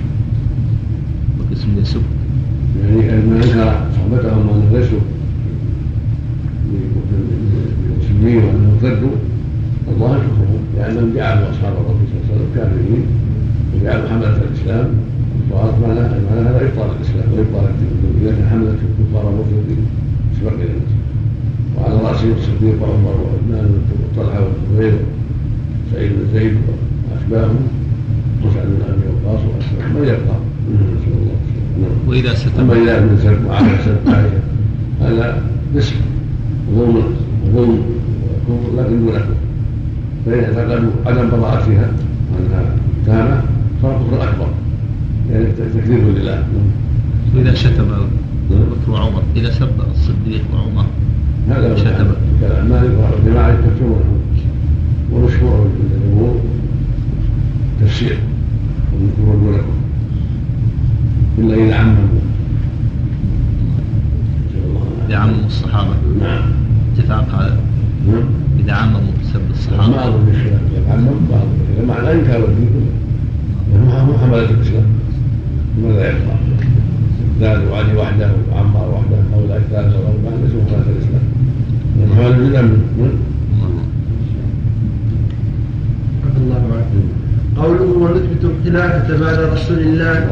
وقسم 1.39 1.69
يسب 1.79 2.03
يعني 2.81 3.27
ما 3.27 3.37
انكر 3.37 3.87
صحبتهم 3.97 4.49
وانهم 4.49 4.69
ليسوا 4.73 5.01
مسلمين 8.01 8.37
وانهم 8.37 8.79
ارتدوا 8.83 9.17
الله 9.89 10.19
كفرهم 10.19 10.63
لأنهم 10.77 11.15
جعلوا 11.17 11.51
أصحاب 11.51 11.73
الرسول 11.73 12.07
صلى 12.09 12.21
الله 12.21 12.33
عليه 12.33 12.41
وسلم 12.41 12.55
كافرين. 12.55 13.03
وجعلوا 13.75 14.09
حملة 14.09 14.37
الإسلام 14.37 14.89
وهذا 15.51 15.75
معنى 15.83 16.01
معنى 16.01 16.41
هذا 16.49 16.61
ابطال 16.67 16.89
الإسلام 16.97 17.29
وابطال 17.33 17.65
الدين. 17.71 17.93
إذا 18.23 18.31
كان 18.37 18.49
حملة 18.51 18.75
الكفار 18.87 19.25
مرتدين 19.37 19.87
سبق 20.41 20.53
إلى 20.53 20.65
الناس. 20.65 20.93
وعلى 21.77 21.95
راسهم 21.95 22.33
الصديق 22.39 22.83
وعمر 22.83 23.17
وعثمان 23.25 23.67
وطلحة 24.17 24.41
والزبير 24.45 24.95
سعيد 25.93 26.11
بن 26.13 26.25
زيد 26.35 26.55
واشباههم 27.11 27.57
وسعد 28.45 28.67
بن 28.67 28.83
أبي 28.89 29.03
وقاص 29.27 29.41
واشباههم 29.41 29.95
من 29.95 30.09
يبقى؟ 30.09 30.37
نسأل 30.71 31.13
الله 31.21 31.37
نعم. 31.81 32.09
وإذا 32.09 32.35
ستر 32.35 32.61
أما 32.63 32.73
إذا 32.73 33.01
من 33.01 33.19
سب 33.23 33.49
معاويه 33.49 33.79
سب 33.85 34.11
عائشه 34.11 34.41
هذا 35.01 35.43
نسب 35.77 35.95
ظلم 36.75 37.03
ظلم 37.55 37.83
وكفر 38.49 38.83
لكن 38.83 39.01
دون 39.01 39.13
كفر 39.15 39.35
فان 40.27 40.45
اعتقدوا 40.45 40.91
عدم 41.07 41.31
براءتها 41.31 41.93
وأنها 42.33 42.77
تامه 43.07 43.43
صار 43.83 43.93
كفر 43.93 44.23
أكبر. 44.23 44.49
يعني 45.33 45.45
تكذيب 45.45 46.17
لله. 46.17 46.45
وإذا 47.35 47.55
شتم 47.55 47.85
بكر 48.51 48.91
وعمر 48.91 49.23
إذا 49.37 49.51
سب 49.51 49.69
الصديق 49.91 50.43
وعمر. 50.55 50.87
هذا 51.49 51.77
شتم. 51.77 52.07
كالاعمال 52.41 52.93
الجماعه 53.19 53.49
يكفرونه 53.49 54.19
ومشهور 55.13 55.61
عند 55.61 55.71
الجمهور 55.95 56.41
تفسير. 57.81 58.19
والكفر 58.93 59.39
دون 59.45 59.55
كفر 59.55 59.65
إلا 61.39 61.55
إذا 61.55 61.75
عمموا 61.75 61.95
العافية. 64.55 65.15
يعمم 65.15 65.45
الصحابة. 65.47 65.95
نعم. 66.21 66.43
اتفاق 66.95 67.29
هذا 67.35 67.61
نعم. 68.07 68.25
إذا 68.59 68.73
عمموا 68.73 69.01
سب 69.33 69.41
ما 69.41 69.51
الصحابة 69.51 70.09
اظن 70.09 70.27
في 70.27 70.33
خلاف 70.33 70.61
يتعمم 70.77 71.21
بعض 71.31 71.47
معنى 71.89 72.13
انكار 72.13 72.45
الدين 72.45 72.69
كله. 72.69 74.05
مو 74.07 74.19
حمله 74.19 74.51
الإسلام. 74.51 75.00
ماذا 75.79 76.09
يبقى؟ 76.09 76.37
زاد 77.41 77.61
وعلي 77.69 77.97
وحده 77.97 78.31
وعمار 78.53 78.89
وحده 78.95 79.17
هؤلاء 79.35 79.59
الثلاثه 79.59 79.97
والاربعه 79.99 80.35
ليسوا 80.43 80.61
حمله 80.69 80.89
الإسلام. 80.97 81.25
لأن 81.97 82.11
حمله 82.17 82.37
الإسلام 82.37 82.65
من 82.65 83.13
الله 86.37 86.63
عنه 86.77 86.93
قوله 87.57 87.91
ونثبت 88.03 88.43
الخلافة 88.45 89.09
بعد 89.21 89.39
رسول 89.39 89.79
الله. 89.79 90.31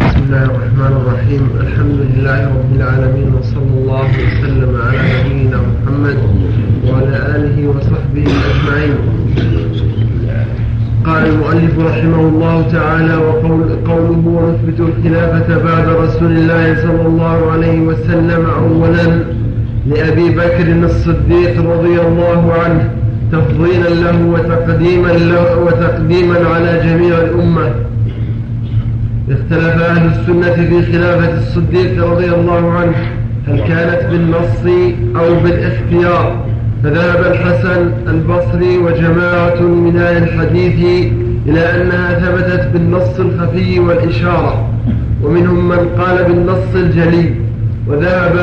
بسم 0.00 0.22
الله 0.24 0.44
الرحمن 0.44 0.92
الرحيم. 1.00 1.42
الحمد 1.60 1.98
لله 2.00 2.38
رب 2.48 2.70
العالمين 2.76 3.28
وصلى 3.34 3.72
الله 3.78 4.08
وسلم 4.26 4.72
على 4.82 4.98
نبينا 5.24 5.58
محمد 5.68 6.18
وعلى 6.86 7.16
آله 7.36 7.68
وصحبه 7.68 8.26
أجمعين. 8.50 8.96
قال 11.06 11.26
المؤلف 11.26 11.78
رحمه 11.78 12.20
الله 12.20 12.66
تعالى 12.72 13.16
وقول 13.16 13.68
قوله 13.86 14.22
ونثبت 14.26 14.80
الخلافة 14.80 15.58
بعد 15.64 15.88
رسول 15.88 16.32
الله 16.32 16.74
صلى 16.82 17.06
الله 17.06 17.50
عليه 17.52 17.80
وسلم 17.80 18.46
أولا 18.58 19.24
لأبي 19.86 20.30
بكر 20.30 20.84
الصديق 20.84 21.70
رضي 21.70 22.00
الله 22.00 22.52
عنه 22.64 22.90
تفضيلا 23.32 23.88
له 23.88 24.26
وتقديما 24.26 25.08
له 25.08 25.58
وتقديما 25.58 26.48
على 26.54 26.80
جميع 26.84 27.18
الأمة. 27.18 27.74
اختلف 29.30 29.82
أهل 29.82 30.06
السنة 30.06 30.52
في 30.52 30.92
خلافة 30.92 31.38
الصديق 31.38 32.06
رضي 32.06 32.34
الله 32.34 32.72
عنه 32.72 32.96
هل 33.48 33.58
كانت 33.60 34.10
بالنص 34.10 34.64
أو 35.16 35.34
بالاختيار 35.44 36.47
فذهب 36.84 37.32
الحسن 37.32 37.90
البصري 38.08 38.78
وجماعة 38.78 39.60
من 39.60 39.96
أهل 39.96 40.22
الحديث 40.22 41.06
إلى 41.46 41.60
أنها 41.60 42.18
ثبتت 42.18 42.68
بالنص 42.72 43.20
الخفي 43.20 43.80
والإشارة 43.80 44.68
ومنهم 45.22 45.68
من 45.68 45.88
قال 45.98 46.24
بالنص 46.24 46.74
الجلي. 46.74 47.34
وذهب 47.86 48.34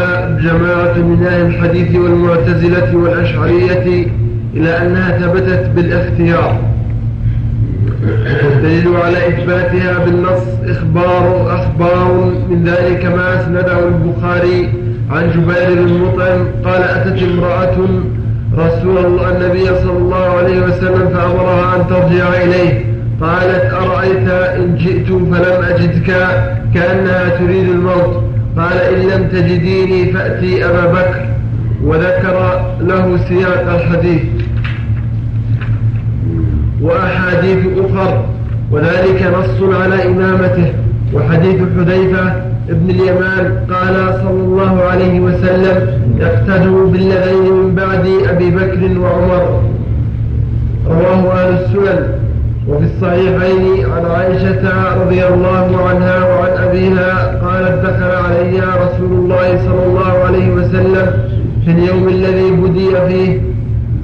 جماعة 0.43 0.97
من 0.97 1.25
أهل 1.27 1.45
الحديث 1.45 1.95
والمعتزلة 1.95 2.95
والأشعرية 2.95 4.07
إلى 4.53 4.69
أنها 4.69 5.17
ثبتت 5.17 5.69
بالاختيار. 5.75 6.59
والدليل 8.45 8.95
على 8.95 9.27
إثباتها 9.27 10.05
بالنص 10.05 10.43
إخبار 10.67 11.55
أخبار 11.55 12.31
من 12.49 12.63
ذلك 12.63 13.05
ما 13.05 13.41
أسنده 13.41 13.87
البخاري 13.87 14.69
عن 15.11 15.29
جبير 15.29 15.83
بن 15.83 15.93
مطعم 15.93 16.39
قال 16.65 16.83
أتت 16.83 17.23
امرأة 17.23 17.77
رسول 18.57 19.19
النبي 19.29 19.65
صلى 19.65 19.97
الله 19.97 20.25
عليه 20.37 20.61
وسلم 20.61 21.09
فأمرها 21.09 21.75
أن 21.75 21.87
ترجع 21.87 22.43
إليه. 22.43 22.85
قالت 23.21 23.73
أرأيت 23.73 24.29
إن 24.29 24.75
جئت 24.77 25.07
فلم 25.07 25.63
أجدك 25.69 26.27
كأنها 26.73 27.29
تريد 27.29 27.69
الموت. 27.69 28.23
قال 28.57 28.77
إن 28.77 29.07
لم 29.09 29.27
تجديني 29.27 30.13
فأتي 30.13 30.65
أبا 30.65 30.85
بكر. 30.85 31.25
وذكر 31.83 32.61
له 32.81 33.17
سياق 33.29 33.73
الحديث. 33.75 34.21
وأحاديث 36.81 37.65
أخر. 37.77 38.25
وذلك 38.71 39.33
نص 39.39 39.75
على 39.75 40.05
إمامته. 40.05 40.73
وحديث 41.13 41.55
حذيفة 41.77 42.33
ابن 42.69 42.89
اليمان 42.89 43.57
قال 43.69 44.13
صلى 44.23 44.43
الله 44.43 44.81
عليه 44.81 45.19
وسلم 45.19 46.04
اقتدوا 46.21 46.87
بالذين 46.87 47.53
من 47.53 47.75
بعد 47.75 48.07
أبي 48.29 48.49
بكر 48.49 48.99
وعمر. 48.99 49.61
رواه 50.87 51.33
أهل 51.33 51.53
السنن. 51.53 52.07
وفي 52.67 52.85
الصحيحين 52.85 53.85
عن 53.85 54.05
عائشة 54.05 54.63
رضي 55.01 55.27
الله 55.27 55.87
عنها 55.89 56.17
وعن 56.25 56.67
أبيها 56.67 57.39
قالت 57.45 57.85
دخل 57.85 58.11
علي 58.25 58.59
رسول 58.59 59.11
الله 59.11 59.47
صلى 59.65 59.85
الله 59.85 60.11
عليه 60.25 60.49
وسلم 60.53 61.07
في 61.65 61.71
اليوم 61.71 62.07
الذي 62.07 62.51
بدي 62.51 62.89
فيه. 63.07 63.41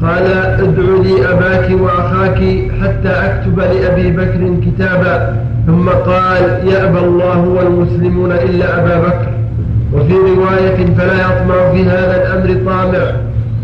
قال 0.01 0.25
ادع 0.59 0.83
لي 1.03 1.29
أباك 1.31 1.81
وأخاك 1.81 2.39
حتى 2.81 3.09
أكتب 3.09 3.59
لأبي 3.59 4.11
بكر 4.11 4.55
كتابا. 4.65 5.35
ثم 5.67 5.89
قال 5.89 6.67
يأبى 6.67 6.99
الله 6.99 7.39
والمسلمون 7.47 8.31
إلا 8.31 8.79
أبا 8.79 8.99
بكر. 8.99 9.30
وفي 9.93 10.13
رواية 10.13 10.95
فلا 10.97 11.13
يطمع 11.13 11.71
في 11.71 11.83
هذا 11.83 12.15
الأمر 12.21 12.65
طامع 12.65 13.11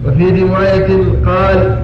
وفي 0.06 0.42
رواية 0.42 0.88
قال 1.26 1.78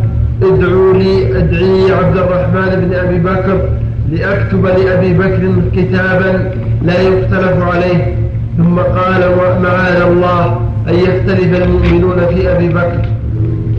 ادعوا 0.43 0.93
لي 0.93 1.37
أدعي 1.37 1.91
عبد 1.91 2.17
الرحمن 2.17 2.85
بن 2.85 2.93
أبي 2.93 3.19
بكر 3.19 3.69
لأكتب 4.11 4.65
لأبي 4.65 5.13
بكر 5.13 5.51
كتابا 5.75 6.51
لا 6.81 7.01
يختلف 7.01 7.61
عليه. 7.61 8.15
ثم 8.57 8.79
قال 8.79 9.21
معاذ 9.63 10.01
الله 10.01 10.59
أن 10.89 10.95
يختلف 10.95 11.61
المؤمنون 11.63 12.25
في 12.33 12.51
أبي 12.55 12.69
بكر. 12.69 13.05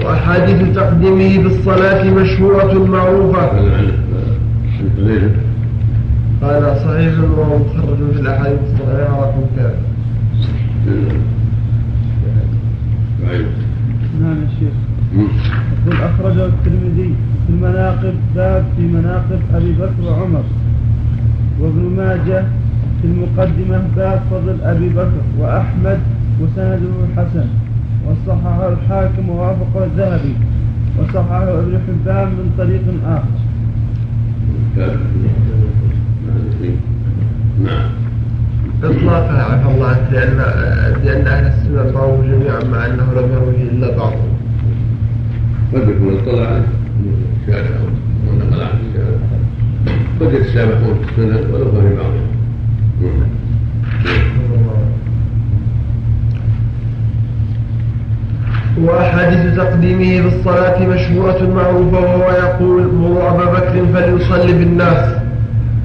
وأحاديث 0.05 0.74
تقديمه 0.74 1.43
بالصلاة 1.43 2.05
مشهورة 2.05 2.86
معروفة. 2.86 3.51
قال 6.43 6.77
صحيح 6.77 7.12
وهو 7.39 7.59
مخرج 7.59 8.12
في 8.15 8.20
الأحاديث 8.20 8.59
الصحيحة 8.73 9.20
رقم 9.20 9.47
كام 10.85 11.05
نعم 14.20 14.36
يا 14.43 14.48
شيخ. 14.61 14.73
يقول 15.15 15.97
أخرجه 16.02 16.47
الترمذي 16.47 17.15
في 17.47 17.52
المناقب 17.52 18.15
باب 18.35 18.65
في 18.77 18.82
مناقب 18.82 19.40
أبي 19.55 19.73
بكر 19.73 20.02
وعمر. 20.05 20.44
وابن 21.61 21.97
ماجه 21.97 22.44
في 23.02 23.05
المقدمة 23.05 23.82
باب 23.97 24.23
فضل 24.31 24.61
أبي 24.62 24.89
بكر 24.89 25.23
وأحمد 25.39 25.98
وسنده 26.40 26.89
حسن. 27.16 27.47
وصححه 28.06 28.69
الحاكم 28.73 29.28
ووافقه 29.28 29.85
الذهبي. 29.85 30.35
وصححه 30.98 31.59
ابن 31.59 31.78
حبان 31.86 32.28
من 32.28 32.51
طريق 32.59 32.82
آخر. 33.06 33.39
نعم. 37.65 38.04
إطلاقها 38.85 39.43
عفى 39.43 39.69
الله 39.74 40.09
لأن 40.12 40.36
لأن 41.05 41.27
أهل 41.27 41.47
السنة 41.47 42.01
رووا 42.01 42.23
جميعا 42.24 42.65
مع 42.65 42.86
أنه 42.86 43.06
لم 43.16 43.32
يروه 43.32 43.55
إلا 43.73 43.97
بعضهم 43.97 44.35
قد 45.74 45.89
يكون 45.89 46.19
اطلع 46.19 46.47
عليه. 46.47 46.65
الشارع 47.43 47.77
أو 47.77 48.36
نقل 48.36 48.61
عن 48.62 48.69
الشارع 48.89 49.16
قد 50.20 50.32
يتسابقون 50.32 50.94
في 50.94 51.11
السنن 51.11 51.55
ولو 51.55 51.65
في 51.65 51.97
بعضهم 51.97 52.24
وأحاديث 58.78 59.56
تقديمه 59.56 60.23
بالصلاة 60.23 60.86
مشهورة 60.86 61.55
معروفة 61.55 62.01
وهو 62.01 62.31
يقول 62.31 62.94
مروا 62.94 63.31
أبا 63.31 63.44
بكر 63.44 63.86
فليصلي 63.94 64.52
بالناس. 64.52 65.14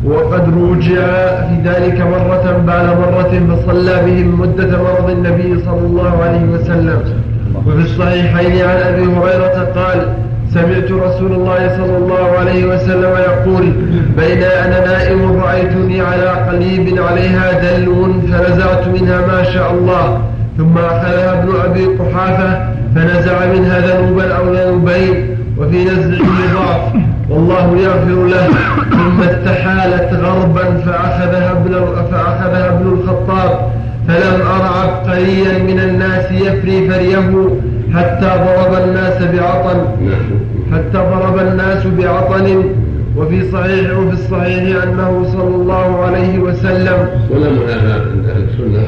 وقد 0.05 0.53
روجع 0.53 1.05
في 1.47 1.55
ذلك 1.65 2.01
مرة 2.01 2.63
بعد 2.67 2.85
مرة 2.85 3.33
فصلى 3.49 3.95
بهم 4.05 4.41
مدة 4.41 4.83
مرض 4.83 5.09
النبي 5.09 5.59
صلى 5.65 5.85
الله 5.85 6.23
عليه 6.23 6.43
وسلم. 6.53 6.99
وفي 7.67 7.81
الصحيحين 7.81 8.65
عن 8.65 8.77
أبي 8.77 9.03
هريرة 9.03 9.57
قال 9.75 10.07
سمعت 10.53 10.91
رسول 10.91 11.31
الله 11.31 11.77
صلى 11.77 11.97
الله 11.97 12.37
عليه 12.39 12.65
وسلم 12.65 13.13
يقول 13.29 13.73
بين 14.17 14.43
أنا 14.43 14.85
نائم 14.85 15.41
رأيتني 15.41 16.01
على 16.01 16.29
قليب 16.29 16.99
عليها 16.99 17.77
دلو 17.77 18.13
فنزعت 18.21 18.87
منها 18.87 19.27
ما 19.27 19.43
شاء 19.43 19.73
الله. 19.73 20.21
ثم 20.57 20.77
أخذها 20.77 21.43
ابن 21.43 21.49
أبي 21.65 21.85
قحافة 21.85 22.69
فنزع 22.95 23.45
منها 23.53 23.79
ذنوبا 23.79 24.33
أو 24.33 24.53
ذنوبين 24.53 25.37
وفي 25.57 25.83
نزعه 25.83 26.19
ضعف. 26.55 26.93
والله 27.29 27.77
يغفر 27.77 28.25
له 28.25 28.47
ثم 28.91 29.21
استحالت 29.21 30.13
غربا 30.13 30.77
فأخذها 30.77 31.51
ابن 31.51 31.73
فأخذها 32.11 32.69
ابن 32.75 32.87
الخطاب 32.87 33.71
فلم 34.07 34.41
أر 34.41 34.63
عبقريا 34.81 35.63
من 35.63 35.79
الناس 35.79 36.31
يفري 36.31 36.89
فريه 36.89 37.49
حتى 37.93 38.25
ضرب 38.25 38.83
الناس 38.83 39.23
بعطن 39.23 39.85
حتى 40.73 40.97
ضرب 40.97 41.39
الناس 41.39 41.85
بعطن. 41.85 42.63
وفي 43.17 43.51
صحيح 43.51 43.97
وفي 43.97 44.13
الصحيح 44.13 44.83
أنه 44.83 45.25
صلى 45.31 45.55
الله 45.55 46.03
عليه 46.05 46.39
وسلم 46.39 47.09
ولا 47.29 47.49
منافاة 47.49 48.01
عند 48.11 48.25
أهل 48.25 48.43
السنة 48.43 48.87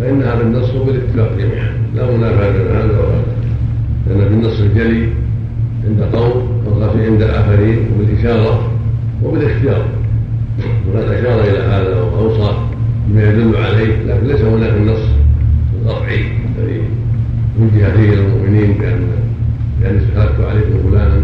فإنها 0.00 0.34
بالنص 0.34 0.74
وبالاتفاق 0.74 1.30
جميعا. 1.38 1.70
لا 1.94 2.02
منافاة 2.16 2.50
بين 2.50 2.66
هذا 2.66 2.98
وهذا 2.98 3.22
لأن 4.06 4.28
بالنص 4.28 4.60
الجلي 4.60 5.08
عند 5.86 6.02
قوم 6.16 6.48
والخفي 6.66 7.06
عند 7.06 7.22
آخرين 7.22 7.78
وبالإشارة 7.94 8.70
وبالاختيار. 9.24 9.84
وقد 10.88 11.02
أشار 11.02 11.40
إلى 11.40 11.58
هذا 11.58 12.02
وأوصى 12.02 12.52
بما 13.08 13.30
يدل 13.30 13.56
عليه 13.56 14.02
لكن 14.06 14.26
ليس 14.26 14.40
هناك 14.40 14.72
النص 14.72 15.02
القطعي 15.82 16.20
الذي 16.58 16.80
وجه 17.60 17.92
فيه 17.96 18.14
للمؤمنين 18.14 18.72
بأن 18.72 19.08
بأن 19.80 19.96
استخلفت 19.96 20.40
عليكم 20.40 20.90
فلانا. 20.90 21.22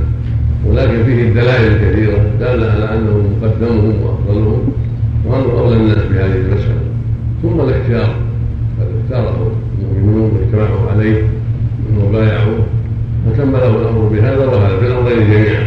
ولكن 0.66 1.04
فيه 1.04 1.28
الدلائل 1.28 1.72
الكثيرة 1.72 2.18
دالة 2.40 2.72
على 2.72 2.84
أنه 2.84 3.22
مقدمهم 3.40 4.02
وأفضلهم 4.02 4.72
وأنه 5.26 5.58
أولى 5.58 5.76
الناس 5.76 5.98
بهذه 5.98 6.36
المسألة. 6.36 6.82
ثم 7.42 7.60
الاختيار 7.60 8.16
قد 8.80 8.86
اختاره 9.04 9.52
المؤمنون 9.78 10.30
واجتمعوا 10.30 10.90
عليه 10.90 11.22
وبايعوه 12.00 12.66
فتم 13.26 13.52
له 13.52 13.70
الأمر 13.80 14.08
بهذا 14.12 14.46
وهذا 14.46 14.78
في 14.78 14.86
الأمرين 14.86 15.18
جميعا. 15.30 15.62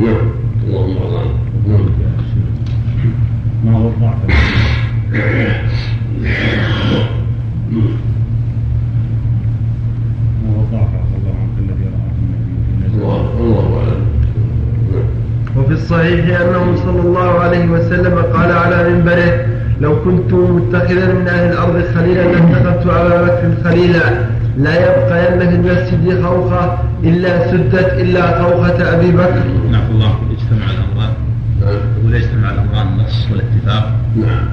نعم. 0.00 0.16
اللهم 0.66 0.96
ارضى 0.96 1.24
نعم. 1.68 1.86
ما 3.64 3.72
ما 3.72 4.12
الله 11.18 11.34
عنك 11.40 11.56
الذي 11.58 11.86
النبي 12.78 12.94
الله 13.40 13.78
اعلم. 13.78 14.02
وفي 15.56 15.72
الصحيح 15.72 16.40
أنه 16.40 16.76
صلى 16.76 17.00
الله 17.00 17.30
عليه 17.40 17.66
وسلم 17.70 18.14
قال 18.14 18.52
على 18.52 18.90
منبره 18.90 19.46
لو 19.80 20.02
كنت 20.04 20.32
متخذا 20.32 21.14
من 21.14 21.28
أهل 21.28 21.52
الأرض 21.52 21.84
خليلا 21.94 22.22
لاتخذت 22.22 22.86
أبا 22.86 23.22
بكر 23.22 23.70
خليلا. 23.70 24.31
لا 24.58 24.74
يبقين 24.76 25.48
في 25.48 25.54
المسجد 25.54 26.22
خوخة 26.22 26.78
إلا 27.04 27.50
سدت 27.50 27.92
إلا 28.00 28.42
خوخة 28.42 28.94
أبي 28.94 29.12
بكر. 29.12 29.42
نعم 29.70 29.90
الله 29.90 30.14
اجتمع 30.30 30.66
الأمران 30.70 31.12
ولا 32.04 32.16
يجتمع 32.16 32.50
الأمران 32.50 32.86
النص 32.88 33.28
والاتفاق. 33.30 33.92
نعم. 34.16 34.44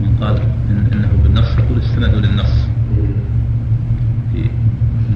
من 0.00 0.16
قال؟ 0.20 0.36
إن 0.70 0.86
إنه 0.92 1.08
بالنص 1.22 1.58
يقول 1.58 1.78
استندوا 1.78 2.20
للنص 2.20 2.68
في 4.32 4.44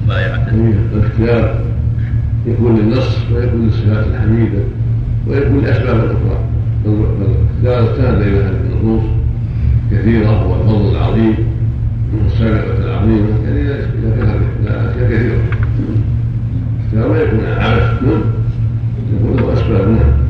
مبايعته. 0.03 0.73
الاختيار. 0.93 1.61
يكون 2.45 2.75
للنص 2.75 3.17
ويكون 3.33 3.65
للصفات 3.65 4.05
الحميدة 4.07 4.63
ويكون 5.27 5.63
لأسباب 5.63 5.97
أخرى. 5.97 6.39
فالاختيار 6.83 7.91
استند 7.91 8.21
إلى 8.21 8.39
هذه 8.39 8.49
النصوص 8.49 9.03
كثيرة 9.91 10.47
والفضل 10.47 10.91
العظيم. 10.97 11.35
والسابقه 12.13 12.77
العظيمه 12.85 13.27
يعني 13.45 13.61
اذا 13.61 14.15
كان 14.17 14.41
لا 14.65 14.91
كثيره 14.99 15.37
اختيار 16.85 17.09
ما 17.09 17.17
يكون 17.17 17.39
عبث 17.57 18.03
نعم. 18.03 18.21
يكون 19.13 19.35
له 19.37 19.53
اسباب 19.53 19.87
نعم. 19.87 20.25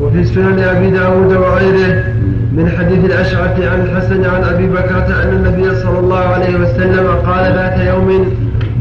وفي 0.00 0.24
سنن 0.24 0.58
أبي 0.58 0.90
داود 0.90 1.32
وغيره 1.32 2.04
من 2.52 2.72
حديث 2.78 3.04
الأشعث 3.04 3.60
عن 3.60 3.80
الحسن 3.80 4.24
عن 4.24 4.44
أبي 4.44 4.66
بكرة 4.66 5.22
أن 5.22 5.28
النبي 5.36 5.74
صلى 5.74 5.98
الله 5.98 6.18
عليه 6.18 6.56
وسلم 6.56 7.06
قال 7.06 7.52
ذات 7.52 7.78
يوم 7.78 8.08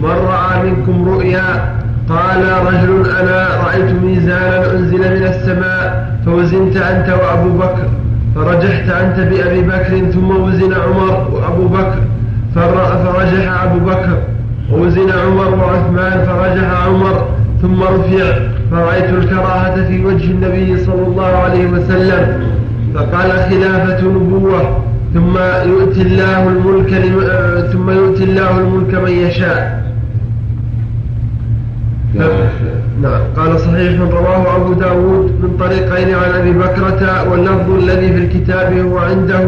من 0.04 0.10
رأى 0.10 0.70
منكم 0.70 1.10
رؤيا 1.10 1.76
قال 2.10 2.44
رجل 2.66 3.10
أنا 3.10 3.48
رأيت 3.66 4.04
ميزانا 4.04 4.72
أنزل 4.72 4.98
من 4.98 5.28
السماء 5.28 6.16
فوزنت 6.26 6.78
أنت 6.78 7.10
وأبو 7.10 7.58
بكر. 7.58 7.99
فرجحت 8.36 8.90
أنت 8.90 9.20
بأبي 9.20 9.62
بكر 9.62 10.12
ثم 10.12 10.30
وزن 10.32 10.74
عمر 10.74 11.28
وأبو 11.32 11.68
بكر. 11.68 12.02
فرجح 12.56 13.64
أبو 13.64 13.80
بكر 13.80 14.18
ووزن 14.72 15.10
عمر 15.10 15.56
وعثمان 15.56 16.26
فرجح 16.26 16.86
عمر 16.88 17.28
ثم 17.62 17.84
رفع. 17.84 18.40
فرأيت 18.72 19.10
الكراهة 19.10 19.88
في 19.88 20.06
وجه 20.06 20.32
النبي 20.32 20.78
صلى 20.78 21.04
الله 21.08 21.26
عليه 21.26 21.68
وسلم 21.68 22.44
فقال 22.96 23.32
خلافة 23.32 24.08
نبوة 24.08 24.62
ثم 25.14 25.38
يؤتي 25.70 26.02
الله 26.02 26.48
الملك 26.48 26.90
ثم 27.72 27.90
يؤتي 27.90 28.24
الله 28.24 28.58
الملك 28.60 28.94
من 28.94 29.12
يشاء. 29.12 29.84
نعم 33.02 33.22
قال 33.36 33.60
صحيح 33.60 34.02
رواه 34.02 34.56
أبو 34.56 34.74
داود 34.74 35.32
من 35.42 35.58
طريقين 35.60 36.16
عن 36.16 36.32
أبي 36.32 36.52
بكرة 36.52 37.30
واللفظ 37.32 37.72
الذي 37.72 38.08
في 38.14 38.18
الكتاب 38.18 38.74
هو 38.74 38.98
عنده 38.98 39.44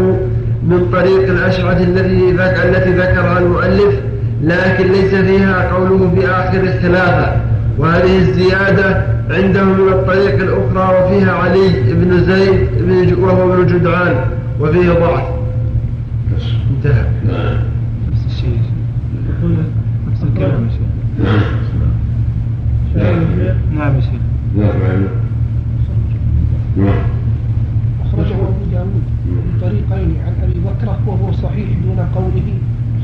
من 0.64 0.90
طريق 0.92 1.30
الأشعث 1.30 1.82
الذي 1.82 2.30
التي 2.66 2.92
ذكرها 2.92 3.40
المؤلف 3.40 4.00
لكن 4.44 4.88
ليس 4.88 5.16
فيها 5.16 5.72
قوله 5.74 6.12
في 6.16 6.28
آخر 6.28 6.64
الخلافة. 6.64 7.42
وهذه 7.78 8.18
الزيادة 8.18 9.06
عنده 9.30 9.64
من 9.64 9.94
الطريق 9.94 10.36
الأخرى 10.36 11.04
وفيها 11.04 11.32
علي 11.32 11.94
بن 11.94 12.24
زيد 12.24 12.70
بن 12.80 13.24
وهو 13.24 13.54
ابن 13.54 13.66
جدعان 13.66 14.16
وفيه 14.60 14.92
ضعف. 14.92 15.24
انتهى. 16.78 17.06
نفس 18.12 18.26
الشيء 18.28 18.60
يقول 19.30 19.56
نفس 20.12 20.24
الكلام 20.24 20.64
يا 20.64 20.70
شيخ. 20.70 21.61
نعم 22.96 23.40
يا 23.40 23.56
نعم 23.76 23.94
نعم 26.78 27.04
أخرجه 28.06 28.36
أبو 28.36 28.64
داود 28.72 29.04
من 29.26 29.58
طريقين 29.62 30.16
عن 30.26 30.34
أبي 30.44 30.60
بكرة 30.60 31.00
وهو 31.08 31.32
صحيح 31.32 31.68
دون 31.86 32.00
قوله 32.16 32.48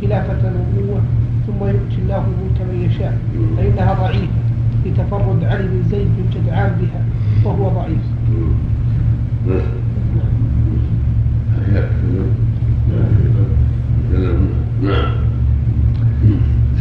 خلافة 0.02 0.42
النبوة 0.50 1.02
ثم 1.48 1.60
يؤتي 1.66 1.98
الله 2.04 2.18
الملك 2.28 2.60
من 2.72 2.90
يشاء 2.90 3.18
فإنها 3.58 3.94
ضعيفة 3.94 4.28
لتفرد 4.86 5.44
علي 5.44 5.68
بن 5.68 5.84
زيد 5.92 6.08
بن 6.18 6.26
جدعان 6.34 6.72
بها 6.82 7.02
وهو 7.46 7.70
ضعيف. 7.70 8.04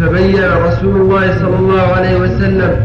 فبين 0.00 0.40
رسول 0.66 1.00
الله 1.00 1.38
صلى 1.38 1.56
الله 1.58 1.80
عليه 1.80 2.16
وسلم 2.16 2.76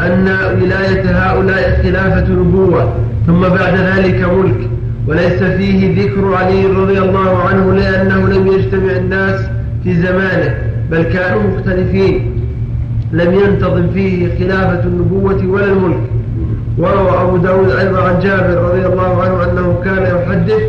أن 0.00 0.28
ولاية 0.62 1.02
هؤلاء 1.10 1.80
خلافة 1.82 2.32
نبوة 2.32 2.92
ثم 3.26 3.40
بعد 3.40 3.74
ذلك 3.76 4.28
ملك. 4.38 4.70
وليس 5.08 5.42
فيه 5.42 6.02
ذكر 6.02 6.34
علي 6.34 6.66
رضي 6.66 6.98
الله 6.98 7.38
عنه 7.42 7.74
لأنه 7.74 8.28
لم 8.28 8.46
يجتمع 8.46 8.92
الناس 8.96 9.40
في 9.84 9.94
زمانه 9.94 10.54
بل 10.90 11.02
كانوا 11.02 11.42
مختلفين. 11.42 12.40
لم 13.12 13.34
ينتظم 13.34 13.88
فيه 13.94 14.38
خلافة 14.38 14.84
النبوة 14.84 15.46
ولا 15.46 15.64
الملك. 15.64 16.00
وروى 16.78 17.22
أبو 17.22 17.36
داود 17.36 17.70
أيضا 17.70 18.02
عن 18.02 18.20
جابر 18.20 18.62
رضي 18.62 18.86
الله 18.86 19.22
عنه 19.22 19.44
أنه 19.44 19.80
كان 19.84 20.02
يحدث 20.02 20.62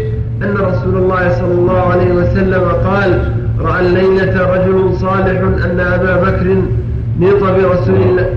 أن 0.44 0.54
رسول 0.58 0.98
الله 0.98 1.30
صلى 1.30 1.54
الله 1.54 1.80
عليه 1.80 2.12
وسلم 2.12 2.64
قال 2.86 3.37
رأى 3.62 3.80
الليلة 3.80 4.54
رجل 4.54 4.98
صالح 4.98 5.40
أن 5.66 5.80
أبا 5.80 6.16
بكر 6.24 6.48
نيط 7.20 7.44
برسول 7.44 8.02
الله. 8.10 8.28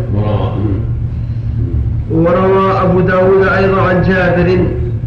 وروى 2.10 2.72
أبو 2.82 3.00
داود 3.00 3.42
أيضا 3.58 3.82
عن 3.82 4.02
جابر 4.02 4.58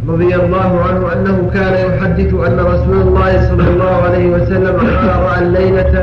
رضي 0.07 0.35
الله 0.35 0.81
عنه 0.87 1.13
أنه 1.13 1.49
كان 1.53 1.73
يحدث 1.87 2.33
أن 2.33 2.59
رسول 2.59 3.01
الله 3.07 3.49
صلى 3.49 3.67
الله 3.69 3.95
عليه 4.05 4.29
وسلم 4.29 4.75
قال 4.77 5.09
رأى 5.27 5.39
الليلة 5.41 5.93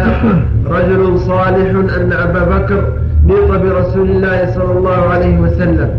رجل 0.67 1.19
صالح 1.19 1.71
أن 1.97 2.13
أبا 2.13 2.43
بكر 2.59 2.85
نيط 3.27 3.51
برسول 3.51 4.11
الله 4.11 4.51
صلى 4.55 4.73
الله 4.79 5.01
عليه 5.13 5.39
وسلم. 5.39 5.91